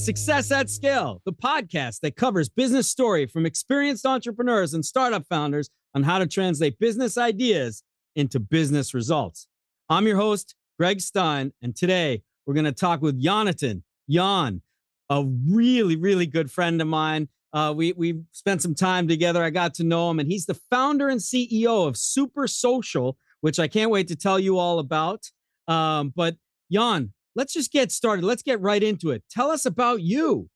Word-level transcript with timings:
Success 0.00 0.50
at 0.50 0.70
Scale, 0.70 1.20
the 1.26 1.32
podcast 1.32 2.00
that 2.00 2.16
covers 2.16 2.48
business 2.48 2.88
story 2.88 3.26
from 3.26 3.44
experienced 3.44 4.06
entrepreneurs 4.06 4.72
and 4.72 4.82
startup 4.82 5.26
founders 5.26 5.68
on 5.94 6.04
how 6.04 6.18
to 6.18 6.26
translate 6.26 6.78
business 6.78 7.18
ideas 7.18 7.82
into 8.16 8.40
business 8.40 8.94
results. 8.94 9.46
I'm 9.90 10.06
your 10.06 10.16
host, 10.16 10.54
Gregg 10.78 11.02
Stein, 11.02 11.52
and 11.60 11.76
today 11.76 12.22
we're 12.46 12.54
going 12.54 12.64
to 12.64 12.72
talk 12.72 13.02
with 13.02 13.22
Yonatan. 13.22 13.82
Yon, 14.06 14.62
a 15.10 15.22
really, 15.46 15.96
really 15.96 16.26
good 16.26 16.50
friend 16.50 16.80
of 16.80 16.88
mine. 16.88 17.28
Uh, 17.52 17.74
we 17.76 17.92
we 17.92 18.22
spent 18.32 18.62
some 18.62 18.74
time 18.74 19.06
together. 19.06 19.44
I 19.44 19.50
got 19.50 19.74
to 19.74 19.84
know 19.84 20.10
him, 20.10 20.18
and 20.18 20.30
he's 20.30 20.46
the 20.46 20.54
founder 20.54 21.10
and 21.10 21.20
CEO 21.20 21.86
of 21.86 21.96
Supersocial, 21.96 23.16
which 23.42 23.58
I 23.58 23.68
can't 23.68 23.90
wait 23.90 24.08
to 24.08 24.16
tell 24.16 24.40
you 24.40 24.56
all 24.56 24.78
about. 24.78 25.30
Um, 25.68 26.10
but 26.16 26.36
Yon, 26.70 27.12
let's 27.34 27.52
just 27.52 27.72
get 27.72 27.92
started. 27.92 28.24
Let's 28.24 28.42
get 28.42 28.60
right 28.60 28.82
into 28.82 29.10
it. 29.10 29.22
Tell 29.30 29.50
us 29.50 29.64
about 29.66 30.02
you. 30.02 30.48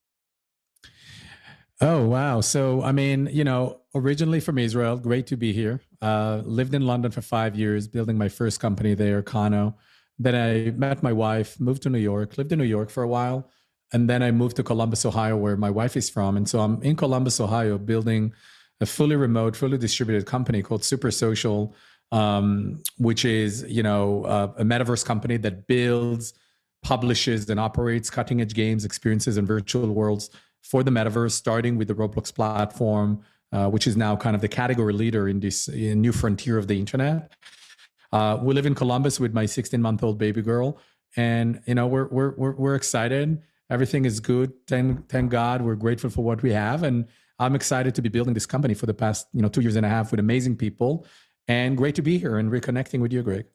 Oh, 1.80 2.06
wow. 2.06 2.40
So, 2.40 2.82
I 2.82 2.92
mean, 2.92 3.28
you 3.32 3.44
know, 3.44 3.80
originally 3.94 4.40
from 4.40 4.58
Israel, 4.58 4.96
great 4.96 5.26
to 5.28 5.36
be 5.36 5.52
here. 5.52 5.80
Uh, 6.00 6.40
lived 6.44 6.74
in 6.74 6.86
London 6.86 7.10
for 7.10 7.20
five 7.20 7.56
years, 7.56 7.88
building 7.88 8.16
my 8.16 8.28
first 8.28 8.60
company 8.60 8.94
there, 8.94 9.22
Kano. 9.22 9.76
Then 10.18 10.34
I 10.34 10.70
met 10.70 11.02
my 11.02 11.12
wife, 11.12 11.58
moved 11.58 11.82
to 11.82 11.90
New 11.90 11.98
York, 11.98 12.38
lived 12.38 12.52
in 12.52 12.58
New 12.58 12.64
York 12.64 12.90
for 12.90 13.02
a 13.02 13.08
while. 13.08 13.50
And 13.92 14.08
then 14.08 14.22
I 14.22 14.30
moved 14.30 14.56
to 14.56 14.62
Columbus, 14.62 15.04
Ohio, 15.04 15.36
where 15.36 15.56
my 15.56 15.70
wife 15.70 15.96
is 15.96 16.08
from. 16.08 16.36
And 16.36 16.48
so 16.48 16.60
I'm 16.60 16.82
in 16.82 16.96
Columbus, 16.96 17.40
Ohio, 17.40 17.76
building 17.78 18.32
a 18.80 18.86
fully 18.86 19.16
remote, 19.16 19.56
fully 19.56 19.78
distributed 19.78 20.26
company 20.26 20.62
called 20.62 20.82
Supersocial, 20.82 21.72
um, 22.12 22.82
which 22.98 23.24
is, 23.24 23.64
you 23.68 23.82
know, 23.82 24.24
uh, 24.24 24.52
a 24.58 24.64
metaverse 24.64 25.04
company 25.04 25.36
that 25.38 25.66
builds 25.66 26.34
publishes 26.84 27.50
and 27.50 27.58
operates 27.58 28.10
cutting 28.10 28.40
edge 28.40 28.54
games, 28.54 28.84
experiences, 28.84 29.36
and 29.36 29.48
virtual 29.48 29.90
worlds 29.90 30.30
for 30.62 30.84
the 30.84 30.90
metaverse, 30.90 31.32
starting 31.32 31.76
with 31.76 31.88
the 31.88 31.94
Roblox 31.94 32.32
platform, 32.32 33.22
uh, 33.52 33.68
which 33.68 33.86
is 33.86 33.96
now 33.96 34.14
kind 34.14 34.36
of 34.36 34.42
the 34.42 34.48
category 34.48 34.92
leader 34.92 35.28
in 35.28 35.40
this 35.40 35.66
in 35.68 36.00
new 36.00 36.12
frontier 36.12 36.56
of 36.58 36.68
the 36.68 36.78
internet. 36.78 37.32
Uh, 38.12 38.38
we 38.40 38.54
live 38.54 38.66
in 38.66 38.74
Columbus 38.74 39.18
with 39.18 39.34
my 39.34 39.46
16 39.46 39.82
month 39.82 40.04
old 40.04 40.18
baby 40.18 40.42
girl, 40.42 40.78
and 41.16 41.60
you 41.66 41.74
know 41.74 41.86
we're 41.86 42.08
we're 42.08 42.34
we're, 42.36 42.54
we're 42.54 42.74
excited. 42.76 43.42
Everything 43.70 44.04
is 44.04 44.20
good. 44.20 44.52
Thank 44.68 45.08
thank 45.08 45.30
God. 45.30 45.62
We're 45.62 45.74
grateful 45.74 46.10
for 46.10 46.22
what 46.22 46.42
we 46.42 46.52
have, 46.52 46.82
and 46.82 47.06
I'm 47.38 47.54
excited 47.54 47.94
to 47.96 48.02
be 48.02 48.10
building 48.10 48.34
this 48.34 48.46
company 48.46 48.74
for 48.74 48.86
the 48.86 48.94
past 48.94 49.26
you 49.32 49.42
know 49.42 49.48
two 49.48 49.62
years 49.62 49.76
and 49.76 49.86
a 49.86 49.88
half 49.88 50.10
with 50.10 50.20
amazing 50.20 50.56
people, 50.56 51.06
and 51.48 51.76
great 51.76 51.94
to 51.96 52.02
be 52.02 52.18
here 52.18 52.38
and 52.38 52.52
reconnecting 52.52 53.00
with 53.00 53.12
you, 53.12 53.22
Gregg. 53.22 53.46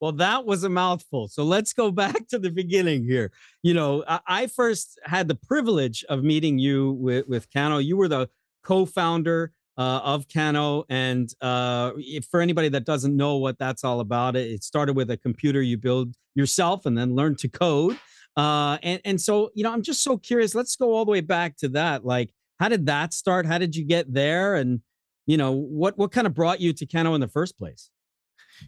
Well, 0.00 0.12
that 0.12 0.46
was 0.46 0.64
a 0.64 0.68
mouthful. 0.68 1.28
So 1.28 1.44
let's 1.44 1.72
go 1.72 1.90
back 2.02 2.28
to 2.28 2.38
the 2.38 2.50
beginning 2.50 3.04
here. 3.04 3.30
You 3.62 3.74
know, 3.74 4.04
I, 4.06 4.46
first 4.46 4.98
had 5.04 5.28
the 5.28 5.34
privilege 5.34 6.04
of 6.08 6.24
meeting 6.24 6.58
you 6.58 6.92
with, 6.92 7.28
with 7.28 7.52
Kano. 7.52 7.78
You 7.78 7.96
were 7.96 8.08
the 8.08 8.28
co-founder 8.64 9.52
uh, 9.76 10.00
of 10.04 10.26
Kano. 10.28 10.84
and 10.88 11.32
uh, 11.40 11.92
for 12.30 12.40
anybody 12.40 12.68
that 12.70 12.84
doesn't 12.84 13.16
know 13.16 13.36
what 13.36 13.58
that's 13.58 13.84
all 13.84 14.00
about, 14.00 14.36
it, 14.36 14.50
it 14.50 14.64
started 14.64 14.96
with 14.96 15.10
a 15.10 15.16
computer 15.16 15.62
you 15.62 15.76
build 15.76 16.14
yourself 16.34 16.86
and 16.86 16.96
then 16.96 17.14
learn 17.14 17.36
to 17.36 17.48
code. 17.48 17.98
Uh, 18.36 18.78
and 18.82 19.00
and 19.04 19.20
so 19.20 19.50
you 19.54 19.64
know, 19.64 19.72
I'm 19.72 19.82
just 19.82 20.02
so 20.02 20.16
curious. 20.16 20.54
Let's 20.54 20.76
go 20.76 20.94
all 20.94 21.04
the 21.04 21.10
way 21.10 21.20
back 21.20 21.56
to 21.58 21.68
that. 21.70 22.04
Like, 22.04 22.30
how 22.58 22.68
did 22.68 22.86
that 22.86 23.12
start? 23.12 23.44
How 23.44 23.58
did 23.58 23.74
you 23.74 23.84
get 23.84 24.12
there? 24.12 24.54
And 24.54 24.80
you 25.26 25.36
know, 25.36 25.52
what 25.52 25.98
what 25.98 26.12
kind 26.12 26.26
of 26.26 26.34
brought 26.34 26.60
you 26.60 26.72
to 26.72 26.86
Kano 26.86 27.14
in 27.14 27.20
the 27.20 27.28
first 27.28 27.58
place? 27.58 27.90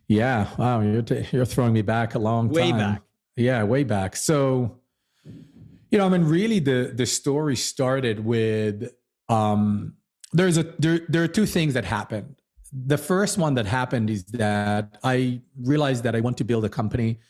Yeah. 0.08 0.48
Wow. 0.58 0.80
You're, 0.80 1.02
t- 1.02 1.26
you're 1.32 1.44
throwing 1.44 1.72
me 1.72 1.82
back 1.82 2.14
a 2.14 2.18
long 2.18 2.48
way 2.48 2.70
time. 2.70 2.72
Way 2.72 2.78
back. 2.78 3.02
Yeah. 3.36 3.62
Way 3.64 3.84
back. 3.84 4.16
So, 4.16 4.78
you 5.90 5.98
know, 5.98 6.06
I 6.06 6.08
mean, 6.08 6.24
really 6.24 6.58
the, 6.58 6.92
the 6.94 7.06
story 7.06 7.56
started 7.56 8.20
with, 8.24 8.90
um, 9.28 9.94
there's 10.32 10.58
a, 10.58 10.64
there, 10.78 11.00
there 11.08 11.22
are 11.22 11.28
two 11.28 11.46
things 11.46 11.74
that 11.74 11.84
happened. 11.84 12.36
The 12.72 12.96
first 12.96 13.36
one 13.36 13.54
that 13.54 13.66
happened 13.66 14.08
is 14.08 14.24
that 14.26 14.98
I 15.04 15.42
realized 15.60 16.04
that 16.04 16.16
I 16.16 16.20
want 16.20 16.38
to 16.38 16.44
build 16.44 16.64
a 16.64 16.70
company 16.70 17.20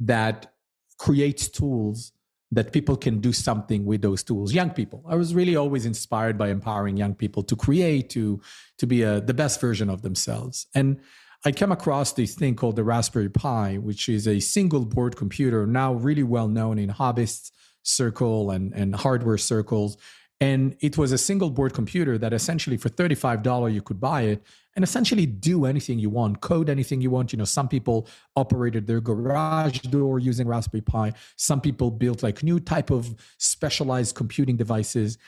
that 0.00 0.52
creates 0.98 1.48
tools 1.48 2.12
that 2.52 2.72
people 2.72 2.96
can 2.96 3.20
do 3.20 3.32
something 3.32 3.84
with 3.84 4.02
those 4.02 4.22
tools 4.22 4.52
young 4.52 4.70
people 4.70 5.04
i 5.08 5.14
was 5.14 5.34
really 5.34 5.56
always 5.56 5.86
inspired 5.86 6.36
by 6.36 6.48
empowering 6.48 6.96
young 6.96 7.14
people 7.14 7.42
to 7.42 7.54
create 7.54 8.10
to 8.10 8.40
to 8.76 8.86
be 8.86 9.02
a, 9.02 9.20
the 9.20 9.34
best 9.34 9.60
version 9.60 9.88
of 9.88 10.02
themselves 10.02 10.66
and 10.74 11.00
I 11.44 11.52
came 11.52 11.72
across 11.72 12.12
this 12.12 12.34
thing 12.34 12.54
called 12.54 12.76
the 12.76 12.84
Raspberry 12.84 13.30
Pi, 13.30 13.76
which 13.76 14.08
is 14.08 14.28
a 14.28 14.40
single 14.40 14.84
board 14.84 15.16
computer 15.16 15.66
now 15.66 15.94
really 15.94 16.22
well 16.22 16.48
known 16.48 16.78
in 16.78 16.90
hobbyist 16.90 17.52
circle 17.82 18.50
and, 18.50 18.74
and 18.74 18.94
hardware 18.94 19.38
circles. 19.38 19.96
And 20.42 20.76
it 20.80 20.98
was 20.98 21.12
a 21.12 21.18
single 21.18 21.50
board 21.50 21.72
computer 21.72 22.18
that 22.18 22.32
essentially 22.32 22.76
for 22.76 22.88
$35 22.88 23.72
you 23.72 23.82
could 23.82 24.00
buy 24.00 24.22
it 24.22 24.42
and 24.74 24.82
essentially 24.82 25.26
do 25.26 25.64
anything 25.64 25.98
you 25.98 26.10
want, 26.10 26.40
code 26.40 26.68
anything 26.68 27.00
you 27.00 27.10
want. 27.10 27.32
You 27.32 27.38
know, 27.38 27.44
some 27.44 27.68
people 27.68 28.06
operated 28.36 28.86
their 28.86 29.00
garage 29.00 29.80
door 29.80 30.18
using 30.18 30.46
Raspberry 30.46 30.82
Pi. 30.82 31.12
Some 31.36 31.60
people 31.60 31.90
built 31.90 32.22
like 32.22 32.42
new 32.42 32.60
type 32.60 32.90
of 32.90 33.14
specialized 33.38 34.14
computing 34.14 34.56
devices. 34.56 35.18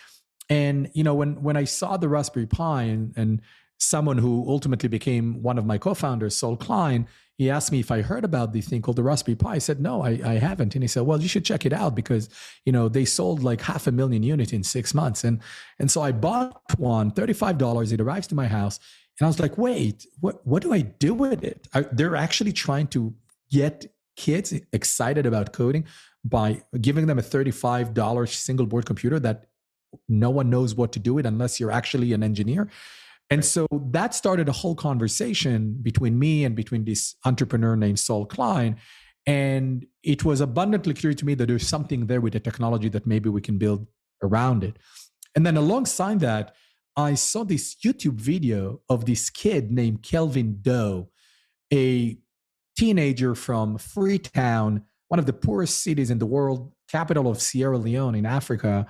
And 0.48 0.90
you 0.94 1.04
know, 1.04 1.14
when 1.14 1.42
when 1.42 1.56
I 1.56 1.64
saw 1.64 1.96
the 1.96 2.08
Raspberry 2.08 2.46
Pi 2.46 2.84
and 2.84 3.12
and 3.16 3.42
someone 3.82 4.19
who 4.19 4.44
ultimately 4.48 4.88
became 4.88 5.43
one 5.43 5.59
of 5.59 5.66
my 5.66 5.78
co-founders, 5.78 6.37
Saul 6.37 6.56
Klein, 6.56 7.06
he 7.37 7.50
asked 7.50 7.72
me 7.72 7.81
if 7.81 7.91
I 7.91 8.03
heard 8.03 8.25
about 8.25 8.53
the 8.53 8.60
thing 8.60 8.82
called 8.82 8.97
the 8.97 9.03
Raspberry 9.03 9.34
Pi. 9.34 9.54
I 9.54 9.59
said, 9.59 9.81
no, 9.81 10.03
I, 10.03 10.20
I 10.25 10.34
haven't. 10.34 10.75
And 10.75 10.84
he 10.84 10.88
said, 10.88 11.03
well, 11.03 11.20
you 11.20 11.28
should 11.28 11.44
check 11.44 11.66
it 11.66 11.72
out 11.72 11.94
because, 11.94 12.28
you 12.65 12.72
know, 12.72 12.88
they 12.88 13.04
sold 13.04 13.43
like 13.43 13.62
half 13.62 13.87
a 13.87 13.93
million 13.93 14.22
units 14.22 14.53
in 14.53 14.62
six 14.62 14.94
months. 14.94 15.25
And, 15.25 15.41
and 15.78 15.91
so 15.91 16.03
I 16.03 16.12
bought 16.12 16.60
one, 16.78 17.10
$35. 17.10 17.93
It 17.93 18.00
arrives 18.00 18.26
to 18.28 18.34
my 18.34 18.47
house. 18.47 18.78
And 19.19 19.26
I 19.26 19.28
was 19.28 19.41
like, 19.41 19.59
wait, 19.59 20.06
what, 20.20 20.47
what 20.47 20.62
do 20.62 20.72
I 20.72 20.81
do 20.81 21.14
with 21.14 21.43
it? 21.43 21.66
I, 21.75 21.82
they're 21.91 22.16
actually 22.16 22.53
trying 22.53 22.87
to 22.88 23.14
get 23.50 23.87
kids 24.14 24.54
excited 24.72 25.26
about 25.26 25.53
coding 25.53 25.87
by 26.25 26.62
giving 26.81 27.06
them 27.06 27.19
a 27.19 27.22
$35 27.22 28.28
single 28.28 28.66
board 28.66 28.87
computer 28.87 29.19
that 29.19 29.47
no 30.09 30.31
one 30.31 30.49
knows 30.49 30.75
what 30.75 30.93
to 30.93 30.99
do 30.99 31.14
with 31.14 31.26
unless 31.26 31.59
you're 31.59 31.72
actually 31.72 32.12
an 32.12 32.22
engineer. 32.22 32.69
And 33.32 33.43
so 33.43 33.66
that 33.70 34.15
started 34.15 34.50
a 34.50 34.53
whole 34.53 34.75
conversation 34.75 35.78
between 35.81 36.19
me 36.19 36.44
and 36.44 36.54
between 36.54 36.84
this 36.84 37.16
entrepreneur 37.25 37.76
named 37.76 37.98
Saul 37.98 38.26
Klein. 38.26 38.76
And 39.26 39.87
it 40.03 40.22
was 40.22 40.43
abundantly 40.43 40.93
clear 40.93 41.15
to 41.15 41.25
me 41.25 41.32
that 41.37 41.47
there's 41.47 41.66
something 41.66 42.06
there 42.09 42.20
with 42.20 42.34
the 42.34 42.41
technology 42.41 42.91
that 42.91 43.06
maybe 43.06 43.31
we 43.31 43.41
can 43.41 43.56
build 43.56 43.87
around 44.22 44.65
it. 44.65 44.78
And 45.34 45.47
then 45.47 45.56
alongside 45.56 46.20
that, 46.20 46.54
I 46.94 47.15
saw 47.15 47.43
this 47.43 47.75
YouTube 47.82 48.20
video 48.20 48.82
of 48.91 49.06
this 49.06 49.31
kid 49.31 49.72
named 49.72 50.03
Kelvin 50.03 50.59
Doe, 50.60 51.09
a 51.72 52.19
teenager 52.76 53.34
from 53.34 53.78
Freetown, 53.78 54.82
one 55.09 55.19
of 55.19 55.25
the 55.25 55.32
poorest 55.32 55.82
cities 55.82 56.10
in 56.10 56.19
the 56.19 56.26
world, 56.26 56.72
capital 56.92 57.28
of 57.28 57.41
Sierra 57.41 57.78
Leone 57.78 58.14
in 58.14 58.26
Africa. 58.26 58.86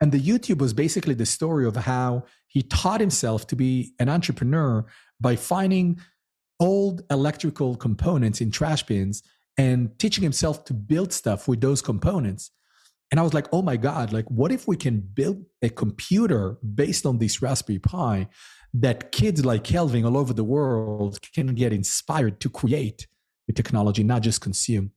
And 0.00 0.12
the 0.12 0.20
YouTube 0.20 0.58
was 0.58 0.72
basically 0.72 1.14
the 1.14 1.26
story 1.26 1.66
of 1.66 1.74
how 1.74 2.24
he 2.46 2.62
taught 2.62 3.00
himself 3.00 3.46
to 3.48 3.56
be 3.56 3.94
an 3.98 4.08
entrepreneur 4.08 4.84
by 5.20 5.36
finding 5.36 5.98
old 6.58 7.02
electrical 7.10 7.76
components 7.76 8.40
in 8.40 8.50
trash 8.50 8.82
bins 8.82 9.22
and 9.56 9.98
teaching 9.98 10.22
himself 10.22 10.64
to 10.66 10.74
build 10.74 11.12
stuff 11.12 11.48
with 11.48 11.60
those 11.60 11.82
components. 11.82 12.50
And 13.10 13.18
I 13.18 13.22
was 13.22 13.34
like, 13.34 13.48
oh 13.52 13.62
my 13.62 13.76
God, 13.76 14.12
like, 14.12 14.30
what 14.30 14.52
if 14.52 14.68
we 14.68 14.76
can 14.76 15.00
build 15.00 15.44
a 15.62 15.68
computer 15.68 16.58
based 16.62 17.06
on 17.06 17.18
this 17.18 17.42
Raspberry 17.42 17.78
Pi 17.78 18.28
that 18.74 19.10
kids 19.10 19.44
like 19.44 19.64
Kelvin 19.64 20.04
all 20.04 20.16
over 20.16 20.32
the 20.32 20.44
world 20.44 21.18
can 21.34 21.48
get 21.54 21.72
inspired 21.72 22.40
to 22.40 22.48
create 22.48 23.08
with 23.46 23.56
technology, 23.56 24.04
not 24.04 24.22
just 24.22 24.40
consume? 24.40 24.92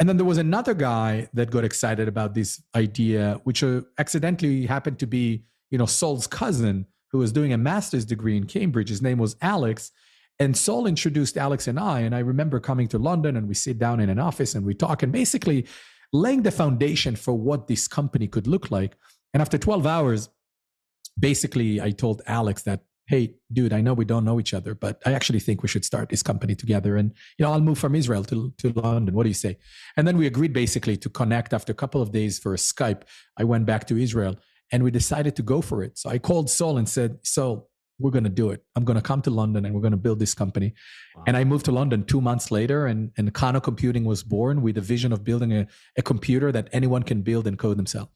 And 0.00 0.08
then 0.08 0.16
there 0.16 0.26
was 0.26 0.38
another 0.38 0.74
guy 0.74 1.28
that 1.34 1.50
got 1.50 1.64
excited 1.64 2.08
about 2.08 2.34
this 2.34 2.62
idea, 2.74 3.40
which 3.44 3.62
uh, 3.62 3.82
accidentally 3.98 4.66
happened 4.66 4.98
to 4.98 5.06
be 5.06 5.44
you 5.74 5.78
know, 5.78 5.86
Saul's 5.86 6.28
cousin 6.28 6.86
who 7.10 7.18
was 7.18 7.32
doing 7.32 7.52
a 7.52 7.58
master's 7.58 8.04
degree 8.04 8.36
in 8.36 8.46
Cambridge. 8.46 8.88
His 8.88 9.02
name 9.02 9.18
was 9.18 9.34
Alex. 9.42 9.90
And 10.38 10.56
Sol 10.56 10.86
introduced 10.86 11.36
Alex 11.36 11.66
and 11.66 11.80
I. 11.80 11.98
And 12.00 12.14
I 12.14 12.20
remember 12.20 12.60
coming 12.60 12.86
to 12.88 12.98
London 12.98 13.36
and 13.36 13.48
we 13.48 13.54
sit 13.54 13.76
down 13.76 13.98
in 13.98 14.08
an 14.08 14.20
office 14.20 14.54
and 14.54 14.64
we 14.64 14.72
talk 14.72 15.02
and 15.02 15.10
basically 15.10 15.66
laying 16.12 16.42
the 16.42 16.52
foundation 16.52 17.16
for 17.16 17.34
what 17.34 17.66
this 17.66 17.88
company 17.88 18.28
could 18.28 18.46
look 18.46 18.70
like. 18.70 18.96
And 19.32 19.40
after 19.40 19.58
12 19.58 19.84
hours, 19.84 20.28
basically 21.18 21.80
I 21.80 21.90
told 21.90 22.22
Alex 22.26 22.62
that, 22.62 22.82
hey, 23.06 23.34
dude, 23.52 23.72
I 23.72 23.80
know 23.80 23.92
we 23.92 24.04
don't 24.04 24.24
know 24.24 24.40
each 24.40 24.54
other, 24.54 24.74
but 24.74 25.02
I 25.04 25.12
actually 25.12 25.40
think 25.40 25.62
we 25.62 25.68
should 25.68 25.84
start 25.84 26.08
this 26.08 26.22
company 26.22 26.54
together. 26.54 26.96
And, 26.96 27.12
you 27.38 27.44
know, 27.44 27.52
I'll 27.52 27.60
move 27.60 27.78
from 27.78 27.94
Israel 27.94 28.24
to, 28.24 28.52
to 28.58 28.72
London. 28.72 29.14
What 29.14 29.24
do 29.24 29.28
you 29.28 29.34
say? 29.34 29.58
And 29.96 30.08
then 30.08 30.16
we 30.16 30.26
agreed 30.26 30.52
basically 30.52 30.96
to 30.98 31.10
connect 31.10 31.52
after 31.52 31.72
a 31.72 31.74
couple 31.74 32.00
of 32.00 32.12
days 32.12 32.38
for 32.38 32.54
a 32.54 32.56
Skype. 32.56 33.02
I 33.36 33.44
went 33.44 33.66
back 33.66 33.86
to 33.88 33.96
Israel 33.96 34.36
and 34.72 34.82
we 34.82 34.90
decided 34.90 35.36
to 35.36 35.42
go 35.42 35.60
for 35.60 35.82
it. 35.82 35.98
So 35.98 36.08
I 36.08 36.18
called 36.18 36.48
Saul 36.48 36.78
and 36.78 36.88
said, 36.88 37.18
Saul, 37.22 37.68
we're 37.98 38.10
going 38.10 38.24
to 38.24 38.30
do 38.30 38.50
it. 38.50 38.64
I'm 38.74 38.84
going 38.84 38.96
to 38.96 39.02
come 39.02 39.22
to 39.22 39.30
London 39.30 39.64
and 39.64 39.74
we're 39.74 39.80
going 39.80 39.92
to 39.92 39.96
build 39.96 40.18
this 40.18 40.34
company. 40.34 40.74
Wow. 41.14 41.24
And 41.26 41.36
I 41.36 41.44
moved 41.44 41.66
to 41.66 41.72
London 41.72 42.04
two 42.04 42.20
months 42.20 42.50
later, 42.50 42.86
and, 42.86 43.12
and 43.16 43.32
Kano 43.32 43.60
Computing 43.60 44.04
was 44.04 44.24
born 44.24 44.62
with 44.62 44.78
a 44.78 44.80
vision 44.80 45.12
of 45.12 45.22
building 45.22 45.52
a, 45.52 45.66
a 45.96 46.02
computer 46.02 46.50
that 46.50 46.68
anyone 46.72 47.04
can 47.04 47.22
build 47.22 47.46
and 47.46 47.56
code 47.56 47.76
themselves. 47.76 48.10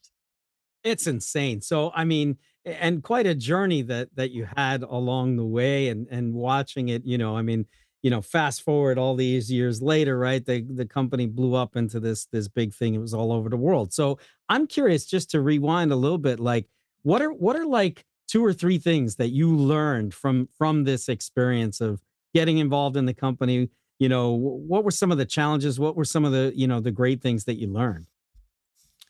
It's 0.85 1.07
insane. 1.07 1.61
So, 1.61 1.91
I 1.95 2.05
mean, 2.05 2.39
and 2.65 3.03
quite 3.03 3.27
a 3.27 3.35
journey 3.35 3.83
that 3.83 4.15
that 4.15 4.31
you 4.31 4.47
had 4.57 4.83
along 4.83 5.37
the 5.37 5.45
way, 5.45 5.89
and 5.89 6.07
and 6.11 6.35
watching 6.35 6.89
it, 6.89 7.05
you 7.05 7.19
know, 7.19 7.37
I 7.37 7.43
mean, 7.43 7.67
you 8.03 8.11
know, 8.11 8.23
fast 8.23 8.63
forward 8.63 8.99
all 8.99 9.15
these 9.17 9.51
years 9.51 9.83
later, 9.83 10.19
right? 10.19 10.45
The 10.45 10.63
the 10.63 10.87
company 10.87 11.27
blew 11.27 11.55
up 11.55 11.77
into 11.77 11.99
this 12.01 12.27
this 12.27 12.49
big 12.49 12.75
thing. 12.75 12.95
It 12.95 12.99
was 13.01 13.15
all 13.15 13.33
over 13.33 13.49
the 13.49 13.57
world. 13.57 13.93
So, 13.93 14.19
I'm 14.49 14.67
curious, 14.67 15.05
just 15.07 15.31
to 15.31 15.41
rewind 15.41 15.93
a 15.93 15.97
little 15.97 16.19
bit, 16.19 16.39
like, 16.41 16.67
what 17.03 17.23
are 17.23 17.33
what 17.33 17.57
are 17.57 17.67
like 17.67 18.05
two 18.29 18.45
or 18.45 18.53
three 18.53 18.79
things 18.79 19.17
that 19.17 19.29
you 19.31 19.55
learned 19.57 20.15
from 20.15 20.49
from 20.57 20.85
this 20.85 21.09
experience 21.09 21.81
of 21.81 22.01
getting 22.35 22.59
involved 22.59 22.97
in 22.97 23.07
the 23.07 23.15
company 23.15 23.71
you 23.99 24.09
know 24.09 24.31
what 24.33 24.85
were 24.85 24.91
some 24.91 25.11
of 25.11 25.17
the 25.19 25.25
challenges 25.25 25.81
what 25.81 25.97
were 25.97 26.05
some 26.05 26.25
of 26.27 26.33
the 26.33 26.53
you 26.55 26.67
know 26.67 26.79
the 26.81 26.91
great 26.91 27.23
things 27.23 27.45
that 27.45 27.57
you 27.59 27.67
learned 27.69 28.07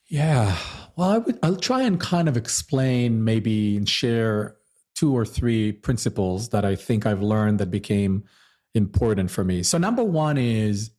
yeah 0.08 0.56
well 0.96 1.10
i 1.10 1.18
would 1.18 1.38
i'll 1.42 1.56
try 1.56 1.82
and 1.82 2.00
kind 2.00 2.28
of 2.28 2.36
explain 2.36 3.24
maybe 3.24 3.76
and 3.76 3.88
share 3.88 4.56
two 4.94 5.16
or 5.16 5.24
three 5.24 5.72
principles 5.72 6.48
that 6.50 6.64
i 6.64 6.74
think 6.74 7.06
i've 7.06 7.22
learned 7.22 7.58
that 7.58 7.70
became 7.70 8.24
important 8.74 9.30
for 9.30 9.44
me 9.44 9.62
so 9.62 9.78
number 9.78 10.02
one 10.02 10.36
is 10.38 10.90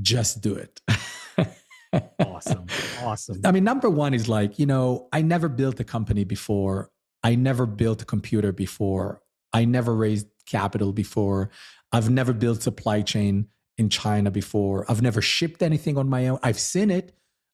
just 0.00 0.40
do 0.40 0.54
it 0.54 0.80
awesome. 2.18 2.66
Awesome. 3.02 3.40
I 3.44 3.52
mean, 3.52 3.64
number 3.64 3.88
one 3.88 4.14
is 4.14 4.28
like, 4.28 4.58
you 4.58 4.66
know, 4.66 5.08
I 5.12 5.22
never 5.22 5.48
built 5.48 5.80
a 5.80 5.84
company 5.84 6.24
before. 6.24 6.90
I 7.22 7.34
never 7.34 7.66
built 7.66 8.02
a 8.02 8.04
computer 8.04 8.52
before. 8.52 9.22
I 9.52 9.64
never 9.64 9.94
raised 9.94 10.26
capital 10.46 10.92
before. 10.92 11.50
I've 11.92 12.10
never 12.10 12.32
built 12.32 12.62
supply 12.62 13.02
chain 13.02 13.48
in 13.78 13.88
China 13.88 14.30
before. 14.30 14.84
I've 14.90 15.02
never 15.02 15.20
shipped 15.20 15.62
anything 15.62 15.98
on 15.98 16.08
my 16.08 16.28
own. 16.28 16.38
I've 16.42 16.58
seen 16.58 16.90
it. 16.90 17.12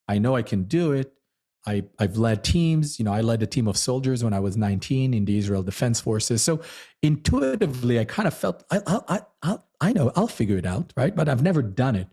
I 0.08 0.18
know 0.18 0.36
I 0.36 0.42
can 0.42 0.64
do 0.64 0.92
it. 0.92 1.12
I, 1.66 1.84
I've 1.98 2.16
led 2.16 2.42
teams. 2.42 2.98
You 2.98 3.04
know, 3.04 3.12
I 3.12 3.20
led 3.20 3.42
a 3.42 3.46
team 3.46 3.68
of 3.68 3.76
soldiers 3.76 4.24
when 4.24 4.32
I 4.32 4.40
was 4.40 4.56
19 4.56 5.14
in 5.14 5.24
the 5.24 5.38
Israel 5.38 5.62
Defense 5.62 6.00
Forces. 6.00 6.42
So 6.42 6.60
intuitively, 7.02 8.00
I 8.00 8.04
kind 8.04 8.26
of 8.26 8.34
felt 8.34 8.64
I, 8.70 8.80
I, 9.08 9.20
I, 9.42 9.58
I 9.80 9.92
know 9.92 10.12
I'll 10.16 10.28
figure 10.28 10.56
it 10.56 10.66
out, 10.66 10.92
right? 10.96 11.14
But 11.14 11.28
I've 11.28 11.42
never 11.42 11.62
done 11.62 11.96
it. 11.96 12.08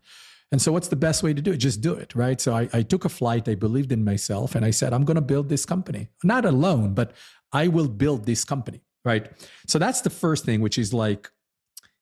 And 0.51 0.61
so, 0.61 0.71
what's 0.71 0.87
the 0.87 0.95
best 0.95 1.21
way 1.21 1.33
to 1.33 1.41
do 1.41 1.51
it? 1.51 1.57
Just 1.57 1.81
do 1.81 1.93
it, 1.93 2.15
right? 2.15 2.41
So, 2.41 2.55
I, 2.55 2.67
I 2.73 2.81
took 2.81 3.05
a 3.05 3.09
flight. 3.09 3.47
I 3.47 3.53
believed 3.53 3.91
in 3.91 4.03
myself, 4.03 4.55
and 4.55 4.65
I 4.65 4.71
said, 4.71 4.93
I'm 4.93 5.05
going 5.05 5.15
to 5.15 5.21
build 5.21 5.47
this 5.47 5.65
company. 5.65 6.07
Not 6.23 6.43
alone, 6.43 6.95
but 6.95 7.11
I 7.53 7.67
will 7.67 7.87
build 7.87 8.25
this 8.25 8.43
company, 8.43 8.81
right? 9.05 9.29
So, 9.67 9.77
that's 9.77 10.01
the 10.01 10.09
first 10.09 10.45
thing, 10.45 10.61
which 10.61 10.79
is 10.79 10.91
like 10.91 11.29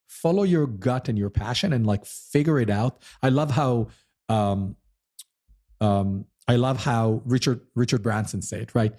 follow 0.07 0.44
your 0.44 0.68
gut 0.68 1.09
and 1.09 1.18
your 1.18 1.30
passion, 1.30 1.74
and 1.74 1.86
like 1.86 2.06
figure 2.06 2.59
it 2.59 2.69
out. 2.69 3.01
I 3.21 3.30
love 3.30 3.51
how, 3.51 3.88
um, 4.30 4.75
um, 5.81 6.25
I 6.48 6.56
love 6.56 6.83
how 6.83 7.21
Richard 7.25 7.62
Richard 7.75 8.01
Branson 8.01 8.42
said, 8.42 8.74
right? 8.74 8.94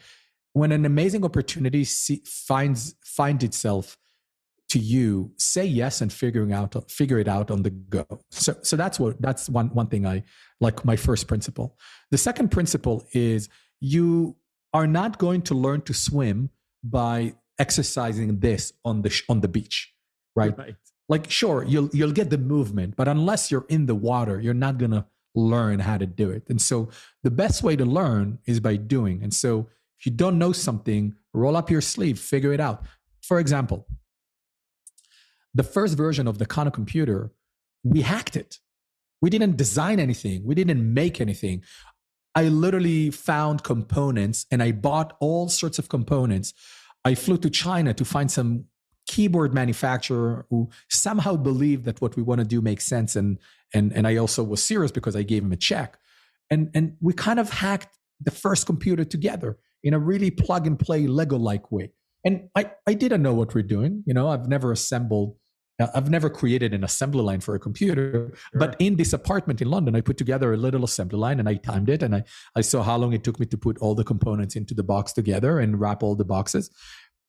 When 0.52 0.72
an 0.72 0.84
amazing 0.84 1.24
opportunity 1.24 1.84
see, 1.84 2.22
finds 2.24 2.94
finds 3.02 3.44
itself 3.44 3.96
to 4.68 4.78
you 4.78 5.32
say 5.36 5.64
yes 5.64 6.00
and 6.00 6.12
figuring 6.12 6.52
out 6.52 6.74
figure 6.90 7.18
it 7.18 7.28
out 7.28 7.50
on 7.50 7.62
the 7.62 7.70
go 7.70 8.04
so 8.30 8.54
so 8.62 8.76
that's 8.76 9.00
what 9.00 9.20
that's 9.20 9.48
one 9.48 9.68
one 9.68 9.86
thing 9.86 10.06
i 10.06 10.22
like 10.60 10.84
my 10.84 10.96
first 10.96 11.26
principle 11.26 11.76
the 12.10 12.18
second 12.18 12.50
principle 12.50 13.06
is 13.12 13.48
you 13.80 14.36
are 14.74 14.86
not 14.86 15.18
going 15.18 15.40
to 15.40 15.54
learn 15.54 15.80
to 15.80 15.94
swim 15.94 16.50
by 16.84 17.34
exercising 17.58 18.38
this 18.40 18.72
on 18.84 19.02
the 19.02 19.22
on 19.28 19.40
the 19.40 19.48
beach 19.48 19.92
right, 20.36 20.56
right. 20.58 20.76
Like 21.08 21.30
sure 21.30 21.64
you'll 21.64 21.88
you'll 21.92 22.12
get 22.12 22.30
the 22.30 22.38
movement 22.38 22.96
but 22.96 23.08
unless 23.08 23.50
you're 23.50 23.66
in 23.68 23.86
the 23.86 23.94
water 23.94 24.40
you're 24.40 24.54
not 24.54 24.78
going 24.78 24.90
to 24.90 25.04
learn 25.34 25.78
how 25.78 25.96
to 25.96 26.06
do 26.06 26.30
it 26.30 26.42
and 26.48 26.60
so 26.60 26.88
the 27.22 27.30
best 27.30 27.62
way 27.62 27.76
to 27.76 27.84
learn 27.84 28.38
is 28.46 28.60
by 28.60 28.76
doing 28.76 29.22
and 29.22 29.32
so 29.32 29.68
if 29.98 30.06
you 30.06 30.12
don't 30.12 30.38
know 30.38 30.52
something 30.52 31.14
roll 31.32 31.56
up 31.56 31.70
your 31.70 31.80
sleeve 31.80 32.18
figure 32.18 32.52
it 32.52 32.60
out 32.60 32.84
for 33.22 33.38
example 33.38 33.86
the 35.54 35.62
first 35.62 35.96
version 35.96 36.26
of 36.28 36.38
the 36.38 36.46
Kano 36.46 36.70
computer, 36.70 37.32
we 37.82 38.02
hacked 38.02 38.36
it. 38.36 38.58
We 39.20 39.30
didn't 39.30 39.56
design 39.56 39.98
anything, 39.98 40.44
we 40.44 40.54
didn't 40.54 40.94
make 40.94 41.20
anything. 41.20 41.64
I 42.34 42.44
literally 42.44 43.10
found 43.10 43.64
components 43.64 44.46
and 44.50 44.62
I 44.62 44.70
bought 44.70 45.16
all 45.18 45.48
sorts 45.48 45.78
of 45.78 45.88
components. 45.88 46.54
I 47.04 47.16
flew 47.16 47.38
to 47.38 47.50
China 47.50 47.92
to 47.94 48.04
find 48.04 48.30
some 48.30 48.66
keyboard 49.18 49.52
manufacturer 49.52 50.46
who 50.48 50.70
somehow 50.88 51.34
believed 51.34 51.84
that 51.86 52.00
what 52.00 52.14
we 52.16 52.22
want 52.22 52.38
to 52.38 52.46
do 52.46 52.60
makes 52.60 52.84
sense 52.84 53.16
and 53.16 53.36
and 53.74 53.92
and 53.92 54.06
I 54.06 54.14
also 54.14 54.44
was 54.44 54.62
serious 54.62 54.92
because 54.92 55.16
I 55.16 55.24
gave 55.24 55.42
him 55.42 55.50
a 55.50 55.56
check. 55.56 55.98
And 56.52 56.70
and 56.72 56.96
we 57.00 57.12
kind 57.14 57.40
of 57.40 57.50
hacked 57.50 57.98
the 58.20 58.30
first 58.30 58.64
computer 58.64 59.04
together 59.04 59.58
in 59.82 59.92
a 59.92 59.98
really 59.98 60.30
plug 60.30 60.68
and 60.68 60.78
play 60.78 61.08
Lego 61.08 61.36
like 61.36 61.72
way. 61.72 61.90
And 62.24 62.48
I 62.54 62.70
I 62.86 62.94
didn't 62.94 63.22
know 63.22 63.34
what 63.34 63.56
we're 63.56 63.70
doing, 63.76 64.04
you 64.06 64.14
know, 64.14 64.28
I've 64.28 64.46
never 64.46 64.70
assembled 64.70 65.34
uh, 65.80 65.86
I've 65.94 66.10
never 66.10 66.28
created 66.28 66.74
an 66.74 66.84
assembly 66.84 67.22
line 67.22 67.40
for 67.40 67.54
a 67.54 67.58
computer, 67.58 68.10
sure. 68.12 68.58
but 68.62 68.76
in 68.78 68.96
this 68.96 69.12
apartment 69.12 69.62
in 69.62 69.70
London, 69.70 69.94
I 69.94 70.00
put 70.00 70.16
together 70.16 70.52
a 70.52 70.56
little 70.56 70.84
assembly 70.84 71.18
line 71.18 71.38
and 71.38 71.48
I 71.48 71.54
timed 71.54 71.88
it 71.88 72.02
and 72.02 72.14
I, 72.16 72.24
I 72.56 72.62
saw 72.62 72.82
how 72.82 72.96
long 72.96 73.12
it 73.12 73.22
took 73.22 73.38
me 73.38 73.46
to 73.46 73.56
put 73.56 73.78
all 73.78 73.94
the 73.94 74.04
components 74.04 74.56
into 74.56 74.74
the 74.74 74.82
box 74.82 75.12
together 75.12 75.58
and 75.58 75.80
wrap 75.80 76.02
all 76.02 76.16
the 76.16 76.24
boxes. 76.24 76.70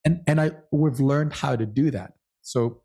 And, 0.09 0.23
and 0.25 0.41
I, 0.41 0.51
we've 0.71 0.99
learned 0.99 1.33
how 1.33 1.55
to 1.55 1.65
do 1.65 1.91
that. 1.91 2.13
So 2.41 2.81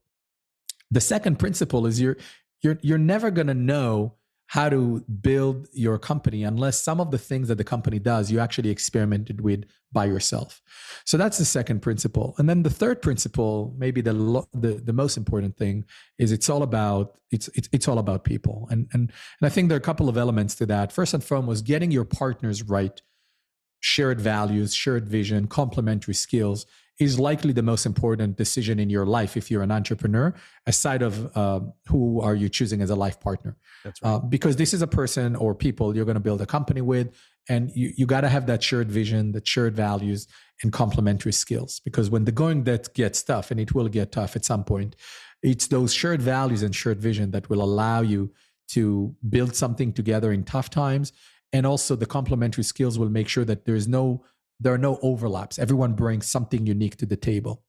the 0.90 1.00
second 1.00 1.38
principle 1.38 1.86
is 1.86 2.00
you're, 2.00 2.18
you're, 2.60 2.78
you're 2.82 2.98
never 2.98 3.30
going 3.30 3.46
to 3.46 3.54
know 3.54 4.14
how 4.48 4.68
to 4.68 5.02
build 5.22 5.66
your 5.72 5.98
company 5.98 6.44
unless 6.44 6.78
some 6.78 7.00
of 7.00 7.10
the 7.10 7.16
things 7.16 7.48
that 7.48 7.56
the 7.56 7.64
company 7.64 7.98
does 7.98 8.30
you 8.30 8.38
actually 8.38 8.68
experimented 8.68 9.40
with 9.40 9.64
by 9.90 10.04
yourself. 10.04 10.60
So 11.06 11.16
that's 11.16 11.38
the 11.38 11.46
second 11.46 11.80
principle. 11.80 12.34
And 12.36 12.46
then 12.46 12.62
the 12.62 12.68
third 12.68 13.00
principle 13.00 13.74
maybe 13.78 14.02
the 14.02 14.12
the, 14.52 14.74
the 14.84 14.92
most 14.92 15.16
important 15.16 15.56
thing 15.56 15.86
is 16.18 16.30
it's 16.30 16.50
all 16.50 16.62
about 16.62 17.18
it's, 17.30 17.48
it's 17.54 17.70
it's 17.72 17.88
all 17.88 17.98
about 17.98 18.24
people. 18.24 18.68
And 18.70 18.86
and 18.92 19.10
and 19.40 19.46
i 19.46 19.48
think 19.48 19.70
there 19.70 19.76
are 19.76 19.86
a 19.86 19.90
couple 19.90 20.10
of 20.10 20.18
elements 20.18 20.54
to 20.56 20.66
that. 20.66 20.92
First 20.92 21.14
and 21.14 21.24
foremost 21.24 21.64
getting 21.64 21.90
your 21.90 22.04
partners 22.04 22.62
right 22.62 23.00
shared 23.80 24.20
values 24.20 24.74
shared 24.74 25.08
vision 25.08 25.46
complementary 25.46 26.14
skills 26.14 26.64
is 27.00 27.18
likely 27.18 27.52
the 27.52 27.62
most 27.62 27.86
important 27.86 28.36
decision 28.36 28.78
in 28.78 28.88
your 28.88 29.04
life 29.04 29.36
if 29.36 29.50
you're 29.50 29.62
an 29.62 29.72
entrepreneur, 29.72 30.32
aside 30.66 31.02
of 31.02 31.36
uh, 31.36 31.60
who 31.88 32.20
are 32.20 32.34
you 32.34 32.48
choosing 32.48 32.80
as 32.82 32.90
a 32.90 32.94
life 32.94 33.20
partner. 33.20 33.56
That's 33.84 34.00
right. 34.02 34.10
Uh, 34.10 34.18
because 34.20 34.56
this 34.56 34.72
is 34.72 34.80
a 34.80 34.86
person 34.86 35.34
or 35.34 35.54
people 35.54 35.96
you're 35.96 36.04
going 36.04 36.14
to 36.14 36.20
build 36.20 36.40
a 36.40 36.46
company 36.46 36.80
with, 36.80 37.12
and 37.48 37.70
you, 37.74 37.92
you 37.96 38.06
got 38.06 38.20
to 38.22 38.28
have 38.28 38.46
that 38.46 38.62
shared 38.62 38.90
vision, 38.90 39.32
that 39.32 39.46
shared 39.46 39.74
values, 39.74 40.28
and 40.62 40.72
complementary 40.72 41.32
skills. 41.32 41.80
Because 41.80 42.10
when 42.10 42.24
the 42.24 42.32
going 42.32 42.64
that 42.64 42.94
gets 42.94 43.22
tough, 43.22 43.50
and 43.50 43.58
it 43.58 43.74
will 43.74 43.88
get 43.88 44.12
tough 44.12 44.36
at 44.36 44.44
some 44.44 44.64
point, 44.64 44.94
it's 45.42 45.66
those 45.66 45.92
shared 45.92 46.22
values 46.22 46.62
and 46.62 46.74
shared 46.74 47.00
vision 47.00 47.32
that 47.32 47.50
will 47.50 47.62
allow 47.62 48.00
you 48.00 48.32
to 48.68 49.14
build 49.28 49.54
something 49.54 49.92
together 49.92 50.32
in 50.32 50.44
tough 50.44 50.70
times. 50.70 51.12
And 51.52 51.66
also, 51.66 51.96
the 51.96 52.06
complementary 52.06 52.64
skills 52.64 52.98
will 52.98 53.10
make 53.10 53.28
sure 53.28 53.44
that 53.44 53.64
there 53.64 53.76
is 53.76 53.86
no 53.86 54.24
there 54.60 54.72
are 54.72 54.78
no 54.78 54.98
overlaps. 55.02 55.58
Everyone 55.58 55.94
brings 55.94 56.26
something 56.26 56.66
unique 56.66 56.96
to 56.98 57.06
the 57.06 57.16
table. 57.16 57.62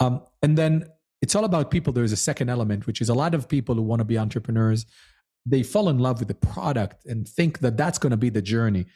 Um, 0.00 0.22
and 0.42 0.56
then 0.56 0.86
it's 1.20 1.34
all 1.34 1.44
about 1.44 1.70
people. 1.70 1.92
There's 1.92 2.12
a 2.12 2.16
second 2.16 2.48
element, 2.48 2.86
which 2.86 3.00
is 3.00 3.08
a 3.08 3.14
lot 3.14 3.34
of 3.34 3.48
people 3.48 3.74
who 3.74 3.82
want 3.82 4.00
to 4.00 4.04
be 4.04 4.18
entrepreneurs. 4.18 4.86
They 5.44 5.62
fall 5.62 5.88
in 5.88 5.98
love 5.98 6.20
with 6.20 6.28
the 6.28 6.34
product 6.34 7.04
and 7.06 7.26
think 7.26 7.60
that 7.60 7.76
that's 7.76 7.98
going 7.98 8.10
to 8.10 8.16
be 8.16 8.30
the 8.30 8.42
journey. 8.42 8.86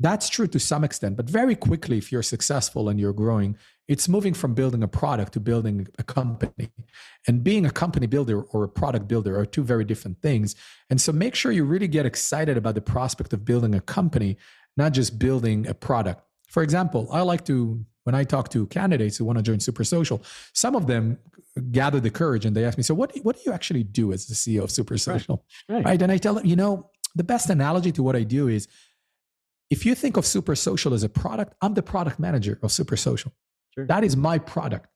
That's 0.00 0.28
true 0.28 0.48
to 0.48 0.58
some 0.58 0.82
extent, 0.82 1.16
but 1.16 1.30
very 1.30 1.54
quickly, 1.54 1.96
if 1.96 2.10
you're 2.10 2.24
successful 2.24 2.88
and 2.88 2.98
you're 2.98 3.12
growing, 3.12 3.56
it's 3.86 4.08
moving 4.08 4.34
from 4.34 4.52
building 4.52 4.82
a 4.82 4.88
product 4.88 5.32
to 5.34 5.40
building 5.40 5.86
a 5.96 6.02
company. 6.02 6.70
And 7.28 7.44
being 7.44 7.64
a 7.64 7.70
company 7.70 8.08
builder 8.08 8.42
or 8.42 8.64
a 8.64 8.68
product 8.68 9.06
builder 9.06 9.38
are 9.38 9.46
two 9.46 9.62
very 9.62 9.84
different 9.84 10.20
things. 10.20 10.56
And 10.90 11.00
so 11.00 11.12
make 11.12 11.36
sure 11.36 11.52
you 11.52 11.64
really 11.64 11.86
get 11.86 12.04
excited 12.04 12.56
about 12.56 12.74
the 12.74 12.80
prospect 12.80 13.32
of 13.32 13.44
building 13.44 13.76
a 13.76 13.80
company, 13.80 14.38
not 14.76 14.92
just 14.92 15.20
building 15.20 15.68
a 15.68 15.74
product. 15.74 16.24
For 16.52 16.62
example, 16.62 17.08
I 17.10 17.22
like 17.22 17.46
to, 17.46 17.82
when 18.04 18.14
I 18.14 18.24
talk 18.24 18.50
to 18.50 18.66
candidates 18.66 19.16
who 19.16 19.24
want 19.24 19.38
to 19.38 19.42
join 19.42 19.56
Supersocial, 19.56 20.22
some 20.52 20.76
of 20.76 20.86
them 20.86 21.18
gather 21.70 21.98
the 21.98 22.10
courage 22.10 22.44
and 22.44 22.54
they 22.54 22.64
ask 22.64 22.76
me, 22.76 22.84
So, 22.84 22.94
what, 22.94 23.16
what 23.22 23.36
do 23.36 23.42
you 23.46 23.52
actually 23.52 23.84
do 23.84 24.12
as 24.12 24.26
the 24.26 24.34
CEO 24.34 24.62
of 24.62 24.68
Supersocial? 24.68 25.40
Right. 25.68 25.76
right. 25.76 25.84
right? 25.84 26.02
And 26.02 26.12
I 26.12 26.18
tell 26.18 26.34
them, 26.34 26.44
you 26.44 26.56
know, 26.56 26.90
the 27.14 27.24
best 27.24 27.48
analogy 27.48 27.90
to 27.92 28.02
what 28.02 28.14
I 28.14 28.22
do 28.22 28.48
is 28.48 28.68
if 29.70 29.86
you 29.86 29.94
think 29.94 30.18
of 30.18 30.24
Supersocial 30.24 30.92
as 30.92 31.02
a 31.02 31.08
product, 31.08 31.54
I'm 31.62 31.72
the 31.72 31.82
product 31.82 32.18
manager 32.18 32.58
of 32.62 32.68
Supersocial. 32.70 33.32
Sure. 33.74 33.86
That 33.86 34.04
is 34.04 34.14
my 34.14 34.36
product. 34.38 34.88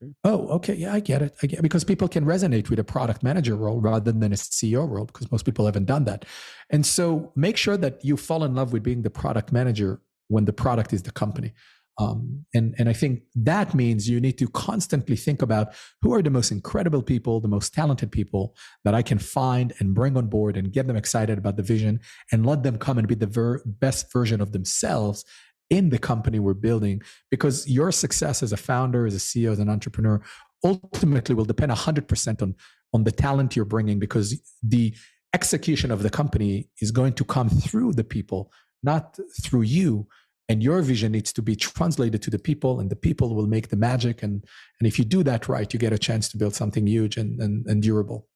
Sure. 0.00 0.10
Oh, 0.24 0.48
okay. 0.56 0.74
Yeah, 0.74 0.94
I 0.94 1.00
get 1.00 1.20
it. 1.20 1.34
I 1.42 1.46
get 1.46 1.58
it. 1.58 1.62
because 1.62 1.84
people 1.84 2.08
can 2.08 2.24
resonate 2.24 2.70
with 2.70 2.78
a 2.78 2.84
product 2.84 3.22
manager 3.22 3.54
role 3.54 3.80
rather 3.82 4.12
than 4.12 4.32
a 4.32 4.36
CEO 4.36 4.88
role 4.88 5.04
because 5.04 5.30
most 5.30 5.44
people 5.44 5.66
haven't 5.66 5.84
done 5.84 6.04
that. 6.04 6.24
And 6.70 6.86
so 6.86 7.32
make 7.36 7.58
sure 7.58 7.76
that 7.76 8.02
you 8.02 8.16
fall 8.16 8.44
in 8.44 8.54
love 8.54 8.72
with 8.72 8.82
being 8.82 9.02
the 9.02 9.10
product 9.10 9.52
manager 9.52 10.00
when 10.28 10.44
the 10.44 10.52
product 10.52 10.92
is 10.92 11.02
the 11.02 11.12
company. 11.12 11.52
Um, 11.98 12.44
and, 12.54 12.74
and 12.78 12.88
I 12.90 12.92
think 12.92 13.22
that 13.34 13.74
means 13.74 14.08
you 14.08 14.20
need 14.20 14.36
to 14.38 14.48
constantly 14.48 15.16
think 15.16 15.40
about 15.40 15.74
who 16.02 16.12
are 16.12 16.20
the 16.20 16.30
most 16.30 16.50
incredible 16.50 17.02
people, 17.02 17.40
the 17.40 17.48
most 17.48 17.72
talented 17.72 18.12
people 18.12 18.54
that 18.84 18.94
I 18.94 19.00
can 19.00 19.18
find 19.18 19.72
and 19.78 19.94
bring 19.94 20.16
on 20.16 20.26
board 20.26 20.58
and 20.58 20.72
get 20.72 20.86
them 20.86 20.96
excited 20.96 21.38
about 21.38 21.56
the 21.56 21.62
vision 21.62 22.00
and 22.30 22.44
let 22.44 22.62
them 22.62 22.76
come 22.76 22.98
and 22.98 23.08
be 23.08 23.14
the 23.14 23.26
ver- 23.26 23.62
best 23.64 24.12
version 24.12 24.42
of 24.42 24.52
themselves 24.52 25.24
in 25.70 25.88
the 25.88 25.98
company 25.98 26.38
we're 26.38 26.54
building. 26.54 27.00
Because 27.30 27.66
your 27.66 27.90
success 27.92 28.42
as 28.42 28.52
a 28.52 28.58
founder, 28.58 29.06
as 29.06 29.14
a 29.14 29.18
CEO, 29.18 29.52
as 29.52 29.58
an 29.58 29.70
entrepreneur, 29.70 30.20
ultimately 30.62 31.34
will 31.34 31.46
depend 31.46 31.72
100% 31.72 32.42
on, 32.42 32.54
on 32.92 33.04
the 33.04 33.12
talent 33.12 33.56
you're 33.56 33.64
bringing 33.64 33.98
because 33.98 34.38
the 34.62 34.94
execution 35.32 35.90
of 35.90 36.02
the 36.02 36.10
company 36.10 36.68
is 36.80 36.90
going 36.90 37.14
to 37.14 37.24
come 37.24 37.48
through 37.48 37.92
the 37.92 38.04
people, 38.04 38.52
not 38.86 39.18
through 39.42 39.62
you 39.62 40.06
and 40.48 40.62
your 40.62 40.80
vision 40.80 41.12
needs 41.12 41.32
to 41.32 41.42
be 41.42 41.56
translated 41.56 42.22
to 42.22 42.30
the 42.30 42.38
people 42.38 42.80
and 42.80 42.88
the 42.88 42.96
people 42.96 43.34
will 43.34 43.48
make 43.48 43.68
the 43.68 43.76
magic 43.76 44.22
and 44.22 44.44
and 44.78 44.86
if 44.86 44.98
you 44.98 45.04
do 45.04 45.22
that 45.22 45.48
right 45.48 45.72
you 45.72 45.78
get 45.78 45.92
a 45.92 45.98
chance 45.98 46.28
to 46.28 46.38
build 46.38 46.54
something 46.54 46.86
huge 46.86 47.16
and 47.16 47.40
and, 47.40 47.66
and 47.66 47.82
durable. 47.82 48.26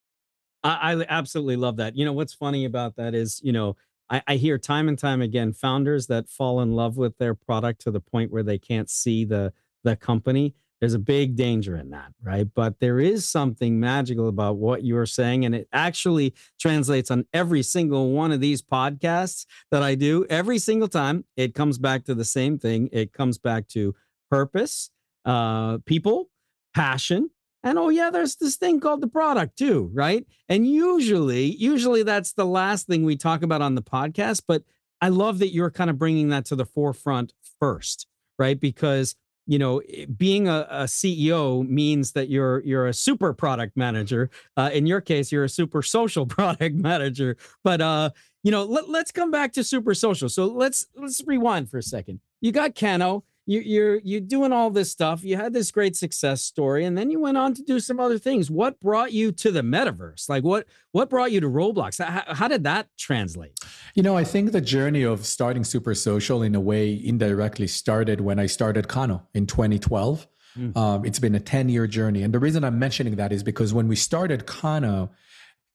I, 0.62 0.92
I, 0.92 1.06
absolutely 1.08 1.56
love 1.56 1.78
that. 1.78 1.96
You 1.96 2.04
know 2.04 2.12
what's 2.12 2.34
funny 2.34 2.66
about 2.66 2.96
that 2.96 3.14
is 3.14 3.40
you 3.42 3.52
know 3.52 3.76
I, 4.10 4.22
I 4.26 4.34
hear 4.36 4.58
time 4.58 4.88
and 4.88 4.98
time 4.98 5.22
again 5.22 5.52
founders 5.52 6.08
that 6.08 6.28
fall 6.28 6.60
in 6.60 6.72
love 6.72 6.96
with 6.96 7.16
their 7.18 7.34
product 7.34 7.80
to 7.82 7.90
the 7.90 8.00
point 8.00 8.30
where 8.30 8.42
they 8.42 8.58
can't 8.58 8.90
see 8.90 9.24
the 9.24 9.52
the 9.84 9.96
company 9.96 10.54
there's 10.80 10.94
a 10.94 10.98
big 10.98 11.36
danger 11.36 11.76
in 11.76 11.90
that, 11.90 12.12
right? 12.22 12.46
But 12.54 12.80
there 12.80 12.98
is 12.98 13.28
something 13.28 13.78
magical 13.78 14.28
about 14.28 14.56
what 14.56 14.82
you're 14.82 15.06
saying. 15.06 15.44
And 15.44 15.54
it 15.54 15.68
actually 15.72 16.34
translates 16.58 17.10
on 17.10 17.26
every 17.34 17.62
single 17.62 18.12
one 18.12 18.32
of 18.32 18.40
these 18.40 18.62
podcasts 18.62 19.44
that 19.70 19.82
I 19.82 19.94
do. 19.94 20.24
Every 20.30 20.58
single 20.58 20.88
time, 20.88 21.24
it 21.36 21.54
comes 21.54 21.78
back 21.78 22.04
to 22.04 22.14
the 22.14 22.24
same 22.24 22.58
thing. 22.58 22.88
It 22.92 23.12
comes 23.12 23.36
back 23.36 23.68
to 23.68 23.94
purpose, 24.30 24.90
uh, 25.26 25.78
people, 25.84 26.30
passion. 26.74 27.30
And 27.62 27.78
oh, 27.78 27.90
yeah, 27.90 28.08
there's 28.08 28.36
this 28.36 28.56
thing 28.56 28.80
called 28.80 29.02
the 29.02 29.08
product 29.08 29.58
too, 29.58 29.90
right? 29.92 30.24
And 30.48 30.66
usually, 30.66 31.44
usually 31.56 32.02
that's 32.02 32.32
the 32.32 32.46
last 32.46 32.86
thing 32.86 33.04
we 33.04 33.16
talk 33.16 33.42
about 33.42 33.60
on 33.60 33.74
the 33.74 33.82
podcast. 33.82 34.44
But 34.48 34.62
I 35.02 35.10
love 35.10 35.40
that 35.40 35.52
you're 35.52 35.70
kind 35.70 35.90
of 35.90 35.98
bringing 35.98 36.30
that 36.30 36.46
to 36.46 36.56
the 36.56 36.64
forefront 36.64 37.34
first, 37.58 38.06
right? 38.38 38.58
Because 38.58 39.14
you 39.50 39.58
know 39.58 39.82
being 40.16 40.46
a, 40.46 40.64
a, 40.70 40.84
ceo 40.84 41.68
means 41.68 42.12
that 42.12 42.28
you're 42.28 42.60
you're 42.60 42.86
a 42.86 42.94
super 42.94 43.34
product 43.34 43.76
manager. 43.76 44.30
Uh, 44.56 44.70
in 44.72 44.86
your 44.86 45.00
case 45.00 45.32
you're 45.32 45.42
a 45.42 45.48
super 45.48 45.82
social 45.82 46.24
product 46.36 46.76
manager. 46.76 47.36
But 47.64 47.80
uh 47.80 48.10
you 48.44 48.52
know 48.52 48.62
let, 48.62 48.88
let's 48.88 49.10
come 49.10 49.32
back 49.32 49.52
to 49.54 49.60
Supersocial. 49.60 50.30
So 50.30 50.46
let's 50.46 50.86
let's 50.94 51.20
rewind 51.26 51.68
for 51.68 51.78
a 51.78 51.82
second. 51.82 52.20
You 52.40 52.52
got 52.52 52.76
Kano 52.76 53.24
you, 53.50 53.60
you're 53.60 53.98
you're 54.04 54.20
doing 54.20 54.52
all 54.52 54.70
this 54.70 54.92
stuff. 54.92 55.24
You 55.24 55.36
had 55.36 55.52
this 55.52 55.72
great 55.72 55.96
success 55.96 56.40
story, 56.40 56.84
and 56.84 56.96
then 56.96 57.10
you 57.10 57.18
went 57.18 57.36
on 57.36 57.52
to 57.54 57.62
do 57.62 57.80
some 57.80 57.98
other 57.98 58.16
things. 58.16 58.48
What 58.48 58.78
brought 58.78 59.12
you 59.12 59.32
to 59.32 59.50
the 59.50 59.62
metaverse? 59.62 60.28
Like 60.28 60.44
what 60.44 60.68
what 60.92 61.10
brought 61.10 61.32
you 61.32 61.40
to 61.40 61.48
Roblox? 61.48 62.02
How, 62.02 62.32
how 62.32 62.46
did 62.46 62.62
that 62.62 62.86
translate? 62.96 63.58
You 63.96 64.04
know, 64.04 64.16
I 64.16 64.22
think 64.22 64.52
the 64.52 64.60
journey 64.60 65.02
of 65.02 65.26
starting 65.26 65.64
Supersocial 65.64 66.46
in 66.46 66.54
a 66.54 66.60
way 66.60 67.00
indirectly 67.04 67.66
started 67.66 68.20
when 68.20 68.38
I 68.38 68.46
started 68.46 68.86
Kano 68.86 69.26
in 69.34 69.46
2012. 69.46 70.28
Mm. 70.56 70.76
Um, 70.76 71.04
it's 71.04 71.18
been 71.18 71.34
a 71.34 71.40
10 71.40 71.68
year 71.68 71.88
journey. 71.88 72.22
And 72.22 72.32
the 72.32 72.38
reason 72.38 72.62
I'm 72.62 72.78
mentioning 72.78 73.16
that 73.16 73.32
is 73.32 73.42
because 73.42 73.74
when 73.74 73.88
we 73.88 73.96
started 73.96 74.46
Kano, 74.46 75.10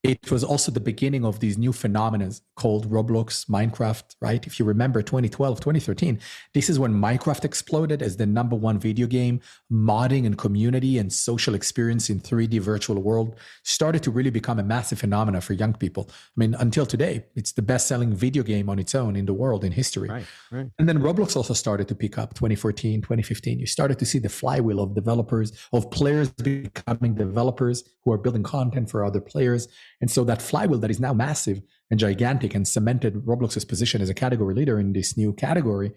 it 0.06 0.30
was 0.30 0.44
also 0.44 0.72
the 0.72 0.80
beginning 0.80 1.26
of 1.26 1.40
these 1.40 1.58
new 1.58 1.74
phenomena 1.74 2.30
called 2.56 2.90
Roblox, 2.92 3.50
Minecraft, 3.50 4.04
right? 4.22 4.46
If 4.46 4.60
you 4.60 4.66
remember 4.66 5.02
2012, 5.02 5.60
2013, 5.60 6.20
this 6.54 6.70
is 6.70 6.78
when 6.78 6.94
Minecraft 6.94 7.44
exploded 7.44 8.04
as 8.04 8.16
the 8.16 8.28
number 8.28 8.56
one 8.56 8.78
video 8.78 9.08
game. 9.08 9.42
Modding 9.72 10.28
and 10.28 10.38
community 10.38 11.00
and 11.00 11.12
social 11.12 11.56
experience 11.56 12.12
in 12.12 12.20
3D 12.20 12.60
virtual 12.60 13.02
world 13.02 13.40
started 13.64 14.04
to 14.04 14.12
really 14.12 14.30
become 14.30 14.60
a 14.60 14.64
massive 14.64 15.00
phenomena 15.00 15.42
for 15.42 15.54
young 15.54 15.74
people. 15.74 16.08
I 16.12 16.14
mean, 16.36 16.54
until 16.60 16.86
today, 16.86 17.26
it's 17.36 17.54
the 17.54 17.64
best 17.64 17.88
selling 17.88 18.14
video 18.14 18.44
game 18.44 18.70
on 18.70 18.78
its 18.78 18.94
own 18.94 19.16
in 19.16 19.26
the 19.26 19.34
world 19.34 19.64
in 19.64 19.72
history. 19.72 20.10
Right, 20.10 20.26
right. 20.52 20.68
And 20.78 20.88
then 20.88 21.00
Roblox 21.00 21.36
also 21.36 21.56
started 21.56 21.88
to 21.88 21.96
pick 21.96 22.20
up 22.20 22.36
2014, 22.36 23.02
2015. 23.02 23.60
You 23.60 23.66
started 23.66 23.98
to 23.98 24.06
see 24.06 24.20
the 24.20 24.30
flywheel 24.30 24.82
of 24.82 24.94
developers, 24.94 25.52
of 25.74 25.90
players 25.90 26.30
becoming 26.30 27.16
developers 27.16 27.84
who 28.04 28.12
are 28.12 28.20
building 28.20 28.44
content 28.44 28.90
for 28.92 29.04
other 29.04 29.20
players 29.20 29.68
and 30.02 30.12
so 30.12 30.24
that 30.24 30.42
flywheel 30.42 30.80
that 30.80 30.92
is 30.92 31.00
now 31.00 31.14
massive 31.14 31.62
and 31.90 32.00
gigantic 32.00 32.56
and 32.56 32.68
cemented 32.68 33.16
Roblox's 33.26 33.66
position 33.66 34.02
as 34.02 34.10
a 34.10 34.14
category 34.14 34.54
leader 34.54 34.80
in 34.80 34.94
this 34.94 35.18
new 35.18 35.34
category 35.34 35.92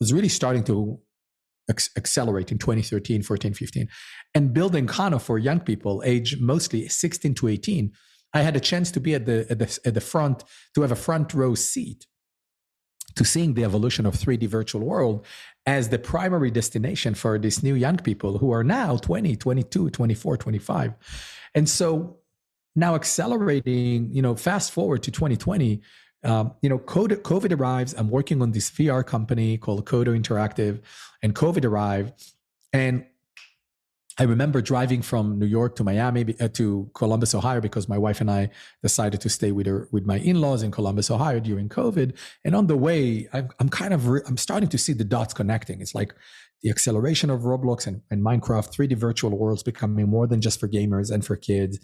was 0.00 0.12
really 0.12 0.28
starting 0.28 0.64
to 0.64 0.98
ex- 1.68 1.90
accelerate 1.96 2.52
in 2.52 2.58
2013, 2.58 3.22
14, 3.22 3.54
15. 3.54 3.88
And 4.34 4.52
building 4.52 4.86
Kano 4.86 5.18
for 5.18 5.38
young 5.38 5.60
people, 5.60 6.02
age 6.04 6.40
mostly 6.40 6.88
16 6.88 7.34
to 7.34 7.48
18, 7.48 7.92
I 8.32 8.42
had 8.42 8.56
a 8.56 8.60
chance 8.60 8.90
to 8.92 9.00
be 9.00 9.14
at 9.14 9.26
the, 9.26 9.46
at 9.50 9.58
the, 9.58 9.78
at 9.84 9.94
the 9.94 10.00
front, 10.00 10.44
to 10.74 10.82
have 10.82 10.92
a 10.92 10.96
front 10.96 11.34
row 11.34 11.54
seat 11.54 12.06
to 13.14 13.24
seeing 13.24 13.54
the 13.54 13.64
evolution 13.64 14.06
of 14.06 14.14
3D 14.14 14.48
virtual 14.48 14.82
world 14.82 15.24
as 15.66 15.88
the 15.88 15.98
primary 15.98 16.50
destination 16.50 17.14
for 17.14 17.38
these 17.38 17.62
new 17.62 17.74
young 17.74 17.96
people 17.96 18.38
who 18.38 18.50
are 18.50 18.64
now 18.64 18.96
20, 18.96 19.36
22, 19.36 19.90
24, 19.90 20.36
25. 20.36 20.94
And 21.54 21.68
so 21.68 22.18
now 22.76 22.94
accelerating, 22.94 24.12
you 24.12 24.22
know, 24.22 24.34
fast 24.34 24.72
forward 24.72 25.02
to 25.04 25.10
2020, 25.10 25.80
um, 26.24 26.54
you 26.62 26.68
know, 26.68 26.78
COVID, 26.78 27.22
COVID 27.22 27.58
arrives. 27.58 27.94
I'm 27.96 28.08
working 28.08 28.40
on 28.42 28.52
this 28.52 28.70
VR 28.70 29.06
company 29.06 29.58
called 29.58 29.84
Kodo 29.84 30.18
Interactive, 30.18 30.80
and 31.22 31.34
COVID 31.34 31.64
arrived. 31.64 32.14
And 32.72 33.04
I 34.18 34.22
remember 34.22 34.62
driving 34.62 35.02
from 35.02 35.38
New 35.38 35.46
York 35.46 35.74
to 35.76 35.84
Miami 35.84 36.34
uh, 36.40 36.48
to 36.48 36.88
Columbus, 36.94 37.34
Ohio, 37.34 37.60
because 37.60 37.88
my 37.88 37.98
wife 37.98 38.20
and 38.20 38.30
I 38.30 38.50
decided 38.82 39.20
to 39.20 39.28
stay 39.28 39.50
with 39.50 39.66
her 39.66 39.88
with 39.90 40.06
my 40.06 40.18
in-laws 40.18 40.62
in 40.62 40.70
Columbus, 40.70 41.10
Ohio 41.10 41.40
during 41.40 41.68
COVID. 41.68 42.16
And 42.44 42.54
on 42.54 42.68
the 42.68 42.76
way, 42.76 43.28
I'm, 43.32 43.48
I'm 43.58 43.68
kind 43.68 43.92
of 43.92 44.08
re- 44.08 44.22
I'm 44.26 44.36
starting 44.36 44.68
to 44.68 44.78
see 44.78 44.92
the 44.92 45.04
dots 45.04 45.34
connecting. 45.34 45.80
It's 45.80 45.96
like 45.96 46.14
the 46.62 46.70
acceleration 46.70 47.28
of 47.28 47.40
Roblox 47.40 47.86
and, 47.88 48.02
and 48.10 48.22
Minecraft, 48.22 48.72
3D 48.72 48.96
virtual 48.96 49.36
worlds 49.36 49.64
becoming 49.64 50.08
more 50.08 50.28
than 50.28 50.40
just 50.40 50.60
for 50.60 50.68
gamers 50.68 51.10
and 51.10 51.26
for 51.26 51.36
kids 51.36 51.78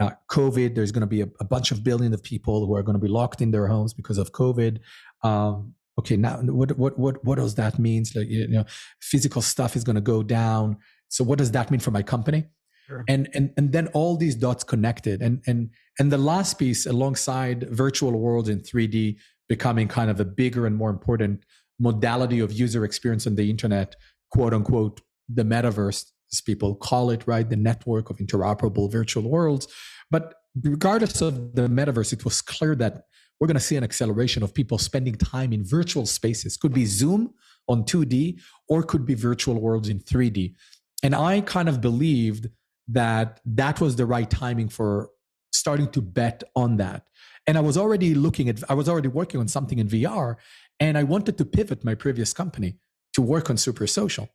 uh, 0.00 0.10
COVID. 0.30 0.74
There's 0.74 0.92
going 0.92 1.02
to 1.02 1.06
be 1.06 1.22
a, 1.22 1.28
a, 1.40 1.44
bunch 1.44 1.70
of 1.70 1.84
billions 1.84 2.14
of 2.14 2.22
people 2.22 2.66
who 2.66 2.74
are 2.74 2.82
going 2.82 2.94
to 2.94 3.00
be 3.00 3.08
locked 3.08 3.40
in 3.40 3.50
their 3.50 3.66
homes 3.66 3.92
because 3.94 4.18
of 4.18 4.32
COVID. 4.32 4.78
Um, 5.22 5.74
okay, 5.98 6.16
now 6.16 6.36
what 6.38 6.76
what 6.78 6.98
what 6.98 7.24
what 7.24 7.36
does 7.36 7.54
that 7.56 7.78
mean? 7.78 8.04
Like 8.14 8.28
you 8.28 8.48
know, 8.48 8.64
physical 9.00 9.42
stuff 9.42 9.76
is 9.76 9.84
going 9.84 9.96
to 9.96 10.02
go 10.02 10.22
down. 10.22 10.78
So 11.08 11.24
what 11.24 11.38
does 11.38 11.52
that 11.52 11.70
mean 11.70 11.80
for 11.80 11.90
my 11.90 12.02
company? 12.02 12.46
Sure. 12.86 13.04
And 13.08 13.28
and 13.34 13.52
and 13.56 13.72
then 13.72 13.88
all 13.88 14.16
these 14.16 14.34
dots 14.34 14.64
connected, 14.64 15.22
and 15.22 15.42
and 15.46 15.70
and 15.98 16.10
the 16.10 16.18
last 16.18 16.58
piece 16.58 16.86
alongside 16.86 17.68
virtual 17.70 18.12
worlds 18.12 18.48
in 18.48 18.60
3D 18.60 19.16
becoming 19.48 19.88
kind 19.88 20.10
of 20.10 20.18
a 20.18 20.24
bigger 20.24 20.66
and 20.66 20.76
more 20.76 20.90
important 20.90 21.44
modality 21.78 22.40
of 22.40 22.52
user 22.52 22.84
experience 22.84 23.26
on 23.26 23.34
the 23.34 23.50
internet, 23.50 23.96
quote 24.30 24.54
unquote, 24.54 25.00
the 25.28 25.42
metaverse 25.42 26.11
as 26.32 26.40
people 26.40 26.74
call 26.74 27.10
it, 27.10 27.26
right? 27.26 27.48
The 27.48 27.56
network 27.56 28.10
of 28.10 28.16
interoperable 28.18 28.90
virtual 28.90 29.28
worlds. 29.28 29.68
But 30.10 30.34
regardless 30.60 31.20
of 31.20 31.54
the 31.54 31.68
metaverse, 31.68 32.12
it 32.12 32.24
was 32.24 32.42
clear 32.42 32.74
that 32.76 33.04
we're 33.38 33.46
going 33.46 33.54
to 33.56 33.60
see 33.60 33.76
an 33.76 33.84
acceleration 33.84 34.42
of 34.42 34.54
people 34.54 34.78
spending 34.78 35.16
time 35.16 35.52
in 35.52 35.64
virtual 35.64 36.06
spaces. 36.06 36.56
Could 36.56 36.72
be 36.72 36.86
Zoom 36.86 37.34
on 37.68 37.84
2D 37.84 38.40
or 38.68 38.82
could 38.82 39.04
be 39.04 39.14
virtual 39.14 39.60
worlds 39.60 39.88
in 39.88 40.00
3D. 40.00 40.54
And 41.02 41.14
I 41.14 41.40
kind 41.40 41.68
of 41.68 41.80
believed 41.80 42.48
that 42.88 43.40
that 43.44 43.80
was 43.80 43.96
the 43.96 44.06
right 44.06 44.30
timing 44.30 44.68
for 44.68 45.10
starting 45.52 45.90
to 45.90 46.00
bet 46.00 46.42
on 46.54 46.76
that. 46.76 47.04
And 47.46 47.58
I 47.58 47.60
was 47.60 47.76
already 47.76 48.14
looking 48.14 48.48
at, 48.48 48.62
I 48.70 48.74
was 48.74 48.88
already 48.88 49.08
working 49.08 49.40
on 49.40 49.48
something 49.48 49.78
in 49.78 49.88
VR, 49.88 50.36
and 50.78 50.96
I 50.96 51.02
wanted 51.02 51.38
to 51.38 51.44
pivot 51.44 51.84
my 51.84 51.94
previous 51.94 52.32
company 52.32 52.78
to 53.14 53.22
work 53.22 53.50
on 53.50 53.56
Supersocial. 53.56 54.28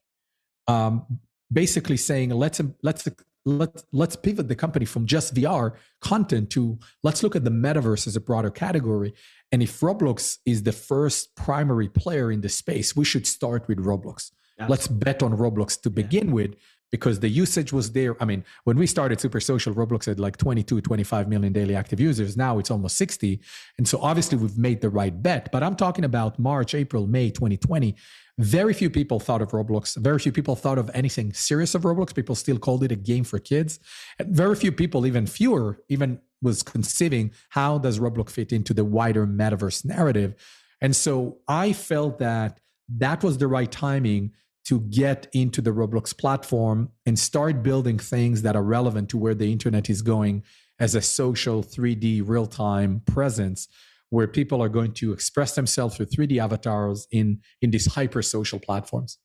Um, 0.68 1.20
basically 1.52 1.98
saying 1.98 2.30
let's 2.30 2.62
let's 2.84 3.08
let's 3.46 3.86
let's 3.94 4.16
pivot 4.16 4.48
the 4.48 4.56
company 4.56 4.86
from 4.86 5.06
just 5.06 5.34
VR 5.34 5.74
content 6.02 6.50
to 6.52 6.78
let's 7.04 7.24
look 7.24 7.36
at 7.36 7.44
the 7.44 7.52
metaverse 7.52 8.08
as 8.08 8.16
a 8.16 8.22
broader 8.22 8.52
category. 8.52 9.14
And 9.52 9.64
if 9.64 9.80
Roblox 9.80 10.38
is 10.46 10.64
the 10.64 10.74
first 10.74 11.36
primary 11.36 11.88
player 11.88 12.32
in 12.32 12.42
the 12.42 12.50
space, 12.50 12.96
we 12.96 13.06
should 13.06 13.26
start 13.26 13.68
with 13.68 13.80
Roblox. 13.80 14.32
Absolutely. 14.60 14.72
Let's 14.72 14.88
bet 14.88 15.24
on 15.24 15.38
Roblox 15.38 15.80
to 15.82 15.90
begin 15.90 16.28
yeah. 16.28 16.34
with 16.34 16.56
because 16.92 17.20
the 17.20 17.30
usage 17.30 17.74
was 17.74 17.92
there. 17.92 18.22
I 18.22 18.26
mean, 18.26 18.44
when 18.64 18.78
we 18.78 18.88
started 18.88 19.20
Supersocial, 19.20 19.74
Roblox 19.74 20.06
had 20.06 20.20
like 20.20 20.38
22, 20.38 20.82
25 20.82 21.28
million 21.28 21.54
daily 21.54 21.76
active 21.76 22.00
users. 22.00 22.38
Now 22.38 22.60
it's 22.60 22.72
almost 22.72 22.98
60. 22.98 23.42
And 23.78 23.88
so 23.88 24.00
obviously 24.02 24.38
we've 24.38 24.58
made 24.58 24.82
the 24.82 24.90
right 24.90 25.22
bet. 25.22 25.52
But 25.52 25.64
I'm 25.64 25.76
talking 25.76 26.06
about 26.06 26.40
March, 26.40 26.74
April, 26.74 27.08
May 27.08 27.30
2020 27.30 27.96
very 28.40 28.74
few 28.74 28.90
people 28.90 29.20
thought 29.20 29.42
of 29.42 29.50
Roblox. 29.50 29.98
Very 29.98 30.20
few 30.20 30.32
people 30.32 30.56
thought 30.56 30.78
of 30.78 30.92
anything 30.94 31.34
serious 31.34 31.74
of 31.74 31.82
Roblox. 31.84 32.14
People 32.14 32.36
still 32.36 32.60
called 32.60 32.84
it 32.84 32.92
a 32.92 32.96
game 32.96 33.24
for 33.24 33.40
kids. 33.40 33.80
And 34.20 34.36
very 34.36 34.56
few 34.56 34.72
people, 34.72 35.08
even 35.08 35.26
fewer, 35.26 35.82
even 35.90 36.20
was 36.42 36.62
conceiving 36.62 37.32
how 37.50 37.80
does 37.80 38.00
Roblox 38.00 38.30
fit 38.30 38.54
into 38.54 38.76
the 38.76 38.86
wider 38.86 39.26
metaverse 39.26 39.86
narrative. 39.86 40.36
And 40.82 40.96
so 40.96 41.40
I 41.48 41.74
felt 41.74 42.20
that 42.20 42.60
that 42.98 43.24
was 43.24 43.40
the 43.40 43.48
right 43.48 43.72
timing 43.72 44.34
to 44.68 44.82
get 44.82 45.28
into 45.34 45.62
the 45.62 45.72
Roblox 45.72 46.18
platform 46.18 46.92
and 47.06 47.18
start 47.18 47.64
building 47.64 47.98
things 47.98 48.42
that 48.42 48.56
are 48.56 48.64
relevant 48.64 49.08
to 49.10 49.18
where 49.18 49.34
the 49.34 49.50
internet 49.50 49.90
is 49.90 50.02
going 50.02 50.44
as 50.78 50.94
a 50.94 51.02
social 51.02 51.64
3D 51.64 52.22
real 52.26 52.46
time 52.46 53.02
presence 53.06 53.70
where 54.10 54.28
people 54.28 54.62
are 54.62 54.70
going 54.70 54.94
to 54.94 55.14
express 55.14 55.56
themselves 55.56 55.96
through 55.96 56.06
3D 56.06 56.38
avatars 56.38 57.08
in 57.12 57.40
in 57.62 57.72
these 57.72 57.94
hyper 57.94 58.22
social 58.22 58.60
platforms. 58.60 59.18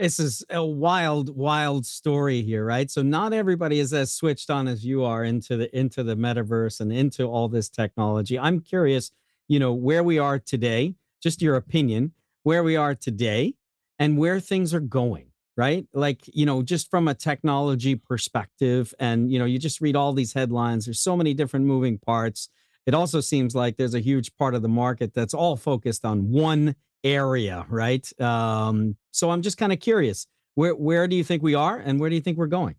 This 0.00 0.18
is 0.18 0.44
a 0.50 0.64
wild, 0.64 1.36
wild 1.36 1.84
story 1.86 2.42
here, 2.42 2.64
right? 2.64 2.90
So 2.90 3.02
not 3.02 3.32
everybody 3.32 3.78
is 3.78 3.92
as 3.92 4.12
switched 4.12 4.48
on 4.48 4.66
as 4.66 4.84
you 4.84 5.04
are 5.04 5.22
into 5.22 5.56
the 5.56 5.78
into 5.78 6.02
the 6.02 6.16
metaverse 6.16 6.80
and 6.80 6.92
into 6.92 7.24
all 7.24 7.48
this 7.48 7.68
technology. 7.68 8.38
I'm 8.38 8.60
curious, 8.60 9.12
you 9.46 9.60
know, 9.60 9.72
where 9.72 10.02
we 10.02 10.18
are 10.18 10.40
today, 10.40 10.94
just 11.22 11.40
your 11.40 11.54
opinion, 11.54 12.12
where 12.42 12.64
we 12.64 12.74
are 12.76 12.96
today 12.96 13.54
and 14.00 14.18
where 14.18 14.40
things 14.40 14.74
are 14.74 14.80
going 14.80 15.26
right 15.56 15.86
like 15.94 16.22
you 16.26 16.44
know 16.44 16.62
just 16.62 16.90
from 16.90 17.06
a 17.06 17.14
technology 17.14 17.94
perspective 17.94 18.92
and 18.98 19.30
you 19.30 19.38
know 19.38 19.44
you 19.44 19.58
just 19.58 19.80
read 19.80 19.94
all 19.94 20.12
these 20.12 20.32
headlines 20.32 20.86
there's 20.86 21.00
so 21.00 21.16
many 21.16 21.32
different 21.34 21.66
moving 21.66 21.98
parts 21.98 22.48
it 22.86 22.94
also 22.94 23.20
seems 23.20 23.54
like 23.54 23.76
there's 23.76 23.94
a 23.94 24.00
huge 24.00 24.34
part 24.36 24.54
of 24.54 24.62
the 24.62 24.68
market 24.68 25.14
that's 25.14 25.34
all 25.34 25.56
focused 25.56 26.04
on 26.04 26.30
one 26.30 26.74
area, 27.04 27.66
right? 27.68 28.20
Um, 28.20 28.96
so 29.10 29.30
I'm 29.30 29.42
just 29.42 29.58
kind 29.58 29.72
of 29.72 29.80
curious, 29.80 30.26
where 30.54 30.74
where 30.74 31.06
do 31.06 31.16
you 31.16 31.24
think 31.24 31.42
we 31.42 31.54
are, 31.54 31.76
and 31.78 32.00
where 32.00 32.10
do 32.10 32.16
you 32.16 32.22
think 32.22 32.38
we're 32.38 32.46
going? 32.46 32.76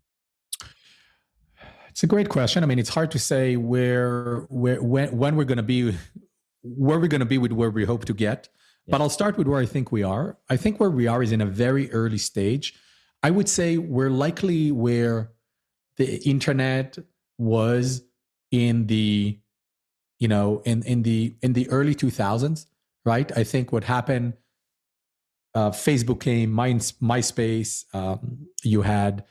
It's 1.88 2.02
a 2.02 2.06
great 2.06 2.28
question. 2.28 2.62
I 2.62 2.66
mean, 2.66 2.78
it's 2.78 2.88
hard 2.88 3.10
to 3.12 3.18
say 3.18 3.56
where 3.56 4.46
where 4.48 4.82
when 4.82 5.16
when 5.16 5.36
we're 5.36 5.44
going 5.44 5.56
to 5.56 5.62
be 5.62 5.96
where 6.62 6.98
we're 6.98 7.08
going 7.08 7.20
to 7.20 7.26
be 7.26 7.38
with 7.38 7.52
where 7.52 7.70
we 7.70 7.84
hope 7.84 8.04
to 8.06 8.14
get. 8.14 8.48
But 8.88 9.00
I'll 9.00 9.08
start 9.08 9.38
with 9.38 9.46
where 9.46 9.60
I 9.60 9.66
think 9.66 9.92
we 9.92 10.02
are. 10.02 10.38
I 10.50 10.56
think 10.56 10.80
where 10.80 10.90
we 10.90 11.06
are 11.06 11.22
is 11.22 11.32
in 11.32 11.40
a 11.40 11.46
very 11.46 11.90
early 11.92 12.18
stage. 12.18 12.74
I 13.22 13.30
would 13.30 13.48
say 13.48 13.78
we're 13.78 14.10
likely 14.10 14.72
where 14.72 15.30
the 15.96 16.16
internet 16.28 16.98
was 17.38 18.02
in 18.50 18.86
the 18.86 19.38
you 20.18 20.28
know 20.28 20.62
in 20.64 20.82
in 20.84 21.02
the 21.02 21.34
in 21.42 21.52
the 21.54 21.68
early 21.70 21.94
2000s 21.94 22.66
right 23.04 23.36
i 23.36 23.42
think 23.42 23.72
what 23.72 23.84
happened 23.84 24.34
uh, 25.54 25.70
facebook 25.70 26.20
came 26.20 26.50
My, 26.50 26.72
myspace 26.72 27.84
um, 27.94 28.46
you 28.62 28.82
had 28.82 29.24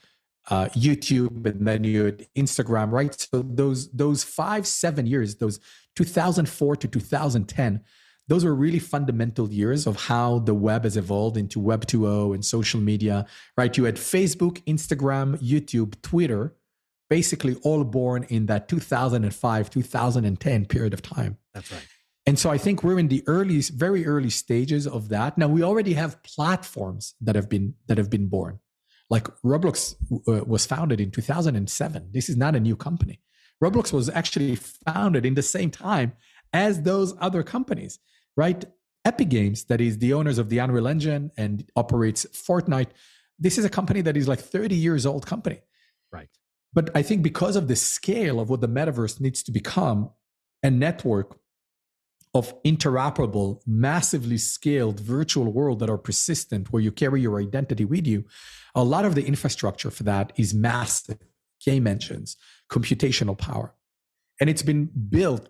uh, 0.50 0.66
youtube 0.76 1.46
and 1.46 1.66
then 1.66 1.84
you 1.84 2.06
had 2.06 2.28
instagram 2.36 2.92
right 2.92 3.14
so 3.18 3.42
those 3.42 3.92
those 3.92 4.24
five 4.24 4.68
seven 4.68 5.06
years 5.08 5.36
those 5.36 5.60
2004 5.96 6.76
to 6.76 6.88
2010 6.88 7.82
those 8.32 8.46
were 8.46 8.56
really 8.56 8.80
fundamental 8.80 9.52
years 9.52 9.86
of 9.86 10.04
how 10.04 10.40
the 10.40 10.54
web 10.54 10.86
has 10.86 10.96
evolved 10.96 11.36
into 11.36 11.60
web 11.60 11.86
2.0 11.86 12.34
and 12.34 12.46
social 12.46 12.80
media 12.80 13.26
right? 13.58 13.76
You 13.76 13.84
had 13.84 13.98
facebook 13.98 14.64
instagram 14.64 15.38
youtube 15.40 16.02
twitter 16.02 16.56
basically 17.10 17.56
all 17.56 17.84
born 17.84 18.24
in 18.30 18.46
that 18.46 18.70
2005 18.70 19.70
2010 19.70 20.66
period 20.66 20.94
of 20.94 21.02
time. 21.02 21.38
That's 21.54 21.74
right. 21.74 21.86
And 22.26 22.40
so 22.40 22.50
i 22.50 22.58
think 22.58 22.84
we're 22.86 23.00
in 23.00 23.10
the 23.10 23.22
early 23.28 23.60
very 23.60 24.06
early 24.06 24.30
stages 24.30 24.88
of 24.88 25.10
that. 25.10 25.38
Now 25.38 25.50
we 25.50 25.62
already 25.62 25.94
have 25.96 26.24
platforms 26.24 27.16
that 27.20 27.36
have 27.36 27.50
been 27.50 27.74
that 27.88 27.98
have 27.98 28.10
been 28.10 28.28
born. 28.28 28.60
Like 29.10 29.28
roblox 29.44 29.96
uh, 30.30 30.46
was 30.46 30.66
founded 30.66 31.02
in 31.02 31.12
2007 31.12 32.12
this 32.14 32.30
is 32.30 32.38
not 32.38 32.56
a 32.56 32.62
new 32.62 32.78
company. 32.78 33.20
Roblox 33.62 33.92
was 33.92 34.10
actually 34.10 34.56
founded 34.56 35.26
in 35.26 35.34
the 35.34 35.44
same 35.44 35.70
time 35.70 36.14
as 36.54 36.84
those 36.84 37.14
other 37.20 37.44
companies 37.44 38.00
right? 38.36 38.66
Epic 39.04 39.30
games 39.30 39.64
that 39.66 39.82
is 39.82 39.98
the 39.98 40.14
owners 40.14 40.38
of 40.38 40.50
the 40.50 40.60
unreal 40.60 40.88
engine 40.88 41.32
and 41.38 41.70
operates 41.76 42.26
fortnite 42.26 42.90
this 43.42 43.58
is 43.58 43.66
a 43.66 43.70
company 43.70 44.02
that 44.02 44.16
is 44.16 44.28
like 44.28 44.40
30 44.40 44.76
years 44.76 45.06
old 45.06 45.26
company. 45.26 45.60
Right. 46.14 46.30
But 46.72 46.92
I 46.96 47.02
think 47.02 47.24
because 47.24 47.56
of 47.56 47.68
the 47.68 47.76
scale 47.76 48.40
of 48.40 48.50
what 48.50 48.62
the 48.62 48.70
metaverse 48.70 49.20
needs 49.20 49.42
to 49.44 49.52
become, 49.52 50.12
a 50.64 50.70
network 50.70 51.40
of 52.34 52.54
interoperable, 52.64 53.60
massively 53.66 54.38
scaled 54.38 55.00
virtual 55.00 55.52
world 55.52 55.80
that 55.80 55.90
are 55.90 55.98
persistent, 55.98 56.72
where 56.72 56.84
you 56.84 56.92
carry 56.92 57.20
your 57.20 57.42
identity 57.42 57.84
with 57.84 58.06
you, 58.06 58.24
a 58.76 58.84
lot 58.84 59.04
of 59.04 59.16
the 59.16 59.26
infrastructure 59.26 59.90
for 59.90 60.04
that 60.04 60.32
is 60.38 60.54
massive. 60.54 61.18
Game 61.66 61.88
engines, 61.88 62.38
computational 62.72 63.38
power. 63.38 63.76
And 64.40 64.50
it's 64.50 64.64
been 64.64 64.86
built 64.86 65.50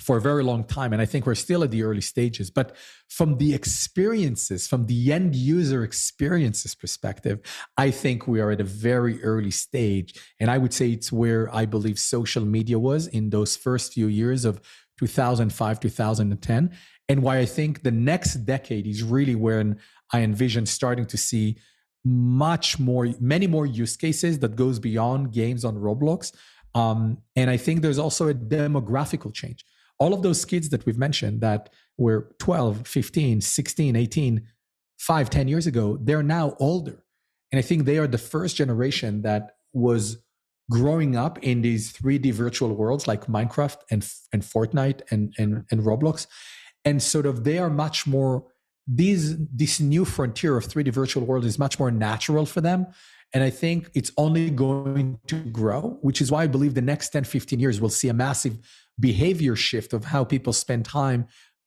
for 0.00 0.16
a 0.16 0.20
very 0.20 0.44
long 0.44 0.64
time. 0.64 0.92
And 0.92 1.00
I 1.00 1.06
think 1.06 1.26
we're 1.26 1.34
still 1.34 1.64
at 1.64 1.70
the 1.70 1.82
early 1.82 2.00
stages. 2.00 2.50
But 2.50 2.76
from 3.08 3.38
the 3.38 3.54
experiences, 3.54 4.66
from 4.66 4.86
the 4.86 5.12
end 5.12 5.34
user 5.34 5.82
experiences 5.84 6.74
perspective, 6.74 7.40
I 7.76 7.90
think 7.90 8.26
we 8.26 8.40
are 8.40 8.50
at 8.50 8.60
a 8.60 8.64
very 8.64 9.22
early 9.22 9.50
stage. 9.50 10.14
And 10.38 10.50
I 10.50 10.58
would 10.58 10.72
say 10.72 10.90
it's 10.90 11.10
where 11.10 11.54
I 11.54 11.66
believe 11.66 11.98
social 11.98 12.44
media 12.44 12.78
was 12.78 13.06
in 13.06 13.30
those 13.30 13.56
first 13.56 13.94
few 13.94 14.06
years 14.06 14.44
of 14.44 14.60
2005, 14.98 15.80
2010. 15.80 16.70
And 17.08 17.22
why 17.22 17.38
I 17.38 17.46
think 17.46 17.82
the 17.82 17.90
next 17.90 18.34
decade 18.44 18.86
is 18.86 19.02
really 19.02 19.34
when 19.34 19.78
I 20.12 20.20
envision 20.20 20.66
starting 20.66 21.06
to 21.06 21.16
see 21.16 21.58
much 22.04 22.78
more, 22.78 23.08
many 23.18 23.46
more 23.46 23.66
use 23.66 23.96
cases 23.96 24.38
that 24.40 24.56
goes 24.56 24.78
beyond 24.78 25.32
games 25.32 25.64
on 25.64 25.74
Roblox. 25.76 26.32
Um, 26.74 27.18
and 27.34 27.50
I 27.50 27.56
think 27.56 27.82
there's 27.82 27.98
also 27.98 28.28
a 28.28 28.34
demographical 28.34 29.32
change 29.32 29.64
all 29.98 30.12
of 30.12 30.22
those 30.22 30.44
kids 30.44 30.68
that 30.70 30.84
we've 30.86 30.98
mentioned 30.98 31.40
that 31.40 31.70
were 31.98 32.34
12 32.38 32.86
15 32.86 33.40
16 33.40 33.96
18 33.96 34.46
5 34.98 35.30
10 35.30 35.48
years 35.48 35.66
ago 35.66 35.98
they're 36.00 36.22
now 36.22 36.56
older. 36.58 37.02
And 37.52 37.58
i 37.58 37.62
think 37.62 37.84
they 37.84 37.98
are 37.98 38.06
the 38.06 38.18
first 38.18 38.56
generation 38.56 39.22
that 39.22 39.56
was 39.72 40.18
growing 40.70 41.16
up 41.16 41.38
in 41.42 41.62
these 41.62 41.92
3d 41.92 42.32
virtual 42.32 42.74
worlds 42.74 43.06
like 43.06 43.26
minecraft 43.26 43.78
and 43.90 44.08
and 44.32 44.42
fortnite 44.42 45.00
and 45.10 45.34
and, 45.38 45.54
mm-hmm. 45.54 45.60
and 45.70 45.80
roblox. 45.82 46.26
And 46.84 47.02
sort 47.02 47.26
of 47.26 47.44
they 47.44 47.58
are 47.58 47.70
much 47.70 48.06
more 48.06 48.44
these 48.86 49.36
this 49.38 49.80
new 49.80 50.04
frontier 50.04 50.56
of 50.56 50.66
3d 50.66 50.92
virtual 50.92 51.24
world 51.24 51.44
is 51.44 51.58
much 51.58 51.78
more 51.78 51.90
natural 51.90 52.46
for 52.46 52.60
them. 52.60 52.86
And 53.32 53.42
I 53.42 53.50
think 53.50 53.90
it's 53.94 54.12
only 54.16 54.50
going 54.50 55.18
to 55.26 55.36
grow, 55.36 55.98
which 56.00 56.20
is 56.20 56.30
why 56.30 56.44
I 56.44 56.46
believe 56.46 56.74
the 56.74 56.80
next 56.80 57.08
10, 57.10 57.24
15 57.24 57.58
years 57.58 57.80
we'll 57.80 57.90
see 57.90 58.08
a 58.08 58.14
massive 58.14 58.56
behavior 58.98 59.56
shift 59.56 59.92
of 59.92 60.06
how 60.06 60.24
people 60.24 60.52
spend 60.52 60.84
time 60.84 61.26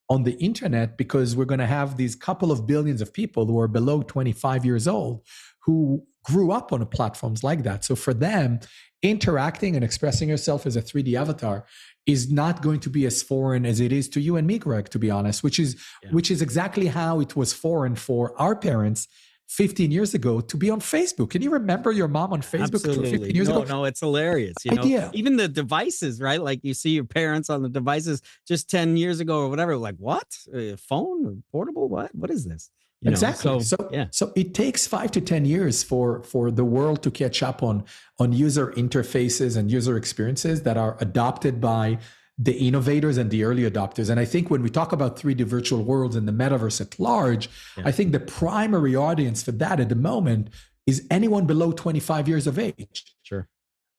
on 0.10 0.24
the 0.24 0.34
internet 0.44 0.98
because 0.98 1.36
we're 1.36 1.46
going 1.46 1.60
to 1.60 1.68
have 1.68 1.96
these 1.96 2.16
couple 2.16 2.52
of 2.52 2.66
billions 2.66 3.02
of 3.02 3.14
people 3.14 3.46
who 3.46 3.60
are 3.60 3.68
below 3.68 4.02
25 4.02 4.66
years 4.66 4.88
old 4.88 5.22
who 5.64 6.04
grew 6.24 6.52
up 6.52 6.74
on 6.74 6.86
platforms 6.88 7.44
like 7.44 7.64
that. 7.64 7.86
So 7.86 7.96
for 7.96 8.14
them, 8.14 8.60
interacting 9.02 9.76
and 9.76 9.84
expressing 9.84 10.30
yourself 10.30 10.66
as 10.66 10.76
a 10.76 10.82
3D 10.82 11.14
avatar 11.14 11.66
is 12.06 12.32
not 12.32 12.62
going 12.62 12.80
to 12.82 12.90
be 12.90 13.06
as 13.06 13.22
foreign 13.22 13.66
as 13.66 13.80
it 13.80 13.92
is 13.92 14.10
to 14.10 14.20
you 14.20 14.36
and 14.36 14.46
me, 14.48 14.58
Gregg, 14.58 14.90
to 14.90 15.00
be 15.00 15.12
honest, 15.12 15.44
which 15.44 15.60
is 15.60 15.82
yeah. 16.04 16.10
which 16.12 16.32
is 16.32 16.42
exactly 16.42 16.88
how 16.88 17.20
it 17.20 17.36
was 17.36 17.54
foreign 17.54 17.96
for 17.96 18.34
our 18.42 18.56
parents 18.56 19.08
15 19.50 19.90
years 19.90 20.14
ago 20.14 20.42
to 20.42 20.58
be 20.58 20.70
on 20.70 20.80
Facebook. 20.80 21.32
Can 21.32 21.42
you 21.42 21.50
remember 21.50 21.92
your 21.92 22.08
mom 22.08 22.34
on 22.34 22.42
Facebook 22.42 22.76
Absolutely. 22.76 23.12
15 23.12 23.36
years 23.36 23.50
no, 23.50 23.64
ago? 23.64 23.78
No, 23.78 23.86
it's 23.86 24.00
hilarious. 24.00 24.54
You 24.64 24.76
know, 24.76 24.84
Idea. 24.84 25.10
even 25.14 25.38
the 25.38 25.48
devices, 25.48 26.22
right? 26.22 26.42
Like 26.42 26.64
you 26.64 26.76
see 26.76 26.92
your 26.92 27.04
parents 27.04 27.50
on 27.50 27.64
the 27.64 27.70
devices 27.70 28.22
just 28.48 28.70
10 28.70 28.96
years 28.96 29.20
ago 29.20 29.40
or 29.40 29.50
whatever. 29.50 29.76
Like, 29.76 29.96
what? 29.98 30.28
A 30.54 30.78
phone? 30.78 31.44
Portable? 31.52 31.90
What? 31.90 32.14
What 32.14 32.30
is 32.30 32.46
this? 32.46 32.70
You 33.02 33.10
exactly. 33.10 33.50
Know, 33.50 33.60
so, 33.60 33.78
so, 33.78 33.90
yeah. 33.92 34.06
so 34.12 34.32
it 34.36 34.54
takes 34.54 34.86
five 34.86 35.10
to 35.12 35.22
10 35.22 35.46
years 35.46 35.82
for, 35.82 36.22
for 36.24 36.52
the 36.52 36.66
world 36.66 37.02
to 37.04 37.12
catch 37.12 37.42
up 37.42 37.64
on, 37.64 37.86
on 38.20 38.34
user 38.34 38.72
interfaces 38.74 39.58
and 39.58 39.72
user 39.72 39.98
experiences 39.98 40.62
that 40.64 40.78
are 40.78 40.96
adopted 41.00 41.60
by 41.60 41.98
the 42.42 42.54
innovators 42.54 43.18
and 43.18 43.30
the 43.30 43.44
early 43.44 43.70
adopters. 43.70 44.10
And 44.10 44.20
I 44.20 44.24
think 44.26 44.50
when 44.50 44.64
we 44.64 44.70
talk 44.70 44.94
about 44.94 45.18
3D 45.18 45.42
virtual 45.42 45.84
worlds 45.84 46.16
and 46.16 46.26
the 46.26 46.32
metaverse 46.32 46.80
at 46.80 46.98
large, 46.98 47.50
yeah. 47.78 47.84
I 47.86 47.92
think 47.92 48.14
the 48.14 48.20
primary 48.20 48.96
audience 48.96 49.44
for 49.44 49.52
that 49.52 49.82
at 49.82 49.90
the 49.90 49.96
moment 49.96 50.50
is 50.88 51.06
anyone 51.12 51.46
below 51.46 51.74
25 51.74 52.30
years 52.30 52.48
of 52.48 52.58
age. 52.58 53.16
Sure. 53.24 53.50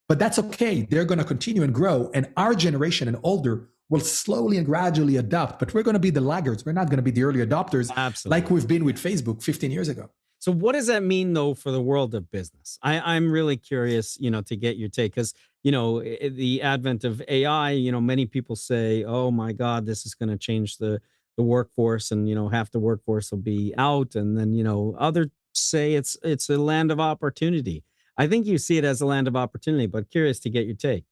But 0.09 0.18
that's 0.18 0.38
okay. 0.38 0.83
They're 0.83 1.05
going 1.05 1.18
to 1.18 1.24
continue 1.24 1.62
and 1.62 1.74
grow. 1.74 2.11
And 2.14 2.33
our 2.37 2.55
generation 2.55 3.09
and 3.09 3.18
older 3.22 3.68
will 3.90 4.00
slowly 4.00 4.57
and 4.57 4.64
gradually 4.64 5.16
adopt, 5.16 5.59
but 5.59 5.74
we're 5.74 5.83
going 5.83 5.94
to 5.94 6.00
be 6.00 6.11
the 6.11 6.20
laggards. 6.20 6.64
We're 6.64 6.72
not 6.72 6.87
going 6.87 6.96
to 6.96 7.03
be 7.03 7.11
the 7.11 7.24
early 7.24 7.44
adopters 7.44 7.94
Absolutely. 7.94 8.40
like 8.40 8.50
we've 8.50 8.66
been 8.66 8.85
with 8.85 8.96
Facebook 8.96 9.42
15 9.42 9.70
years 9.70 9.88
ago. 9.88 10.09
So 10.40 10.53
what 10.53 10.72
does 10.72 10.87
that 10.87 11.03
mean 11.03 11.35
though 11.35 11.55
for 11.55 11.70
the 11.70 11.83
world 11.83 12.14
of 12.14 12.31
business? 12.31 12.79
I, 12.83 12.98
I'm 13.14 13.31
really 13.31 13.57
curious, 13.59 14.18
you 14.18 14.31
know, 14.31 14.40
to 14.42 14.57
get 14.57 14.76
your 14.79 14.88
take 14.88 15.12
because 15.14 15.35
you 15.62 15.70
know 15.72 16.00
the 16.03 16.62
advent 16.62 17.05
of 17.05 17.22
AI. 17.29 17.72
You 17.72 17.92
know, 17.92 18.00
many 18.00 18.24
people 18.26 18.57
say, 18.57 19.05
"Oh 19.05 19.31
my 19.31 19.53
God, 19.53 19.85
this 19.87 20.07
is 20.07 20.14
going 20.14 20.31
to 20.31 20.38
change 20.38 20.79
the 20.79 21.00
the 21.37 21.42
workforce," 21.42 22.11
and 22.11 22.26
you 22.29 22.35
know, 22.35 22.48
half 22.48 22.70
the 22.70 22.81
workforce 22.81 23.31
will 23.31 23.38
be 23.38 23.74
out, 23.76 24.14
and 24.14 24.37
then 24.38 24.53
you 24.55 24.64
know, 24.64 24.96
others 24.98 25.29
say 25.55 25.94
it's 25.94 26.16
it's 26.22 26.48
a 26.48 26.57
land 26.59 26.90
of 26.90 27.00
opportunity. 27.00 27.85
I 28.16 28.26
think 28.26 28.46
you 28.46 28.57
see 28.59 28.79
it 28.79 28.85
as 28.85 29.00
a 29.03 29.07
land 29.07 29.29
of 29.29 29.37
opportunity, 29.37 29.87
but 29.87 30.11
curious 30.11 30.40
to 30.40 30.50
get 30.50 30.66
your 30.66 30.76
take. 30.76 31.05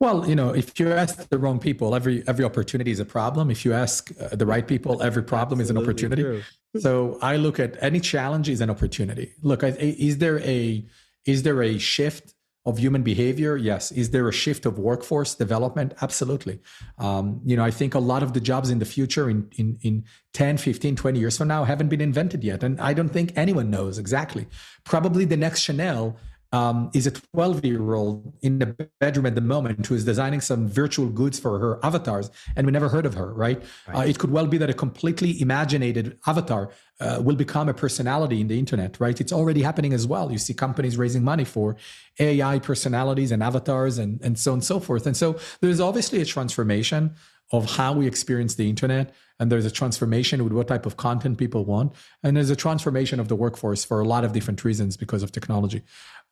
Well, 0.00 0.28
you 0.28 0.34
know, 0.34 0.50
if 0.50 0.78
you 0.78 0.92
ask 0.92 1.28
the 1.28 1.38
wrong 1.38 1.58
people, 1.58 1.94
every 1.94 2.26
every 2.26 2.44
opportunity 2.44 2.90
is 2.90 3.00
a 3.00 3.04
problem. 3.04 3.50
If 3.50 3.64
you 3.64 3.72
ask 3.72 4.10
uh, 4.20 4.36
the 4.36 4.46
right 4.46 4.66
people, 4.66 5.02
every 5.02 5.22
problem 5.22 5.60
Absolutely 5.60 5.64
is 5.64 5.70
an 5.70 5.78
opportunity. 5.78 6.22
True. 6.22 6.42
so 6.80 7.18
I 7.22 7.36
look 7.36 7.58
at 7.60 7.76
any 7.82 8.00
challenge 8.00 8.48
is 8.48 8.60
an 8.60 8.70
opportunity. 8.70 9.32
Look, 9.42 9.62
is 9.62 10.18
there 10.18 10.40
a 10.40 10.84
is 11.24 11.42
there 11.42 11.62
a 11.62 11.78
shift 11.78 12.34
of 12.66 12.78
human 12.78 13.02
behavior? 13.02 13.56
Yes. 13.56 13.92
Is 13.92 14.10
there 14.10 14.26
a 14.28 14.32
shift 14.32 14.64
of 14.64 14.78
workforce 14.78 15.34
development? 15.34 15.92
Absolutely. 16.00 16.60
Um, 16.98 17.40
you 17.44 17.56
know, 17.56 17.64
I 17.64 17.70
think 17.70 17.94
a 17.94 17.98
lot 17.98 18.22
of 18.22 18.32
the 18.32 18.40
jobs 18.40 18.70
in 18.70 18.78
the 18.78 18.86
future 18.86 19.28
in, 19.28 19.50
in, 19.56 19.78
in 19.82 20.04
10, 20.32 20.56
15, 20.56 20.96
20 20.96 21.18
years 21.18 21.36
from 21.36 21.48
now 21.48 21.64
haven't 21.64 21.88
been 21.88 22.00
invented 22.00 22.42
yet. 22.42 22.62
And 22.62 22.80
I 22.80 22.94
don't 22.94 23.10
think 23.10 23.32
anyone 23.36 23.70
knows 23.70 23.98
exactly. 23.98 24.46
Probably 24.84 25.26
the 25.26 25.36
next 25.36 25.60
Chanel 25.60 26.16
um, 26.54 26.88
is 26.94 27.04
a 27.08 27.10
12 27.10 27.64
year 27.64 27.94
old 27.94 28.32
in 28.42 28.60
the 28.60 28.66
bedroom 29.00 29.26
at 29.26 29.34
the 29.34 29.40
moment 29.40 29.84
who 29.84 29.94
is 29.96 30.04
designing 30.04 30.40
some 30.40 30.68
virtual 30.68 31.08
goods 31.08 31.36
for 31.40 31.58
her 31.58 31.84
avatars, 31.84 32.30
and 32.54 32.64
we 32.64 32.70
never 32.70 32.88
heard 32.88 33.06
of 33.06 33.14
her, 33.14 33.34
right? 33.34 33.60
right. 33.88 33.96
Uh, 33.96 34.08
it 34.08 34.20
could 34.20 34.30
well 34.30 34.46
be 34.46 34.56
that 34.58 34.70
a 34.70 34.72
completely 34.72 35.40
imaginated 35.40 36.16
avatar 36.28 36.70
uh, 37.00 37.20
will 37.20 37.34
become 37.34 37.68
a 37.68 37.74
personality 37.74 38.40
in 38.40 38.46
the 38.46 38.56
internet, 38.56 39.00
right? 39.00 39.20
It's 39.20 39.32
already 39.32 39.62
happening 39.62 39.92
as 39.92 40.06
well. 40.06 40.30
You 40.30 40.38
see 40.38 40.54
companies 40.54 40.96
raising 40.96 41.24
money 41.24 41.44
for 41.44 41.76
AI 42.20 42.60
personalities 42.60 43.32
and 43.32 43.42
avatars 43.42 43.98
and, 43.98 44.20
and 44.22 44.38
so 44.38 44.52
on 44.52 44.58
and 44.58 44.64
so 44.64 44.78
forth. 44.78 45.08
And 45.08 45.16
so 45.16 45.36
there's 45.60 45.80
obviously 45.80 46.20
a 46.20 46.24
transformation 46.24 47.16
of 47.52 47.76
how 47.76 47.92
we 47.92 48.06
experience 48.06 48.54
the 48.54 48.68
internet 48.68 49.14
and 49.38 49.50
there's 49.50 49.66
a 49.66 49.70
transformation 49.70 50.42
with 50.44 50.52
what 50.52 50.68
type 50.68 50.86
of 50.86 50.96
content 50.96 51.36
people 51.38 51.64
want 51.64 51.92
and 52.22 52.36
there's 52.36 52.50
a 52.50 52.56
transformation 52.56 53.20
of 53.20 53.28
the 53.28 53.36
workforce 53.36 53.84
for 53.84 54.00
a 54.00 54.04
lot 54.04 54.24
of 54.24 54.32
different 54.32 54.64
reasons 54.64 54.96
because 54.96 55.22
of 55.22 55.30
technology 55.30 55.82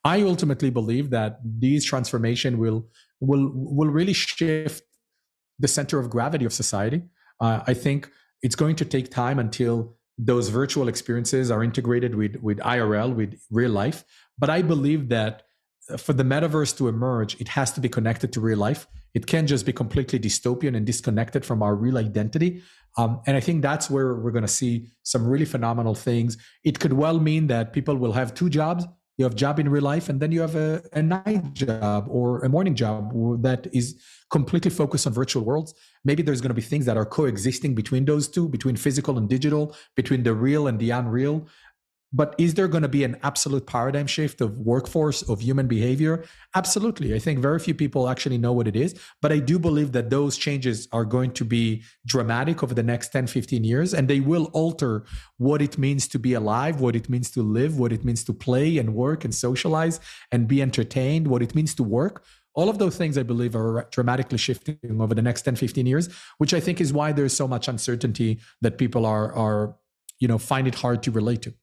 I 0.04 0.22
ultimately 0.22 0.70
believe 0.70 1.10
that 1.10 1.40
these 1.44 1.84
transformation 1.84 2.58
will 2.58 2.88
will 3.20 3.50
will 3.54 3.88
really 3.88 4.12
shift 4.12 4.82
the 5.58 5.68
center 5.68 5.98
of 5.98 6.10
gravity 6.10 6.44
of 6.44 6.52
society. 6.52 7.02
Uh, 7.40 7.60
I 7.66 7.74
think 7.74 8.10
it's 8.42 8.56
going 8.56 8.76
to 8.76 8.84
take 8.84 9.10
time 9.10 9.38
until 9.38 9.96
those 10.18 10.48
virtual 10.48 10.88
experiences 10.88 11.50
are 11.50 11.62
integrated 11.62 12.14
with 12.14 12.36
with 12.36 12.58
IRL, 12.58 13.14
with 13.14 13.40
real 13.50 13.70
life. 13.70 14.04
But 14.38 14.50
I 14.50 14.62
believe 14.62 15.08
that 15.10 15.42
for 15.98 16.12
the 16.12 16.22
metaverse 16.22 16.76
to 16.78 16.88
emerge, 16.88 17.40
it 17.40 17.48
has 17.48 17.72
to 17.72 17.80
be 17.80 17.88
connected 17.88 18.32
to 18.32 18.40
real 18.40 18.58
life. 18.58 18.86
It 19.14 19.26
can't 19.26 19.48
just 19.48 19.66
be 19.66 19.72
completely 19.72 20.18
dystopian 20.18 20.76
and 20.76 20.86
disconnected 20.86 21.44
from 21.44 21.62
our 21.62 21.74
real 21.74 21.98
identity. 21.98 22.62
Um, 22.96 23.20
and 23.26 23.36
I 23.36 23.40
think 23.40 23.62
that's 23.62 23.90
where 23.90 24.14
we're 24.14 24.30
going 24.30 24.42
to 24.42 24.48
see 24.48 24.88
some 25.02 25.26
really 25.26 25.44
phenomenal 25.44 25.94
things. 25.94 26.36
It 26.64 26.78
could 26.78 26.92
well 26.92 27.18
mean 27.18 27.46
that 27.48 27.72
people 27.72 27.96
will 27.96 28.12
have 28.12 28.34
two 28.34 28.48
jobs 28.48 28.86
you 29.18 29.24
have 29.24 29.34
job 29.34 29.58
in 29.58 29.68
real 29.68 29.82
life 29.82 30.08
and 30.08 30.20
then 30.20 30.32
you 30.32 30.40
have 30.40 30.56
a, 30.56 30.82
a 30.94 31.02
night 31.02 31.52
job 31.52 32.06
or 32.08 32.40
a 32.44 32.48
morning 32.48 32.74
job 32.74 33.12
that 33.42 33.66
is 33.72 34.00
completely 34.30 34.70
focused 34.70 35.06
on 35.06 35.12
virtual 35.12 35.44
worlds. 35.44 35.74
Maybe 36.04 36.22
there's 36.22 36.40
going 36.40 36.50
to 36.50 36.54
be 36.54 36.62
things 36.62 36.86
that 36.86 36.96
are 36.96 37.04
coexisting 37.04 37.74
between 37.74 38.04
those 38.06 38.26
two 38.28 38.48
between 38.48 38.76
physical 38.76 39.18
and 39.18 39.28
digital 39.28 39.76
between 39.96 40.22
the 40.22 40.34
real 40.34 40.66
and 40.66 40.78
the 40.78 40.90
unreal 40.90 41.46
but 42.12 42.34
is 42.38 42.54
there 42.54 42.68
going 42.68 42.82
to 42.82 42.88
be 42.88 43.04
an 43.04 43.16
absolute 43.22 43.66
paradigm 43.66 44.06
shift 44.06 44.40
of 44.40 44.58
workforce 44.58 45.22
of 45.22 45.40
human 45.40 45.66
behavior? 45.66 46.24
Absolutely. 46.54 47.14
I 47.14 47.18
think 47.18 47.38
very 47.40 47.58
few 47.58 47.74
people 47.74 48.08
actually 48.08 48.38
know 48.38 48.52
what 48.52 48.68
it 48.68 48.76
is 48.76 48.98
but 49.20 49.32
i 49.32 49.38
do 49.38 49.58
believe 49.58 49.92
that 49.92 50.10
those 50.10 50.36
changes 50.36 50.88
are 50.92 51.04
going 51.04 51.32
to 51.32 51.44
be 51.44 51.82
dramatic 52.06 52.62
over 52.62 52.74
the 52.74 52.82
next 52.82 53.08
10 53.10 53.26
15 53.26 53.64
years 53.64 53.94
and 53.94 54.08
they 54.08 54.20
will 54.20 54.46
alter 54.52 55.04
what 55.38 55.62
it 55.62 55.78
means 55.78 56.06
to 56.08 56.18
be 56.18 56.34
alive 56.34 56.80
what 56.80 56.96
it 56.96 57.08
means 57.08 57.30
to 57.30 57.42
live 57.42 57.78
what 57.78 57.92
it 57.92 58.04
means 58.04 58.24
to 58.24 58.32
play 58.32 58.78
and 58.78 58.94
work 58.94 59.24
and 59.24 59.34
socialize 59.34 60.00
and 60.30 60.48
be 60.48 60.60
entertained 60.60 61.28
what 61.28 61.42
it 61.42 61.54
means 61.54 61.74
to 61.74 61.82
work. 61.82 62.24
All 62.54 62.68
of 62.68 62.78
those 62.78 62.96
things 62.96 63.16
i 63.16 63.22
believe 63.22 63.56
are 63.56 63.88
dramatically 63.90 64.38
shifting 64.38 64.78
over 65.00 65.14
the 65.14 65.22
next 65.22 65.42
10 65.42 65.56
15 65.56 65.86
years 65.86 66.08
which 66.38 66.52
i 66.52 66.60
think 66.60 66.80
is 66.80 66.92
why 66.92 67.10
there's 67.12 67.36
so 67.42 67.48
much 67.48 67.66
uncertainty 67.68 68.40
that 68.60 68.76
people 68.76 69.06
are 69.06 69.32
are 69.34 69.76
you 70.18 70.28
know 70.28 70.38
find 70.38 70.68
it 70.68 70.74
hard 70.74 71.02
to 71.02 71.10
relate 71.10 71.42
to 71.42 71.54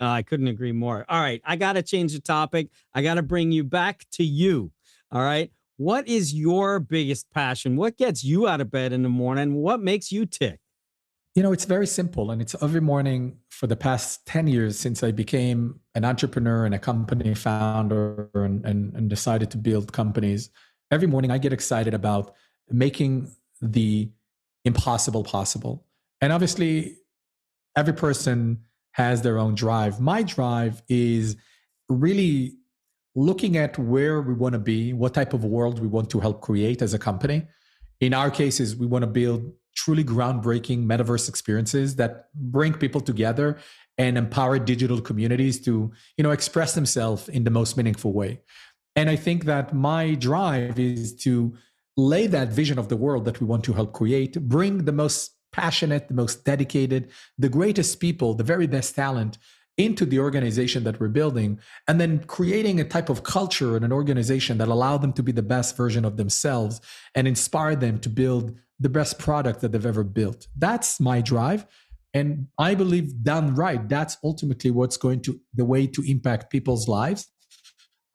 uh, 0.00 0.08
I 0.08 0.22
couldn't 0.22 0.48
agree 0.48 0.72
more. 0.72 1.04
All 1.08 1.20
right, 1.20 1.40
I 1.44 1.56
got 1.56 1.74
to 1.74 1.82
change 1.82 2.12
the 2.12 2.20
topic. 2.20 2.68
I 2.94 3.02
got 3.02 3.14
to 3.14 3.22
bring 3.22 3.52
you 3.52 3.64
back 3.64 4.04
to 4.12 4.24
you. 4.24 4.72
All 5.12 5.22
right. 5.22 5.50
What 5.76 6.06
is 6.06 6.32
your 6.32 6.78
biggest 6.78 7.30
passion? 7.32 7.76
What 7.76 7.96
gets 7.96 8.22
you 8.22 8.46
out 8.46 8.60
of 8.60 8.70
bed 8.70 8.92
in 8.92 9.02
the 9.02 9.08
morning? 9.08 9.54
What 9.54 9.80
makes 9.80 10.12
you 10.12 10.24
tick? 10.24 10.60
You 11.34 11.42
know, 11.42 11.52
it's 11.52 11.64
very 11.64 11.86
simple. 11.86 12.30
And 12.30 12.40
it's 12.40 12.54
every 12.62 12.80
morning 12.80 13.38
for 13.50 13.66
the 13.66 13.74
past 13.74 14.24
10 14.26 14.46
years 14.46 14.78
since 14.78 15.02
I 15.02 15.10
became 15.10 15.80
an 15.96 16.04
entrepreneur 16.04 16.64
and 16.64 16.74
a 16.74 16.78
company 16.78 17.34
founder 17.34 18.30
and, 18.34 18.64
and, 18.64 18.94
and 18.94 19.10
decided 19.10 19.50
to 19.50 19.58
build 19.58 19.92
companies. 19.92 20.50
Every 20.92 21.08
morning 21.08 21.32
I 21.32 21.38
get 21.38 21.52
excited 21.52 21.92
about 21.92 22.34
making 22.70 23.32
the 23.60 24.10
impossible 24.64 25.24
possible. 25.24 25.84
And 26.20 26.32
obviously, 26.32 26.98
every 27.76 27.94
person 27.94 28.60
has 28.94 29.22
their 29.22 29.38
own 29.38 29.54
drive. 29.54 30.00
My 30.00 30.22
drive 30.22 30.82
is 30.88 31.36
really 31.88 32.56
looking 33.16 33.56
at 33.56 33.78
where 33.78 34.20
we 34.22 34.34
want 34.34 34.54
to 34.54 34.58
be, 34.58 34.92
what 34.92 35.14
type 35.14 35.34
of 35.34 35.44
world 35.44 35.78
we 35.80 35.88
want 35.88 36.10
to 36.10 36.20
help 36.20 36.40
create 36.40 36.80
as 36.80 36.94
a 36.94 36.98
company. 36.98 37.46
In 38.00 38.14
our 38.14 38.30
cases, 38.30 38.76
we 38.76 38.86
want 38.86 39.02
to 39.02 39.08
build 39.08 39.52
truly 39.74 40.04
groundbreaking 40.04 40.86
metaverse 40.86 41.28
experiences 41.28 41.96
that 41.96 42.28
bring 42.34 42.72
people 42.72 43.00
together 43.00 43.58
and 43.98 44.16
empower 44.16 44.60
digital 44.60 45.00
communities 45.00 45.60
to, 45.62 45.92
you 46.16 46.22
know, 46.22 46.30
express 46.30 46.74
themselves 46.74 47.28
in 47.28 47.42
the 47.42 47.50
most 47.50 47.76
meaningful 47.76 48.12
way. 48.12 48.40
And 48.94 49.10
I 49.10 49.16
think 49.16 49.44
that 49.46 49.74
my 49.74 50.14
drive 50.14 50.78
is 50.78 51.16
to 51.16 51.56
lay 51.96 52.28
that 52.28 52.48
vision 52.48 52.78
of 52.78 52.88
the 52.88 52.96
world 52.96 53.24
that 53.24 53.40
we 53.40 53.46
want 53.46 53.64
to 53.64 53.72
help 53.72 53.92
create, 53.92 54.40
bring 54.48 54.84
the 54.84 54.92
most 54.92 55.33
passionate, 55.54 56.08
the 56.08 56.14
most 56.14 56.44
dedicated, 56.44 57.10
the 57.38 57.48
greatest 57.48 58.00
people, 58.00 58.34
the 58.34 58.44
very 58.44 58.66
best 58.66 58.94
talent 58.94 59.38
into 59.76 60.04
the 60.04 60.18
organization 60.18 60.84
that 60.84 60.98
we're 61.00 61.08
building, 61.08 61.58
and 61.88 62.00
then 62.00 62.18
creating 62.24 62.80
a 62.80 62.84
type 62.84 63.08
of 63.08 63.22
culture 63.22 63.76
and 63.76 63.84
an 63.84 63.92
organization 63.92 64.58
that 64.58 64.68
allow 64.68 64.96
them 64.96 65.12
to 65.12 65.22
be 65.22 65.32
the 65.32 65.42
best 65.42 65.76
version 65.76 66.04
of 66.04 66.16
themselves 66.16 66.80
and 67.14 67.26
inspire 67.26 67.76
them 67.76 67.98
to 67.98 68.08
build 68.08 68.56
the 68.78 68.88
best 68.88 69.18
product 69.18 69.60
that 69.60 69.72
they've 69.72 69.86
ever 69.86 70.04
built. 70.04 70.46
That's 70.56 71.00
my 71.00 71.20
drive. 71.20 71.66
And 72.12 72.46
I 72.58 72.74
believe 72.74 73.24
done 73.24 73.54
right, 73.54 73.88
that's 73.88 74.16
ultimately 74.22 74.70
what's 74.70 74.96
going 74.96 75.20
to 75.22 75.40
the 75.54 75.64
way 75.64 75.86
to 75.88 76.02
impact 76.02 76.50
people's 76.50 76.86
lives. 76.86 77.28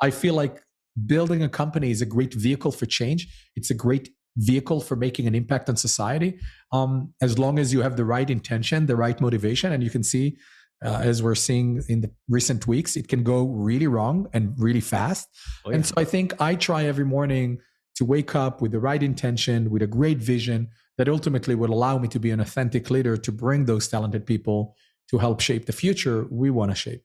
I 0.01 0.11
feel 0.11 0.35
like 0.35 0.61
building 1.05 1.43
a 1.43 1.49
company 1.49 1.91
is 1.91 2.01
a 2.01 2.05
great 2.05 2.33
vehicle 2.33 2.71
for 2.71 2.85
change. 2.85 3.27
It's 3.57 3.69
a 3.69 3.73
great 3.73 4.09
vehicle 4.37 4.79
for 4.79 4.95
making 4.95 5.27
an 5.27 5.35
impact 5.35 5.69
on 5.69 5.75
society. 5.75 6.39
Um, 6.71 7.13
as 7.21 7.37
long 7.37 7.59
as 7.59 7.73
you 7.73 7.81
have 7.81 7.97
the 7.97 8.05
right 8.05 8.29
intention 8.29 8.85
the 8.85 8.95
right 8.95 9.19
motivation 9.19 9.71
and 9.71 9.83
you 9.83 9.89
can 9.89 10.03
see 10.03 10.37
uh, 10.83 11.01
as 11.03 11.21
we're 11.21 11.35
seeing 11.35 11.81
in 11.89 12.01
the 12.01 12.11
recent 12.29 12.67
weeks 12.67 12.95
it 12.95 13.07
can 13.07 13.23
go 13.23 13.43
really 13.43 13.87
wrong 13.87 14.27
and 14.33 14.53
really 14.57 14.81
fast. 14.81 15.27
Oh, 15.65 15.69
yeah. 15.69 15.75
and 15.75 15.85
so 15.85 15.93
i 15.97 16.05
think 16.05 16.39
i 16.41 16.55
try 16.55 16.85
every 16.85 17.05
morning 17.05 17.59
to 17.95 18.05
wake 18.05 18.35
up 18.35 18.61
with 18.61 18.71
the 18.71 18.79
right 18.79 19.03
intention 19.03 19.69
with 19.69 19.81
a 19.81 19.87
great 19.87 20.19
vision 20.19 20.69
that 20.97 21.09
ultimately 21.09 21.55
will 21.55 21.73
allow 21.73 21.97
me 21.97 22.07
to 22.09 22.19
be 22.19 22.31
an 22.31 22.39
authentic 22.39 22.89
leader 22.89 23.17
to 23.17 23.31
bring 23.31 23.65
those 23.65 23.87
talented 23.87 24.25
people 24.25 24.75
to 25.09 25.17
help 25.17 25.41
shape 25.41 25.65
the 25.65 25.73
future 25.73 26.27
we 26.29 26.49
want 26.49 26.71
to 26.71 26.75
shape. 26.75 27.03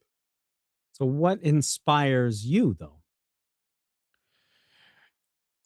So 0.93 1.07
what 1.07 1.41
inspires 1.43 2.45
you 2.45 2.77
though 2.79 3.04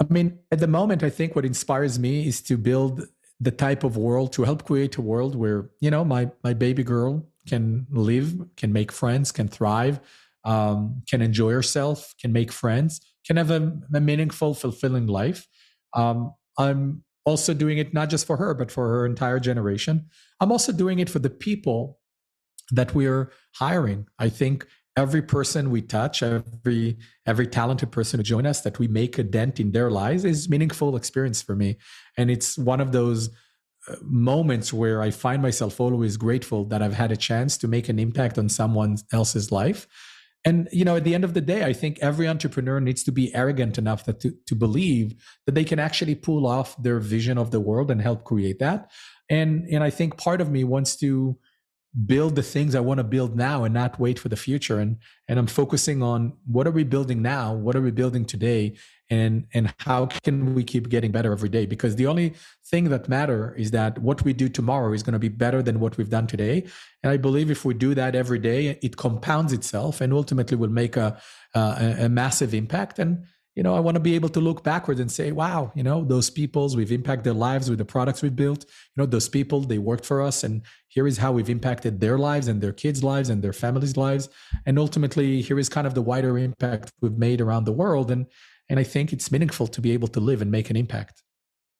I 0.00 0.06
mean, 0.08 0.38
at 0.50 0.60
the 0.60 0.66
moment, 0.66 1.02
I 1.02 1.10
think 1.10 1.34
what 1.34 1.44
inspires 1.44 1.98
me 1.98 2.26
is 2.26 2.40
to 2.42 2.56
build 2.56 3.06
the 3.40 3.50
type 3.50 3.84
of 3.84 3.96
world 3.96 4.32
to 4.32 4.44
help 4.44 4.64
create 4.64 4.96
a 4.96 5.02
world 5.02 5.34
where 5.36 5.70
you 5.80 5.90
know 5.90 6.04
my 6.04 6.30
my 6.42 6.54
baby 6.54 6.82
girl 6.82 7.26
can 7.46 7.86
live, 7.90 8.34
can 8.56 8.72
make 8.72 8.92
friends, 8.92 9.32
can 9.32 9.48
thrive, 9.48 10.00
um, 10.44 11.02
can 11.08 11.22
enjoy 11.22 11.52
herself, 11.52 12.14
can 12.20 12.32
make 12.32 12.52
friends, 12.52 13.00
can 13.26 13.36
have 13.36 13.50
a, 13.50 13.72
a 13.94 14.00
meaningful, 14.00 14.54
fulfilling 14.54 15.06
life. 15.06 15.46
Um, 15.94 16.34
I'm 16.58 17.04
also 17.24 17.54
doing 17.54 17.78
it 17.78 17.94
not 17.94 18.10
just 18.10 18.26
for 18.26 18.36
her, 18.36 18.54
but 18.54 18.70
for 18.70 18.88
her 18.88 19.06
entire 19.06 19.40
generation. 19.40 20.06
I'm 20.40 20.52
also 20.52 20.72
doing 20.72 20.98
it 20.98 21.10
for 21.10 21.18
the 21.18 21.30
people 21.30 21.98
that 22.70 22.94
we're 22.94 23.32
hiring. 23.54 24.06
I 24.18 24.28
think 24.28 24.66
every 24.98 25.22
person 25.22 25.70
we 25.70 25.80
touch 25.80 26.22
every 26.24 26.98
every 27.24 27.46
talented 27.46 27.90
person 27.92 28.18
who 28.18 28.24
join 28.24 28.44
us 28.46 28.62
that 28.62 28.80
we 28.80 28.88
make 28.88 29.16
a 29.16 29.22
dent 29.22 29.60
in 29.60 29.70
their 29.70 29.90
lives 29.90 30.24
is 30.24 30.48
meaningful 30.48 30.96
experience 30.96 31.40
for 31.40 31.54
me. 31.54 31.76
And 32.16 32.30
it's 32.30 32.58
one 32.58 32.80
of 32.80 32.90
those 32.90 33.30
uh, 33.88 33.94
moments 34.02 34.72
where 34.72 35.00
i 35.00 35.10
find 35.10 35.40
myself 35.40 35.80
always 35.80 36.16
grateful 36.16 36.64
that 36.70 36.82
i've 36.82 36.98
had 37.02 37.12
a 37.12 37.22
chance 37.28 37.56
to 37.58 37.68
make 37.68 37.88
an 37.88 37.98
impact 38.06 38.38
on 38.38 38.48
someone 38.48 38.96
else's 39.12 39.52
life. 39.52 39.86
And 40.44 40.68
you 40.72 40.84
know 40.84 40.96
at 40.96 41.04
the 41.04 41.14
end 41.16 41.24
of 41.28 41.34
the 41.34 41.46
day 41.52 41.60
i 41.70 41.72
think 41.80 41.94
every 42.10 42.26
entrepreneur 42.34 42.78
needs 42.80 43.02
to 43.04 43.12
be 43.20 43.32
arrogant 43.40 43.78
enough 43.82 44.02
that 44.06 44.18
to, 44.22 44.30
to 44.48 44.54
believe 44.64 45.06
that 45.44 45.54
they 45.54 45.66
can 45.70 45.78
actually 45.78 46.16
pull 46.26 46.44
off 46.56 46.80
their 46.86 46.98
vision 47.14 47.36
of 47.38 47.50
the 47.52 47.64
world 47.68 47.88
and 47.90 48.00
help 48.08 48.20
create 48.24 48.58
that. 48.64 48.80
And 49.36 49.50
and 49.74 49.82
i 49.88 49.90
think 49.98 50.10
part 50.26 50.40
of 50.40 50.48
me 50.56 50.62
wants 50.74 50.92
to 51.04 51.10
build 52.06 52.36
the 52.36 52.42
things 52.42 52.74
I 52.74 52.80
want 52.80 52.98
to 52.98 53.04
build 53.04 53.34
now 53.36 53.64
and 53.64 53.72
not 53.72 53.98
wait 53.98 54.18
for 54.18 54.28
the 54.28 54.36
future. 54.36 54.78
And 54.78 54.98
and 55.26 55.38
I'm 55.38 55.46
focusing 55.46 56.02
on 56.02 56.34
what 56.46 56.66
are 56.66 56.70
we 56.70 56.84
building 56.84 57.22
now? 57.22 57.54
What 57.54 57.76
are 57.76 57.80
we 57.80 57.90
building 57.90 58.24
today? 58.24 58.76
And 59.10 59.46
and 59.54 59.72
how 59.78 60.06
can 60.06 60.54
we 60.54 60.64
keep 60.64 60.90
getting 60.90 61.12
better 61.12 61.32
every 61.32 61.48
day? 61.48 61.64
Because 61.64 61.96
the 61.96 62.06
only 62.06 62.34
thing 62.66 62.84
that 62.90 63.08
matter 63.08 63.54
is 63.56 63.70
that 63.70 63.98
what 63.98 64.22
we 64.22 64.32
do 64.34 64.48
tomorrow 64.48 64.92
is 64.92 65.02
going 65.02 65.14
to 65.14 65.18
be 65.18 65.28
better 65.28 65.62
than 65.62 65.80
what 65.80 65.96
we've 65.96 66.10
done 66.10 66.26
today. 66.26 66.66
And 67.02 67.10
I 67.10 67.16
believe 67.16 67.50
if 67.50 67.64
we 67.64 67.72
do 67.72 67.94
that 67.94 68.14
every 68.14 68.38
day, 68.38 68.78
it 68.82 68.96
compounds 68.96 69.52
itself 69.52 70.00
and 70.00 70.12
ultimately 70.12 70.56
will 70.56 70.68
make 70.68 70.96
a 70.96 71.18
a, 71.54 71.96
a 72.00 72.08
massive 72.08 72.52
impact. 72.52 72.98
And 72.98 73.24
you 73.58 73.64
know, 73.64 73.74
I 73.74 73.80
want 73.80 73.96
to 73.96 74.00
be 74.00 74.14
able 74.14 74.28
to 74.28 74.40
look 74.40 74.62
backwards 74.62 75.00
and 75.00 75.10
say, 75.10 75.32
wow, 75.32 75.72
you 75.74 75.82
know, 75.82 76.04
those 76.04 76.30
peoples, 76.30 76.76
we've 76.76 76.92
impacted 76.92 77.24
their 77.24 77.32
lives 77.32 77.68
with 77.68 77.80
the 77.80 77.84
products 77.84 78.22
we've 78.22 78.36
built. 78.36 78.64
You 78.64 79.02
know, 79.02 79.04
those 79.04 79.28
people, 79.28 79.62
they 79.62 79.78
worked 79.78 80.06
for 80.06 80.22
us. 80.22 80.44
And 80.44 80.62
here 80.86 81.08
is 81.08 81.18
how 81.18 81.32
we've 81.32 81.50
impacted 81.50 81.98
their 81.98 82.18
lives 82.18 82.46
and 82.46 82.60
their 82.60 82.72
kids' 82.72 83.02
lives 83.02 83.30
and 83.30 83.42
their 83.42 83.52
families' 83.52 83.96
lives. 83.96 84.28
And 84.64 84.78
ultimately, 84.78 85.42
here 85.42 85.58
is 85.58 85.68
kind 85.68 85.88
of 85.88 85.94
the 85.94 86.02
wider 86.02 86.38
impact 86.38 86.92
we've 87.00 87.18
made 87.18 87.40
around 87.40 87.64
the 87.64 87.72
world. 87.72 88.12
And 88.12 88.26
and 88.68 88.78
I 88.78 88.84
think 88.84 89.12
it's 89.12 89.32
meaningful 89.32 89.66
to 89.66 89.80
be 89.80 89.90
able 89.90 90.08
to 90.08 90.20
live 90.20 90.40
and 90.40 90.52
make 90.52 90.70
an 90.70 90.76
impact. 90.76 91.24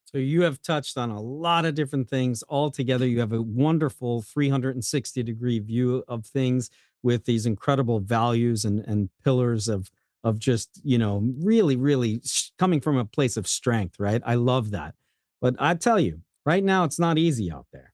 So 0.07 0.19
you 0.19 0.43
have 0.43 0.61
touched 0.61 0.99
on 0.99 1.11
a 1.11 1.21
lot 1.21 1.65
of 1.65 1.77
different 1.77 2.11
things 2.11 2.43
all 2.49 2.73
together. 2.73 3.07
You 3.07 3.21
have 3.21 3.33
a 3.33 3.43
wonderful 3.43 4.23
360 4.23 5.23
degree 5.23 5.61
view 5.61 6.03
of 6.09 6.27
things 6.27 6.71
with 7.05 7.25
these 7.25 7.47
incredible 7.47 8.01
values 8.01 8.65
and, 8.65 8.81
and 8.81 9.11
pillars 9.23 9.69
of 9.69 9.93
of 10.25 10.39
just 10.39 10.81
you 10.85 10.99
know 10.99 11.23
really 11.41 11.77
really 11.77 12.23
coming 12.59 12.81
from 12.81 12.97
a 12.97 13.05
place 13.05 13.37
of 13.37 13.47
strength 13.47 13.97
right? 13.99 14.23
I 14.25 14.35
love 14.35 14.71
that. 14.73 14.95
But 15.41 15.55
i 15.59 15.75
tell 15.75 16.01
you 16.01 16.21
right 16.45 16.65
now 16.65 16.85
it's 16.85 16.99
not 16.99 17.19
easy 17.19 17.51
out 17.53 17.67
there 17.73 17.93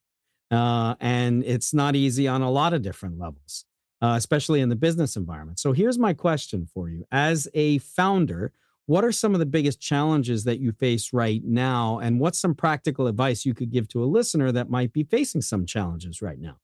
uh, 0.50 0.94
and 1.00 1.44
it's 1.44 1.74
not 1.74 1.96
easy 1.96 2.28
on 2.28 2.42
a 2.42 2.50
lot 2.50 2.72
of 2.72 2.82
different 2.82 3.18
levels 3.18 3.64
uh, 4.02 4.14
especially 4.16 4.60
in 4.60 4.68
the 4.68 4.76
business 4.76 5.16
environment. 5.16 5.58
So 5.58 5.72
here's 5.72 5.98
my 5.98 6.12
question 6.12 6.68
for 6.74 6.90
you. 6.90 7.06
As 7.10 7.48
a 7.54 7.78
founder 7.78 8.52
what 8.87 9.04
are 9.04 9.12
some 9.12 9.32
of 9.34 9.38
the 9.38 9.46
biggest 9.46 9.80
challenges 9.80 10.44
that 10.44 10.60
you 10.60 10.72
face 10.72 11.12
right 11.12 11.42
now 11.42 11.98
and 12.00 12.20
what's 12.20 12.38
some 12.38 12.54
practical 12.54 13.06
advice 13.06 13.46
you 13.46 13.54
could 13.54 13.70
give 13.70 13.88
to 13.88 14.04
a 14.04 14.06
listener 14.06 14.52
that 14.52 14.68
might 14.68 14.92
be 14.92 15.04
facing 15.04 15.40
some 15.40 15.64
challenges 15.64 16.20
right 16.20 16.38
now? 16.38 16.56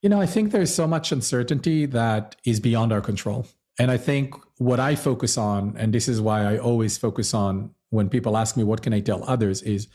You 0.00 0.08
know 0.08 0.20
i 0.20 0.26
think 0.26 0.50
there's 0.50 0.74
so 0.74 0.88
much 0.88 1.12
uncertainty 1.12 1.86
that 1.86 2.34
is 2.44 2.58
beyond 2.58 2.92
our 2.92 3.00
control 3.00 3.46
and 3.78 3.90
I 3.90 3.96
think 3.96 4.34
what 4.58 4.80
I 4.80 4.94
focus 4.94 5.38
on, 5.38 5.74
and 5.76 5.92
this 5.92 6.08
is 6.08 6.20
why 6.20 6.44
I 6.44 6.58
always 6.58 6.98
focus 6.98 7.34
on 7.34 7.74
when 7.90 8.08
people 8.08 8.36
ask 8.36 8.56
me, 8.56 8.64
what 8.64 8.82
can 8.82 8.92
I 8.92 9.00
tell 9.00 9.24
others, 9.28 9.62
is 9.62 9.88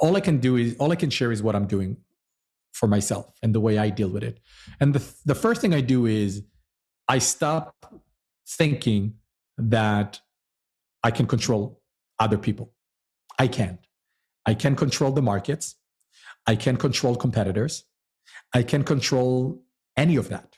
all 0.00 0.16
I 0.16 0.20
can 0.20 0.38
do 0.38 0.56
is, 0.56 0.76
all 0.78 0.92
I 0.92 0.96
can 0.96 1.10
share 1.10 1.32
is 1.32 1.42
what 1.42 1.54
I'm 1.54 1.66
doing 1.66 1.98
for 2.72 2.86
myself 2.86 3.32
and 3.42 3.54
the 3.54 3.60
way 3.60 3.78
I 3.78 3.90
deal 3.90 4.08
with 4.08 4.22
it. 4.22 4.40
And 4.80 4.94
the, 4.94 5.14
the 5.24 5.34
first 5.34 5.60
thing 5.60 5.74
I 5.74 5.80
do 5.80 6.06
is 6.06 6.42
I 7.08 7.18
stop 7.18 7.74
thinking 8.46 9.14
that 9.58 10.20
I 11.02 11.10
can 11.10 11.26
control 11.26 11.80
other 12.18 12.38
people. 12.38 12.72
I 13.38 13.48
can't. 13.48 13.80
I 14.46 14.54
can 14.54 14.76
control 14.76 15.12
the 15.12 15.22
markets. 15.22 15.76
I 16.46 16.56
can 16.56 16.76
control 16.76 17.16
competitors. 17.16 17.84
I 18.54 18.62
can 18.62 18.84
control 18.84 19.62
any 19.96 20.16
of 20.16 20.28
that. 20.28 20.56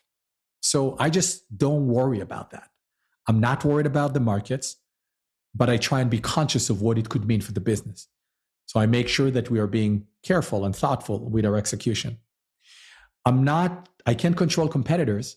So 0.60 0.96
I 0.98 1.10
just 1.10 1.56
don't 1.56 1.86
worry 1.88 2.20
about 2.20 2.50
that. 2.50 2.68
I'm 3.26 3.40
not 3.40 3.64
worried 3.64 3.86
about 3.86 4.14
the 4.14 4.20
markets, 4.20 4.76
but 5.54 5.68
I 5.68 5.76
try 5.76 6.00
and 6.00 6.10
be 6.10 6.18
conscious 6.18 6.70
of 6.70 6.82
what 6.82 6.98
it 6.98 7.08
could 7.08 7.26
mean 7.26 7.40
for 7.40 7.52
the 7.52 7.60
business. 7.60 8.08
So 8.66 8.80
I 8.80 8.86
make 8.86 9.08
sure 9.08 9.30
that 9.30 9.50
we 9.50 9.58
are 9.58 9.66
being 9.66 10.06
careful 10.22 10.64
and 10.64 10.74
thoughtful 10.74 11.28
with 11.30 11.46
our 11.46 11.56
execution. 11.56 12.18
I'm 13.24 13.44
not, 13.44 13.88
I 14.06 14.14
can't 14.14 14.36
control 14.36 14.68
competitors, 14.68 15.36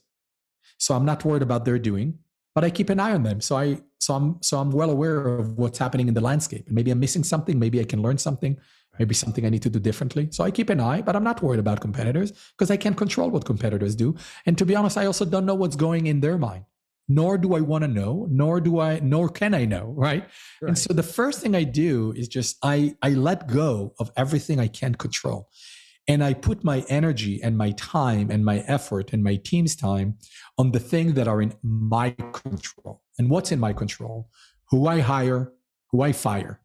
so 0.78 0.96
I'm 0.96 1.06
not 1.06 1.24
worried 1.24 1.42
about 1.42 1.66
their 1.66 1.80
doing, 1.80 2.20
but 2.56 2.64
I 2.64 2.70
keep 2.70 2.90
an 2.90 3.00
eye 3.00 3.14
on 3.14 3.24
them. 3.24 3.42
So 3.42 3.58
I, 3.58 3.82
so 4.00 4.16
I'm, 4.16 4.42
so 4.42 4.60
I'm 4.60 4.72
well 4.72 4.90
aware 4.90 5.28
of 5.28 5.58
what's 5.58 5.78
happening 5.78 6.08
in 6.08 6.14
the 6.14 6.22
landscape. 6.22 6.66
And 6.68 6.76
maybe 6.76 6.92
I'm 6.92 7.00
missing 7.00 7.24
something. 7.24 7.60
Maybe 7.60 7.80
I 7.80 7.84
can 7.84 8.02
learn 8.02 8.18
something 8.18 8.58
maybe 9.02 9.16
something 9.16 9.44
I 9.48 9.52
need 9.56 9.64
to 9.68 9.74
do 9.78 9.80
differently. 9.90 10.28
So 10.36 10.44
I 10.48 10.52
keep 10.58 10.70
an 10.70 10.80
eye, 10.80 11.02
but 11.02 11.14
I'm 11.16 11.28
not 11.32 11.42
worried 11.46 11.64
about 11.66 11.78
competitors 11.88 12.30
because 12.54 12.70
I 12.76 12.78
can't 12.84 12.98
control 13.04 13.30
what 13.32 13.44
competitors 13.52 13.96
do. 13.96 14.10
And 14.46 14.56
to 14.60 14.66
be 14.70 14.76
honest, 14.76 14.96
I 15.04 15.06
also 15.08 15.26
don't 15.34 15.48
know 15.50 15.58
what's 15.62 15.80
going 15.88 16.04
in 16.12 16.20
their 16.26 16.38
mind. 16.38 16.66
Nor 17.10 17.32
do 17.40 17.56
I 17.60 17.62
want 17.72 17.82
to 17.84 17.92
know, 18.00 18.14
nor 18.30 18.62
do 18.68 18.74
I, 18.80 18.92
nor 19.14 19.28
can 19.40 19.54
I 19.62 19.66
know, 19.66 19.86
right? 20.08 20.24
right? 20.62 20.70
And 20.70 20.78
so 20.84 20.94
the 20.94 21.08
first 21.18 21.42
thing 21.42 21.54
I 21.56 21.66
do 21.84 22.14
is 22.16 22.28
just 22.38 22.52
I 22.64 22.78
I 23.02 23.10
let 23.30 23.40
go 23.48 23.72
of 24.02 24.12
everything 24.16 24.58
I 24.60 24.70
can't 24.80 24.98
control. 25.06 25.50
And 26.12 26.20
I 26.30 26.32
put 26.48 26.64
my 26.72 26.80
energy 27.00 27.36
and 27.46 27.58
my 27.64 27.72
time 27.72 28.28
and 28.34 28.46
my 28.52 28.58
effort 28.78 29.14
and 29.14 29.22
my 29.30 29.36
team's 29.50 29.76
time 29.76 30.10
on 30.62 30.72
the 30.76 30.84
things 30.92 31.12
that 31.18 31.28
are 31.28 31.42
in 31.46 31.52
my 31.64 32.08
control. 32.44 33.02
And 33.18 33.26
what's 33.34 33.52
in 33.52 33.60
my 33.68 33.74
control? 33.74 34.18
Who 34.70 34.80
I 34.96 34.98
hire, 35.14 35.44
who 35.90 35.98
I 36.10 36.12
fire, 36.28 36.62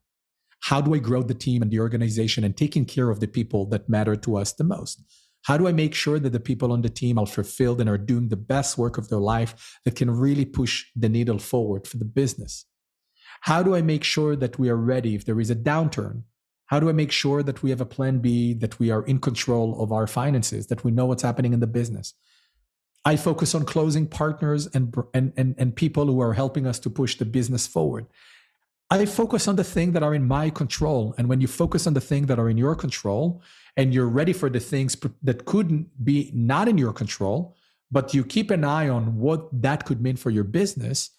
how 0.61 0.81
do 0.81 0.93
I 0.93 0.99
grow 0.99 1.23
the 1.23 1.33
team 1.33 1.61
and 1.61 1.71
the 1.71 1.79
organization 1.79 2.43
and 2.43 2.55
taking 2.55 2.85
care 2.85 3.09
of 3.09 3.19
the 3.19 3.27
people 3.27 3.65
that 3.67 3.89
matter 3.89 4.15
to 4.15 4.37
us 4.37 4.53
the 4.53 4.63
most? 4.63 5.03
How 5.43 5.57
do 5.57 5.67
I 5.67 5.71
make 5.71 5.93
sure 5.93 6.19
that 6.19 6.31
the 6.31 6.39
people 6.39 6.71
on 6.71 6.81
the 6.81 6.89
team 6.89 7.17
are 7.17 7.25
fulfilled 7.25 7.79
and 7.79 7.89
are 7.89 7.97
doing 7.97 8.29
the 8.29 8.35
best 8.35 8.77
work 8.77 8.97
of 8.97 9.07
their 9.07 9.19
life 9.19 9.79
that 9.85 9.95
can 9.95 10.11
really 10.11 10.45
push 10.45 10.85
the 10.95 11.09
needle 11.09 11.39
forward 11.39 11.87
for 11.87 11.97
the 11.97 12.05
business? 12.05 12.65
How 13.41 13.63
do 13.63 13.75
I 13.75 13.81
make 13.81 14.03
sure 14.03 14.35
that 14.35 14.59
we 14.59 14.69
are 14.69 14.75
ready 14.75 15.15
if 15.15 15.25
there 15.25 15.39
is 15.39 15.49
a 15.49 15.55
downturn? 15.55 16.23
How 16.65 16.81
do 16.81 16.89
I 16.89 16.91
make 16.91 17.11
sure 17.11 17.43
that 17.43 17.63
we 17.63 17.69
have 17.69 17.79
a 17.79 17.85
plan 17.85 18.19
B, 18.19 18.53
that 18.55 18.77
we 18.77 18.91
are 18.91 19.05
in 19.05 19.19
control 19.19 19.81
of 19.81 19.93
our 19.93 20.05
finances, 20.05 20.67
that 20.67 20.83
we 20.83 20.91
know 20.91 21.05
what's 21.05 21.23
happening 21.23 21.53
in 21.53 21.61
the 21.61 21.67
business? 21.67 22.13
I 23.05 23.15
focus 23.15 23.55
on 23.55 23.63
closing 23.63 24.05
partners 24.05 24.67
and, 24.73 24.93
and, 25.13 25.31
and, 25.37 25.55
and 25.57 25.73
people 25.73 26.07
who 26.07 26.19
are 26.19 26.33
helping 26.33 26.67
us 26.67 26.77
to 26.79 26.89
push 26.89 27.15
the 27.15 27.23
business 27.23 27.65
forward. 27.65 28.07
I 28.89 29.05
focus 29.05 29.47
on 29.47 29.57
the 29.57 29.65
things 29.65 29.93
that 29.93 30.03
are 30.03 30.15
in 30.15 30.25
my 30.25 30.49
control. 30.49 31.13
And 31.17 31.27
when 31.27 31.41
you 31.41 31.47
focus 31.47 31.87
on 31.87 31.93
the 31.93 32.01
things 32.01 32.27
that 32.27 32.39
are 32.39 32.49
in 32.49 32.57
your 32.57 32.75
control 32.75 33.41
and 33.75 33.93
you're 33.93 34.07
ready 34.07 34.31
for 34.31 34.49
the 34.49 34.61
things 34.61 34.95
that 35.23 35.45
couldn't 35.45 36.05
be 36.05 36.31
not 36.33 36.69
in 36.69 36.77
your 36.77 36.93
control, 36.93 37.55
but 37.91 38.13
you 38.13 38.23
keep 38.23 38.49
an 38.49 38.63
eye 38.63 38.87
on 38.87 39.17
what 39.17 39.49
that 39.61 39.85
could 39.85 40.01
mean 40.01 40.15
for 40.15 40.29
your 40.29 40.45
business, 40.45 41.11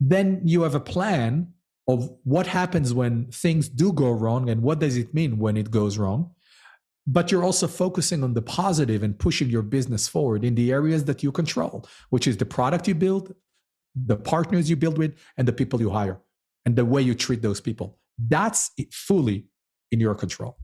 then 0.00 0.40
you 0.44 0.62
have 0.62 0.74
a 0.74 0.80
plan 0.80 1.52
of 1.88 2.10
what 2.24 2.48
happens 2.48 2.92
when 2.92 3.26
things 3.26 3.68
do 3.68 3.92
go 3.92 4.10
wrong 4.10 4.50
and 4.50 4.62
what 4.62 4.80
does 4.80 4.96
it 4.96 5.14
mean 5.14 5.38
when 5.38 5.56
it 5.56 5.70
goes 5.70 5.98
wrong. 5.98 6.32
But 7.06 7.30
you're 7.30 7.44
also 7.44 7.68
focusing 7.68 8.24
on 8.24 8.34
the 8.34 8.42
positive 8.42 9.04
and 9.04 9.16
pushing 9.16 9.48
your 9.48 9.62
business 9.62 10.08
forward 10.08 10.44
in 10.44 10.56
the 10.56 10.72
areas 10.72 11.04
that 11.04 11.22
you 11.22 11.30
control, 11.30 11.88
which 12.10 12.26
is 12.26 12.36
the 12.36 12.46
product 12.46 12.88
you 12.88 12.96
build, 12.96 13.32
the 13.94 14.16
partners 14.16 14.68
you 14.68 14.74
build 14.74 14.98
with, 14.98 15.14
and 15.36 15.46
the 15.46 15.52
people 15.52 15.80
you 15.80 15.90
hire 15.90 16.20
and 16.66 16.74
the 16.76 16.84
way 16.84 17.00
you 17.00 17.14
treat 17.14 17.40
those 17.40 17.60
people. 17.60 17.96
That's 18.18 18.72
fully 18.90 19.46
in 19.92 20.00
your 20.00 20.14
control. 20.14 20.58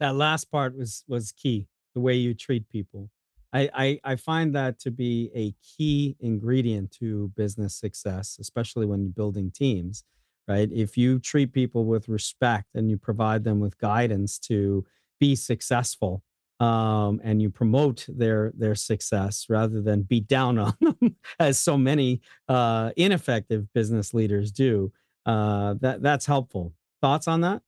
That 0.00 0.14
last 0.14 0.50
part 0.50 0.78
was 0.78 1.04
was 1.08 1.32
key. 1.32 1.66
The 1.94 2.00
way 2.00 2.14
you 2.14 2.32
treat 2.32 2.68
people. 2.68 3.10
I, 3.52 3.70
I, 3.74 4.00
I 4.04 4.16
find 4.16 4.54
that 4.54 4.78
to 4.80 4.90
be 4.90 5.30
a 5.34 5.54
key 5.64 6.16
ingredient 6.20 6.90
to 6.98 7.32
business 7.36 7.74
success, 7.74 8.36
especially 8.38 8.84
when 8.84 9.02
you're 9.02 9.12
building 9.12 9.50
teams, 9.50 10.04
right? 10.46 10.68
If 10.70 10.98
you 10.98 11.18
treat 11.18 11.54
people 11.54 11.86
with 11.86 12.08
respect 12.08 12.74
and 12.74 12.90
you 12.90 12.98
provide 12.98 13.44
them 13.44 13.60
with 13.60 13.78
guidance 13.78 14.38
to 14.40 14.84
be 15.18 15.36
successful, 15.36 16.22
um, 16.60 17.20
and 17.22 17.40
you 17.40 17.50
promote 17.50 18.06
their 18.08 18.52
their 18.56 18.74
success 18.74 19.46
rather 19.48 19.80
than 19.80 20.02
beat 20.02 20.26
down 20.26 20.58
on 20.58 20.74
them, 20.80 21.16
as 21.38 21.58
so 21.58 21.78
many 21.78 22.20
uh, 22.48 22.90
ineffective 22.96 23.72
business 23.72 24.12
leaders 24.12 24.52
do, 24.52 24.92
uh, 25.26 25.74
that 25.80 26.02
that's 26.02 26.26
helpful. 26.26 26.72
Thoughts 27.02 27.28
on 27.28 27.42
that? 27.42 27.62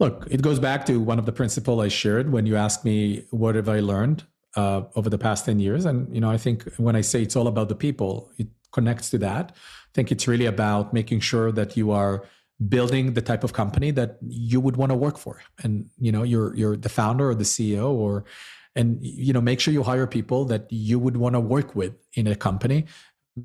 Look, 0.00 0.26
it 0.30 0.42
goes 0.42 0.58
back 0.58 0.86
to 0.86 0.98
one 0.98 1.18
of 1.18 1.26
the 1.26 1.32
principles 1.32 1.80
I 1.80 1.88
shared 1.88 2.32
when 2.32 2.46
you 2.46 2.56
asked 2.56 2.84
me 2.84 3.24
what 3.30 3.54
have 3.54 3.68
I 3.68 3.80
learned 3.80 4.24
uh, 4.56 4.82
over 4.96 5.08
the 5.08 5.18
past 5.18 5.44
ten 5.44 5.60
years, 5.60 5.84
and 5.84 6.12
you 6.12 6.20
know 6.20 6.30
I 6.30 6.38
think 6.38 6.64
when 6.78 6.96
I 6.96 7.02
say 7.02 7.22
it's 7.22 7.36
all 7.36 7.46
about 7.46 7.68
the 7.68 7.76
people, 7.76 8.32
it 8.38 8.48
connects 8.72 9.10
to 9.10 9.18
that. 9.18 9.52
I 9.52 9.92
think 9.94 10.10
it's 10.10 10.26
really 10.26 10.46
about 10.46 10.92
making 10.92 11.20
sure 11.20 11.52
that 11.52 11.76
you 11.76 11.92
are 11.92 12.24
building 12.68 13.14
the 13.14 13.22
type 13.22 13.44
of 13.44 13.52
company 13.52 13.90
that 13.90 14.18
you 14.22 14.60
would 14.60 14.76
want 14.76 14.90
to 14.90 14.96
work 14.96 15.18
for, 15.18 15.42
and 15.62 15.90
you 15.98 16.10
know 16.10 16.22
you're 16.22 16.56
you're 16.56 16.76
the 16.76 16.88
founder 16.88 17.30
or 17.30 17.34
the 17.34 17.44
CEO 17.44 17.90
or 17.92 18.24
and 18.76 18.98
you 19.00 19.32
know 19.32 19.40
make 19.40 19.60
sure 19.60 19.72
you 19.72 19.82
hire 19.82 20.06
people 20.06 20.44
that 20.46 20.66
you 20.70 20.98
would 20.98 21.16
want 21.16 21.34
to 21.34 21.40
work 21.40 21.76
with 21.76 21.94
in 22.14 22.26
a 22.26 22.34
company 22.34 22.86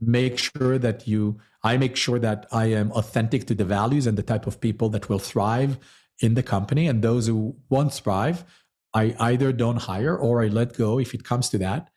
make 0.02 0.38
sure 0.38 0.78
that 0.78 1.08
you 1.08 1.39
i 1.63 1.78
make 1.78 1.95
sure 1.95 2.19
that 2.19 2.45
i 2.52 2.65
am 2.65 2.91
authentic 2.91 3.45
to 3.47 3.56
the 3.56 3.65
values 3.65 4.06
and 4.08 4.17
the 4.17 4.23
type 4.23 4.45
of 4.47 4.62
people 4.62 4.89
that 4.89 5.10
will 5.10 5.19
thrive 5.19 5.78
in 6.21 6.34
the 6.34 6.43
company. 6.43 6.86
And 6.86 7.02
those 7.02 7.28
who 7.28 7.56
won't 7.69 7.93
thrive 7.93 8.45
i 8.93 9.15
either 9.19 9.52
don't 9.52 9.78
hire 9.78 10.15
or 10.15 10.43
i 10.43 10.47
let 10.47 10.78
go 10.78 10.99
if 10.99 11.13
it 11.13 11.23
comes 11.23 11.49
to 11.49 11.58
that. 11.60 11.89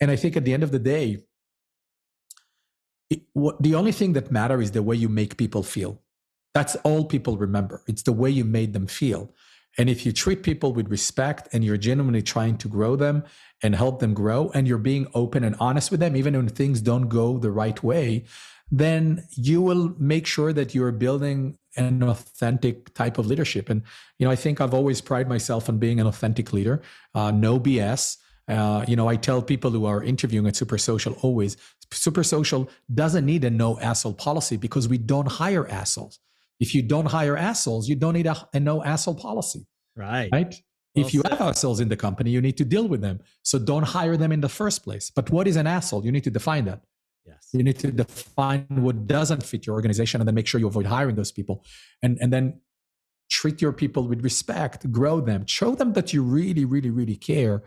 And 0.00 0.10
i 0.10 0.16
think 0.16 0.36
at 0.36 0.44
the 0.44 0.54
end 0.54 0.62
of 0.62 0.70
the 0.70 0.78
day 0.78 1.24
it, 3.10 3.22
what, 3.32 3.60
the 3.60 3.74
only 3.74 3.92
thing 3.92 4.12
that 4.12 4.30
matters 4.30 4.66
is 4.66 4.70
the 4.70 4.82
way 4.82 4.94
you 4.94 5.08
make 5.08 5.36
people 5.36 5.64
feel. 5.64 6.00
That's 6.54 6.76
all 6.76 7.04
people 7.04 7.36
remember. 7.36 7.82
It's 7.88 8.02
the 8.02 8.12
way 8.12 8.30
you 8.30 8.44
made 8.44 8.72
them 8.72 8.86
feel 8.86 9.34
And 9.78 9.88
if 9.88 10.04
you 10.04 10.12
treat 10.12 10.42
people 10.42 10.72
with 10.72 10.90
respect 10.90 11.48
and 11.52 11.64
you're 11.64 11.76
genuinely 11.76 12.22
trying 12.22 12.58
to 12.58 12.68
grow 12.68 12.96
them 12.96 13.24
and 13.62 13.74
help 13.74 14.00
them 14.00 14.14
grow, 14.14 14.50
and 14.54 14.66
you're 14.66 14.78
being 14.78 15.06
open 15.14 15.44
and 15.44 15.56
honest 15.60 15.90
with 15.90 16.00
them, 16.00 16.16
even 16.16 16.34
when 16.34 16.48
things 16.48 16.80
don't 16.80 17.08
go 17.08 17.38
the 17.38 17.50
right 17.50 17.82
way, 17.82 18.24
then 18.70 19.24
you 19.36 19.60
will 19.62 19.94
make 19.98 20.26
sure 20.26 20.52
that 20.52 20.74
you're 20.74 20.92
building 20.92 21.58
an 21.76 22.02
authentic 22.02 22.92
type 22.94 23.18
of 23.18 23.26
leadership. 23.26 23.68
And, 23.68 23.82
you 24.18 24.26
know, 24.26 24.30
I 24.30 24.36
think 24.36 24.60
I've 24.60 24.74
always 24.74 25.00
prided 25.00 25.28
myself 25.28 25.68
on 25.68 25.78
being 25.78 26.00
an 26.00 26.06
authentic 26.06 26.52
leader, 26.52 26.82
uh, 27.14 27.30
no 27.30 27.58
BS. 27.58 28.16
Uh, 28.48 28.84
you 28.88 28.96
know, 28.96 29.08
I 29.08 29.16
tell 29.16 29.42
people 29.42 29.70
who 29.70 29.86
are 29.86 30.02
interviewing 30.02 30.46
at 30.46 30.54
Supersocial 30.54 31.16
always, 31.22 31.56
Supersocial 31.92 32.68
doesn't 32.92 33.24
need 33.24 33.44
a 33.44 33.50
no 33.50 33.78
asshole 33.80 34.14
policy 34.14 34.56
because 34.56 34.88
we 34.88 34.98
don't 34.98 35.28
hire 35.28 35.68
assholes. 35.68 36.18
If 36.60 36.74
you 36.74 36.82
don't 36.82 37.06
hire 37.06 37.36
assholes, 37.36 37.88
you 37.88 37.96
don't 37.96 38.14
need 38.14 38.26
a, 38.26 38.36
a 38.52 38.60
no 38.60 38.84
asshole 38.84 39.14
policy. 39.14 39.66
Right. 39.96 40.28
Right. 40.32 40.54
Well 40.94 41.06
if 41.06 41.14
you 41.14 41.22
said. 41.22 41.32
have 41.32 41.40
assholes 41.40 41.80
in 41.80 41.88
the 41.88 41.96
company, 41.96 42.30
you 42.30 42.40
need 42.40 42.56
to 42.58 42.64
deal 42.64 42.88
with 42.88 43.00
them. 43.00 43.20
So 43.42 43.58
don't 43.58 43.84
hire 43.84 44.16
them 44.16 44.32
in 44.32 44.40
the 44.40 44.48
first 44.48 44.82
place. 44.82 45.10
But 45.10 45.30
what 45.30 45.46
is 45.46 45.56
an 45.56 45.66
asshole? 45.66 46.04
You 46.04 46.12
need 46.12 46.24
to 46.24 46.30
define 46.30 46.64
that. 46.64 46.82
Yes. 47.24 47.48
You 47.52 47.62
need 47.62 47.78
to 47.80 47.92
define 47.92 48.66
what 48.68 49.06
doesn't 49.06 49.42
fit 49.44 49.66
your 49.66 49.74
organization 49.74 50.20
and 50.20 50.26
then 50.26 50.34
make 50.34 50.46
sure 50.46 50.60
you 50.60 50.66
avoid 50.66 50.86
hiring 50.86 51.14
those 51.14 51.30
people. 51.30 51.64
And, 52.02 52.18
and 52.20 52.32
then 52.32 52.60
treat 53.30 53.62
your 53.62 53.72
people 53.72 54.08
with 54.08 54.22
respect, 54.24 54.90
grow 54.90 55.20
them, 55.20 55.46
show 55.46 55.74
them 55.74 55.92
that 55.92 56.12
you 56.12 56.22
really, 56.22 56.64
really, 56.64 56.90
really 56.90 57.16
care. 57.16 57.62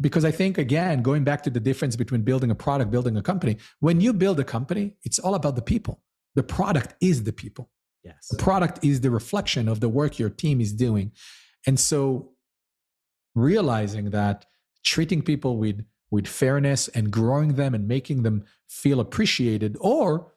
Because 0.00 0.24
I 0.24 0.30
think, 0.30 0.56
again, 0.56 1.02
going 1.02 1.24
back 1.24 1.42
to 1.42 1.50
the 1.50 1.58
difference 1.58 1.96
between 1.96 2.22
building 2.22 2.52
a 2.52 2.54
product, 2.54 2.92
building 2.92 3.16
a 3.16 3.22
company, 3.22 3.56
when 3.80 4.00
you 4.00 4.12
build 4.12 4.38
a 4.38 4.44
company, 4.44 4.94
it's 5.02 5.18
all 5.18 5.34
about 5.34 5.56
the 5.56 5.62
people. 5.62 6.00
The 6.36 6.44
product 6.44 6.94
is 7.00 7.24
the 7.24 7.32
people. 7.32 7.68
Yes. 8.02 8.28
The 8.28 8.38
product 8.38 8.84
is 8.84 9.00
the 9.00 9.10
reflection 9.10 9.68
of 9.68 9.80
the 9.80 9.88
work 9.88 10.18
your 10.18 10.30
team 10.30 10.60
is 10.60 10.72
doing. 10.72 11.12
And 11.66 11.78
so 11.78 12.30
realizing 13.34 14.10
that 14.10 14.46
treating 14.84 15.22
people 15.22 15.58
with 15.58 15.84
with 16.10 16.26
fairness 16.26 16.88
and 16.88 17.12
growing 17.12 17.54
them 17.54 17.72
and 17.74 17.86
making 17.86 18.22
them 18.24 18.44
feel 18.68 18.98
appreciated 18.98 19.76
or 19.80 20.32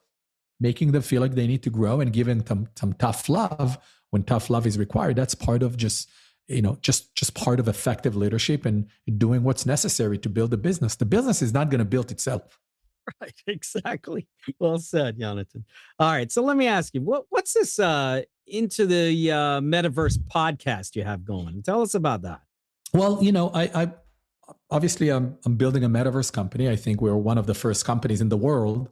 making 0.59 0.91
them 0.91 1.01
feel 1.01 1.21
like 1.21 1.33
they 1.33 1.47
need 1.47 1.63
to 1.63 1.69
grow 1.69 1.99
and 1.99 2.13
giving 2.13 2.39
them 2.39 2.69
some 2.75 2.93
tough 2.93 3.27
love 3.27 3.79
when 4.11 4.21
tough 4.23 4.49
love 4.49 4.67
is 4.67 4.77
required 4.77 5.15
that's 5.15 5.33
part 5.33 5.63
of 5.63 5.75
just 5.75 6.09
you 6.47 6.61
know 6.61 6.77
just 6.81 7.15
just 7.15 7.33
part 7.33 7.59
of 7.59 7.67
effective 7.67 8.15
leadership 8.15 8.65
and 8.65 8.87
doing 9.17 9.43
what's 9.43 9.65
necessary 9.65 10.17
to 10.17 10.29
build 10.29 10.53
a 10.53 10.57
business 10.57 10.95
the 10.95 11.05
business 11.05 11.41
is 11.41 11.53
not 11.53 11.69
going 11.69 11.79
to 11.79 11.85
build 11.85 12.11
itself 12.11 12.59
right 13.21 13.33
exactly. 13.47 14.27
Well 14.59 14.79
said 14.79 15.17
Yonatan 15.17 15.63
all 15.99 16.11
right 16.11 16.31
so 16.31 16.43
let 16.43 16.57
me 16.57 16.67
ask 16.67 16.93
you 16.93 17.01
what 17.01 17.25
what's 17.29 17.53
this 17.53 17.79
uh 17.79 18.21
into 18.47 18.85
the 18.85 19.31
uh 19.31 19.61
metaverse 19.61 20.17
podcast 20.17 20.95
you 20.95 21.03
have 21.03 21.25
going? 21.25 21.63
Tell 21.63 21.81
us 21.81 21.93
about 21.93 22.21
that. 22.23 22.41
Well 22.93 23.19
you 23.21 23.31
know 23.31 23.49
i 23.53 23.63
i 23.73 23.91
obviously 24.69 25.09
I'm, 25.09 25.37
I'm 25.45 25.55
building 25.55 25.83
a 25.83 25.89
metaverse 25.89 26.31
company. 26.31 26.69
I 26.69 26.75
think 26.75 27.01
we're 27.01 27.15
one 27.15 27.37
of 27.37 27.47
the 27.47 27.53
first 27.53 27.85
companies 27.85 28.21
in 28.21 28.29
the 28.29 28.37
world 28.37 28.89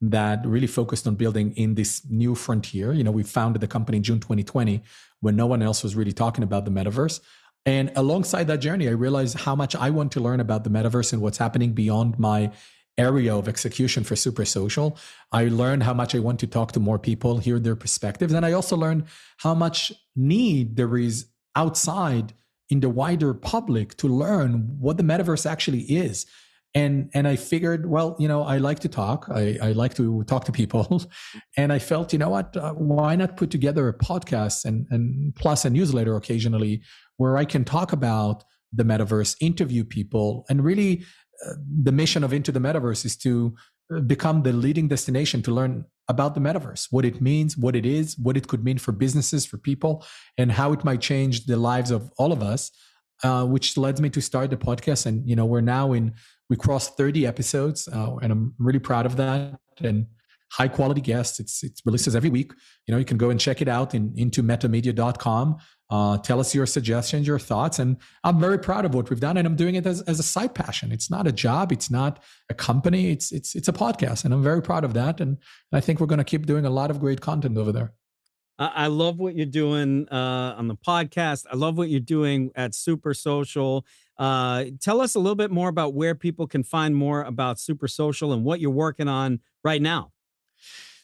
that 0.00 0.46
really 0.46 0.66
focused 0.66 1.06
on 1.06 1.14
building 1.14 1.52
in 1.56 1.74
this 1.74 2.02
new 2.08 2.34
frontier. 2.34 2.92
You 2.92 3.04
know 3.04 3.10
we 3.10 3.22
founded 3.22 3.62
the 3.62 3.68
company 3.68 3.96
in 3.96 4.02
june 4.02 4.20
2020 4.20 4.82
when 5.20 5.36
no 5.36 5.46
one 5.46 5.62
else 5.62 5.82
was 5.82 5.96
really 5.96 6.12
talking 6.12 6.44
about 6.44 6.64
the 6.64 6.70
metaverse. 6.70 7.20
And 7.64 7.90
alongside 7.96 8.46
that 8.46 8.58
journey 8.58 8.88
i 8.88 8.92
realized 8.92 9.38
how 9.40 9.56
much 9.56 9.74
i 9.74 9.90
want 9.90 10.12
to 10.12 10.20
learn 10.20 10.40
about 10.40 10.62
the 10.64 10.70
metaverse 10.70 11.12
and 11.12 11.20
what's 11.20 11.38
happening 11.38 11.72
beyond 11.72 12.18
my 12.18 12.52
area 12.98 13.34
of 13.36 13.46
execution 13.48 14.04
for 14.04 14.14
Supersocial 14.14 14.98
i 15.32 15.44
learned 15.44 15.82
how 15.82 15.92
much 15.92 16.14
i 16.14 16.18
want 16.18 16.40
to 16.40 16.46
talk 16.46 16.72
to 16.72 16.80
more 16.80 16.98
people 16.98 17.38
hear 17.38 17.58
their 17.58 17.76
perspectives 17.76 18.32
and 18.32 18.46
i 18.46 18.52
also 18.52 18.76
learned 18.76 19.04
how 19.38 19.54
much 19.54 19.92
need 20.14 20.76
there 20.76 20.96
is 20.96 21.26
outside 21.54 22.32
in 22.68 22.80
the 22.80 22.88
wider 22.88 23.32
public 23.34 23.96
to 23.96 24.08
learn 24.08 24.76
what 24.78 24.96
the 24.96 25.02
metaverse 25.02 25.46
actually 25.46 25.82
is. 25.82 26.26
And 26.74 27.10
and 27.14 27.26
i 27.26 27.36
figured 27.36 27.88
well 27.88 28.16
you 28.18 28.28
know 28.28 28.42
i 28.42 28.58
like 28.58 28.80
to 28.80 28.88
talk. 28.88 29.28
I, 29.32 29.56
I 29.62 29.72
like 29.72 29.94
to 29.94 30.24
talk 30.24 30.44
to 30.44 30.52
people. 30.52 31.04
And 31.56 31.72
i 31.72 31.78
felt 31.78 32.12
you 32.12 32.18
know 32.18 32.28
what 32.28 32.54
uh, 32.54 32.74
why 32.74 33.16
not 33.16 33.38
put 33.38 33.50
together 33.50 33.88
a 33.88 33.94
podcast 33.94 34.66
and 34.66 34.86
and 34.90 35.34
plus 35.36 35.64
a 35.64 35.70
newsletter 35.70 36.16
occasionally 36.16 36.82
where 37.16 37.38
i 37.38 37.46
can 37.46 37.64
talk 37.64 37.92
about 37.94 38.44
the 38.74 38.82
metaverse 38.82 39.36
interview 39.40 39.84
people 39.84 40.44
and 40.50 40.62
really 40.62 41.02
the 41.82 41.92
mission 41.92 42.24
of 42.24 42.32
into 42.32 42.52
the 42.52 42.60
metaverse 42.60 43.04
is 43.04 43.16
to 43.18 43.54
uh, 43.94 44.00
become 44.00 44.42
the 44.42 44.52
leading 44.52 44.88
destination 44.88 45.42
to 45.42 45.52
learn 45.52 45.84
about 46.08 46.34
the 46.34 46.40
metaverse, 46.40 46.88
what 46.90 47.04
it 47.04 47.20
means, 47.20 47.56
what 47.56 47.74
it 47.74 47.84
is, 47.84 48.16
what 48.18 48.36
it 48.36 48.48
could 48.48 48.64
mean 48.64 48.78
for 48.78 48.92
businesses, 48.92 49.44
for 49.44 49.58
people, 49.58 50.04
and 50.38 50.52
how 50.52 50.72
it 50.72 50.84
might 50.84 51.00
change 51.00 51.46
the 51.46 51.56
lives 51.56 51.90
of 51.90 52.10
all 52.18 52.32
of 52.32 52.42
us. 52.42 52.70
Uh, 53.22 53.46
which 53.46 53.78
led 53.78 53.98
me 53.98 54.10
to 54.10 54.20
start 54.20 54.50
the 54.50 54.58
podcast. 54.58 55.06
And 55.06 55.26
you 55.26 55.34
know, 55.34 55.46
we're 55.46 55.62
now 55.62 55.94
in 55.94 56.12
we 56.50 56.56
crossed 56.56 56.98
30 56.98 57.26
episodes, 57.26 57.88
uh, 57.88 58.16
and 58.16 58.30
I'm 58.30 58.54
really 58.58 58.78
proud 58.78 59.06
of 59.06 59.16
that. 59.16 59.58
And 59.80 60.06
high 60.50 60.68
quality 60.68 61.00
guests. 61.00 61.40
It's 61.40 61.62
it 61.62 61.80
releases 61.84 62.14
every 62.14 62.30
week. 62.30 62.52
You 62.86 62.92
know, 62.92 62.98
you 62.98 63.04
can 63.04 63.16
go 63.16 63.30
and 63.30 63.40
check 63.40 63.60
it 63.62 63.68
out 63.68 63.94
in 63.94 64.12
into 64.16 64.42
metamedia.com. 64.42 65.56
Uh, 65.88 66.18
tell 66.18 66.40
us 66.40 66.54
your 66.54 66.66
suggestions, 66.66 67.26
your 67.26 67.38
thoughts, 67.38 67.78
and 67.78 67.96
I'm 68.24 68.40
very 68.40 68.58
proud 68.58 68.84
of 68.84 68.94
what 68.94 69.08
we've 69.08 69.20
done. 69.20 69.36
And 69.36 69.46
I'm 69.46 69.54
doing 69.54 69.76
it 69.76 69.86
as, 69.86 70.02
as 70.02 70.18
a 70.18 70.22
side 70.22 70.54
passion. 70.54 70.90
It's 70.90 71.10
not 71.10 71.26
a 71.26 71.32
job. 71.32 71.70
It's 71.70 71.90
not 71.90 72.22
a 72.48 72.54
company. 72.54 73.10
It's 73.10 73.30
it's 73.30 73.54
it's 73.54 73.68
a 73.68 73.72
podcast, 73.72 74.24
and 74.24 74.34
I'm 74.34 74.42
very 74.42 74.62
proud 74.62 74.82
of 74.84 74.94
that. 74.94 75.20
And 75.20 75.38
I 75.72 75.80
think 75.80 76.00
we're 76.00 76.06
going 76.06 76.18
to 76.18 76.24
keep 76.24 76.46
doing 76.46 76.66
a 76.66 76.70
lot 76.70 76.90
of 76.90 76.98
great 76.98 77.20
content 77.20 77.56
over 77.56 77.70
there. 77.70 77.92
I 78.58 78.86
love 78.86 79.18
what 79.18 79.36
you're 79.36 79.44
doing 79.44 80.08
uh, 80.08 80.54
on 80.56 80.66
the 80.66 80.76
podcast. 80.76 81.44
I 81.52 81.56
love 81.56 81.76
what 81.76 81.90
you're 81.90 82.00
doing 82.00 82.52
at 82.54 82.72
Supersocial. 82.72 83.82
Uh, 84.18 84.64
tell 84.80 85.02
us 85.02 85.14
a 85.14 85.18
little 85.18 85.36
bit 85.36 85.50
more 85.50 85.68
about 85.68 85.92
where 85.92 86.14
people 86.14 86.46
can 86.46 86.62
find 86.62 86.96
more 86.96 87.22
about 87.22 87.58
Supersocial 87.58 88.32
and 88.32 88.44
what 88.44 88.60
you're 88.60 88.70
working 88.70 89.08
on 89.08 89.40
right 89.62 89.82
now. 89.82 90.12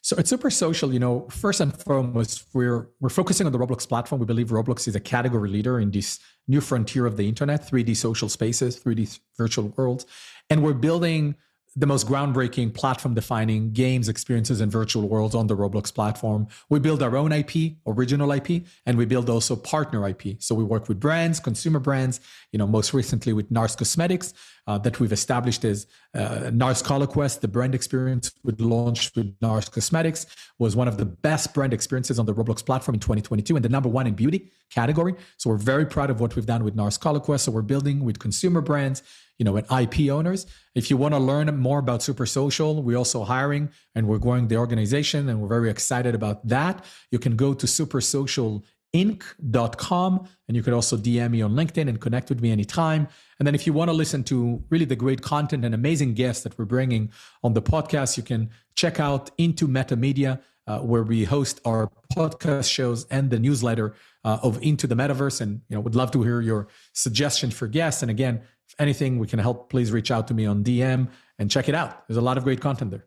So 0.05 0.17
it's 0.17 0.33
Supersocial, 0.33 0.93
you 0.93 0.99
know, 0.99 1.29
first 1.31 1.61
and 1.61 1.73
foremost, 1.73 2.47
we're 2.53 2.91
we're 3.01 3.09
focusing 3.09 3.47
on 3.47 3.53
the 3.53 3.59
Roblox 3.59 3.89
platform. 3.89 4.19
We 4.19 4.27
believe 4.27 4.49
Roblox 4.49 4.89
is 4.89 4.97
a 4.97 5.01
category 5.01 5.49
leader 5.49 5.79
in 5.79 5.93
this 5.93 6.19
new 6.49 6.61
frontier 6.61 7.07
of 7.07 7.17
the 7.17 7.29
internet, 7.29 7.71
3D 7.71 7.97
social 7.97 8.29
spaces, 8.29 8.81
3D 8.81 9.21
virtual 9.39 9.73
worlds, 9.77 10.05
and 10.51 10.65
we're 10.65 10.75
building 10.75 11.37
the 11.75 11.87
most 11.87 12.07
groundbreaking 12.07 12.75
platform 12.75 13.15
defining 13.15 13.73
games, 13.73 14.09
experiences, 14.09 14.61
and 14.61 14.71
virtual 14.71 15.09
worlds 15.09 15.35
on 15.35 15.47
the 15.47 15.57
Roblox 15.57 15.93
platform. 15.95 16.47
We 16.69 16.79
build 16.79 17.03
our 17.03 17.17
own 17.17 17.33
IP, 17.33 17.77
original 17.87 18.31
IP, 18.31 18.65
and 18.85 18.99
we 18.99 19.07
build 19.07 19.31
also 19.31 19.57
partner 19.57 20.07
IP. 20.07 20.43
So 20.43 20.55
we 20.55 20.65
work 20.65 20.89
with 20.89 21.01
brands, 21.01 21.41
consumer 21.41 21.79
brands, 21.79 22.21
you 22.53 22.59
know, 22.59 22.67
most 22.67 22.93
recently 22.93 23.33
with 23.33 23.51
NARS 23.51 23.77
Cosmetics 23.77 24.35
uh, 24.67 24.79
that 24.79 25.01
we've 25.01 25.13
established 25.13 25.65
as 25.65 25.87
uh, 26.15 26.51
NARS 26.53 26.83
Color 26.83 27.07
Quest. 27.07 27.41
The 27.41 27.49
brand 27.49 27.75
experience 27.75 28.33
we 28.45 28.53
launched 28.53 29.17
with 29.17 29.35
NARS 29.41 29.71
Cosmetics 29.71 30.27
was 30.59 30.77
one 30.77 30.89
of 30.89 30.99
the 30.99 31.07
best 31.07 31.55
brand 31.55 31.73
experiences 31.73 32.19
on 32.19 32.27
the 32.27 32.35
Roblox 32.35 32.65
platform 32.65 32.95
in 32.95 33.01
2022 33.01 33.57
and 33.57 33.65
the 33.65 33.71
number 33.71 33.89
one 33.89 34.07
in 34.07 34.15
beauty 34.15 34.53
category. 34.71 35.15
So 35.39 35.49
we're 35.49 35.57
very 35.57 35.87
proud 35.87 36.11
of 36.11 36.21
what 36.21 36.37
we've 36.37 36.47
done 36.47 36.65
with 36.65 36.77
NARS 36.77 37.01
Color 37.01 37.21
Quest. 37.21 37.45
So 37.45 37.53
we're 37.53 37.63
building 37.63 38.05
with 38.05 38.19
consumer 38.19 38.61
brands 38.61 39.03
you 39.39 39.45
know, 39.45 39.57
and 39.57 39.67
IP 39.71 40.11
owners. 40.11 40.47
If 40.75 40.91
you 40.91 40.97
want 40.97 41.15
to 41.15 41.19
learn 41.19 41.55
more 41.59 41.79
about 41.79 42.01
Supersocial, 42.01 42.83
we're 42.83 42.97
also 42.97 43.23
hiring 43.25 43.69
and 43.95 44.07
we're 44.07 44.17
growing 44.19 44.49
the 44.49 44.57
organization 44.57 45.29
and 45.29 45.41
we're 45.41 45.49
very 45.49 45.69
excited 45.71 46.15
about 46.15 46.47
that. 46.49 46.85
You 47.11 47.19
can 47.19 47.37
go 47.37 47.53
to 47.55 47.67
supersocialinc.com 47.67 50.29
and 50.49 50.57
you 50.57 50.63
can 50.63 50.75
also 50.75 50.97
DM 50.97 51.33
me 51.33 51.43
on 51.43 51.55
LinkedIn 51.55 51.89
and 51.89 52.01
connect 52.01 52.29
with 52.29 52.41
me 52.41 52.53
anytime. 52.53 53.09
And 53.39 53.47
then 53.47 53.55
if 53.55 53.67
you 53.67 53.73
want 53.73 53.89
to 53.89 53.95
listen 53.95 54.23
to 54.25 54.63
really 54.71 54.85
the 54.85 54.97
great 54.97 55.23
content 55.23 55.65
and 55.65 55.75
amazing 55.75 56.15
guests 56.15 56.43
that 56.45 56.59
we're 56.59 56.65
bringing 56.65 57.11
on 57.43 57.55
the 57.55 57.63
podcast, 57.63 58.17
you 58.17 58.23
can 58.23 58.51
check 58.77 59.01
out 59.01 59.31
Into 59.39 59.67
Meta 59.67 59.97
Media. 59.97 60.41
Uh, 60.65 60.79
where 60.79 61.03
we 61.03 61.25
host 61.25 61.61
our 61.65 61.91
podcast 62.15 62.71
shows 62.71 63.05
and 63.07 63.31
the 63.31 63.39
newsletter 63.41 63.97
uh, 64.23 64.39
of 64.45 64.63
Into 64.63 64.87
the 64.87 64.95
Metaverse. 64.95 65.41
And 65.41 65.61
you 65.69 65.75
know, 65.75 65.81
would 65.81 65.97
love 65.97 66.13
to 66.13 66.23
hear 66.23 66.41
your 66.41 66.69
suggestions 66.93 67.53
for 67.53 67.67
guests. 67.67 68.01
And 68.01 68.13
again, 68.13 68.43
anything 68.79 69.19
we 69.19 69.27
can 69.27 69.39
help, 69.39 69.71
please 69.71 69.93
reach 69.93 70.11
out 70.11 70.29
to 70.29 70.35
me 70.35 70.47
on 70.47 70.65
DM 70.65 71.11
and 71.39 71.51
check 71.51 71.69
it 71.69 71.75
out. 71.75 72.07
There's 72.07 72.17
a 72.17 72.23
lot 72.23 72.39
of 72.39 72.45
great 72.45 72.61
content 72.61 72.91
there. 72.91 73.07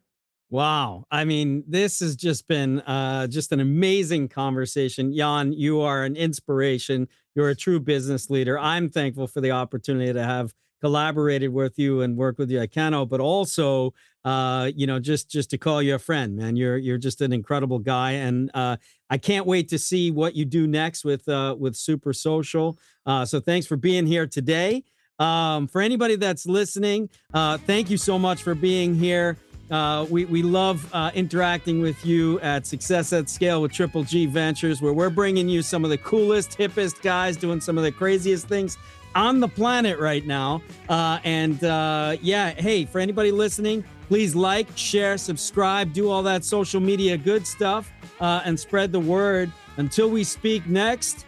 Wow. 0.49 1.05
I 1.09 1.25
mean, 1.25 1.63
this 1.67 1.99
has 1.99 2.15
just 2.15 2.47
been 2.47 2.79
uh, 2.81 3.27
just 3.27 3.51
an 3.51 3.59
amazing 3.59 4.29
conversation. 4.29 5.11
Yon, 5.11 5.53
you 5.53 5.81
are 5.81 6.03
an 6.03 6.15
inspiration. 6.15 7.07
You're 7.33 7.49
a 7.49 7.55
true 7.55 7.79
business 7.79 8.29
leader. 8.29 8.59
I'm 8.59 8.89
thankful 8.89 9.27
for 9.27 9.41
the 9.41 9.51
opportunity 9.51 10.13
to 10.13 10.23
have 10.23 10.53
collaborated 10.81 11.51
with 11.51 11.79
you 11.79 12.01
and 12.01 12.15
work 12.15 12.37
with 12.37 12.51
you 12.51 12.59
at 12.59 12.71
Kano, 12.71 13.05
but 13.05 13.19
also, 13.19 13.93
uh, 14.23 14.69
you 14.75 14.85
know, 14.85 14.99
just 14.99 15.29
just 15.29 15.49
to 15.49 15.57
call 15.57 15.81
you 15.81 15.95
a 15.95 15.99
friend, 15.99 16.35
man. 16.35 16.55
You're 16.55 16.77
you're 16.77 16.99
just 16.99 17.21
an 17.21 17.33
incredible 17.33 17.79
guy, 17.79 18.11
and 18.11 18.51
uh, 18.53 18.77
I 19.09 19.17
can't 19.17 19.47
wait 19.47 19.67
to 19.69 19.79
see 19.79 20.11
what 20.11 20.35
you 20.35 20.45
do 20.45 20.67
next 20.67 21.03
with 21.03 21.27
uh, 21.27 21.55
with 21.57 21.73
Supersocial. 21.73 22.77
Uh, 23.05 23.25
so 23.25 23.39
thanks 23.39 23.65
for 23.65 23.77
being 23.77 24.05
here 24.05 24.27
today. 24.27 24.83
Um, 25.19 25.67
for 25.67 25.81
anybody 25.81 26.15
that's 26.15 26.45
listening, 26.45 27.09
uh, 27.33 27.57
thank 27.57 27.89
you 27.89 27.97
so 27.97 28.19
much 28.19 28.43
for 28.43 28.55
being 28.55 28.95
here. 28.95 29.37
Uh, 29.71 30.05
we, 30.09 30.25
we 30.25 30.43
love 30.43 30.87
uh, 30.93 31.09
interacting 31.15 31.81
with 31.81 32.05
you 32.05 32.39
at 32.41 32.67
Success 32.67 33.13
at 33.13 33.29
Scale 33.29 33.61
with 33.61 33.71
Triple 33.71 34.03
G 34.03 34.25
Ventures, 34.27 34.81
where 34.81 34.93
we're 34.93 35.09
bringing 35.09 35.49
you 35.49 35.61
some 35.61 35.83
of 35.83 35.89
the 35.89 35.97
coolest, 35.97 36.57
hippest 36.57 37.01
guys 37.01 37.35
doing 37.35 37.59
some 37.59 37.77
of 37.77 37.83
the 37.83 37.91
craziest 37.91 38.47
things 38.47 38.77
on 39.15 39.39
the 39.39 39.47
planet 39.47 39.97
right 39.97 40.25
now. 40.25 40.61
Uh, 40.87 41.19
and 41.23 41.63
uh, 41.63 42.15
yeah, 42.21 42.51
hey, 42.51 42.85
for 42.85 42.99
anybody 42.99 43.31
listening, 43.31 43.83
please 44.07 44.35
like, 44.35 44.67
share, 44.75 45.17
subscribe, 45.17 45.93
do 45.93 46.11
all 46.11 46.21
that 46.21 46.43
social 46.43 46.81
media 46.81 47.17
good 47.17 47.47
stuff, 47.47 47.91
uh, 48.19 48.41
and 48.45 48.59
spread 48.59 48.91
the 48.91 48.99
word. 48.99 49.51
Until 49.77 50.09
we 50.09 50.23
speak 50.23 50.67
next, 50.67 51.25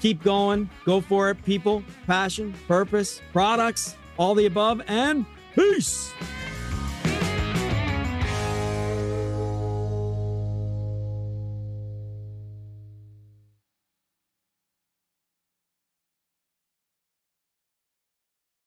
keep 0.00 0.22
going, 0.22 0.68
go 0.84 1.00
for 1.00 1.30
it, 1.30 1.42
people, 1.44 1.82
passion, 2.06 2.54
purpose, 2.66 3.20
products, 3.32 3.96
all 4.16 4.34
the 4.34 4.46
above, 4.46 4.82
and 4.86 5.26
peace. 5.54 6.12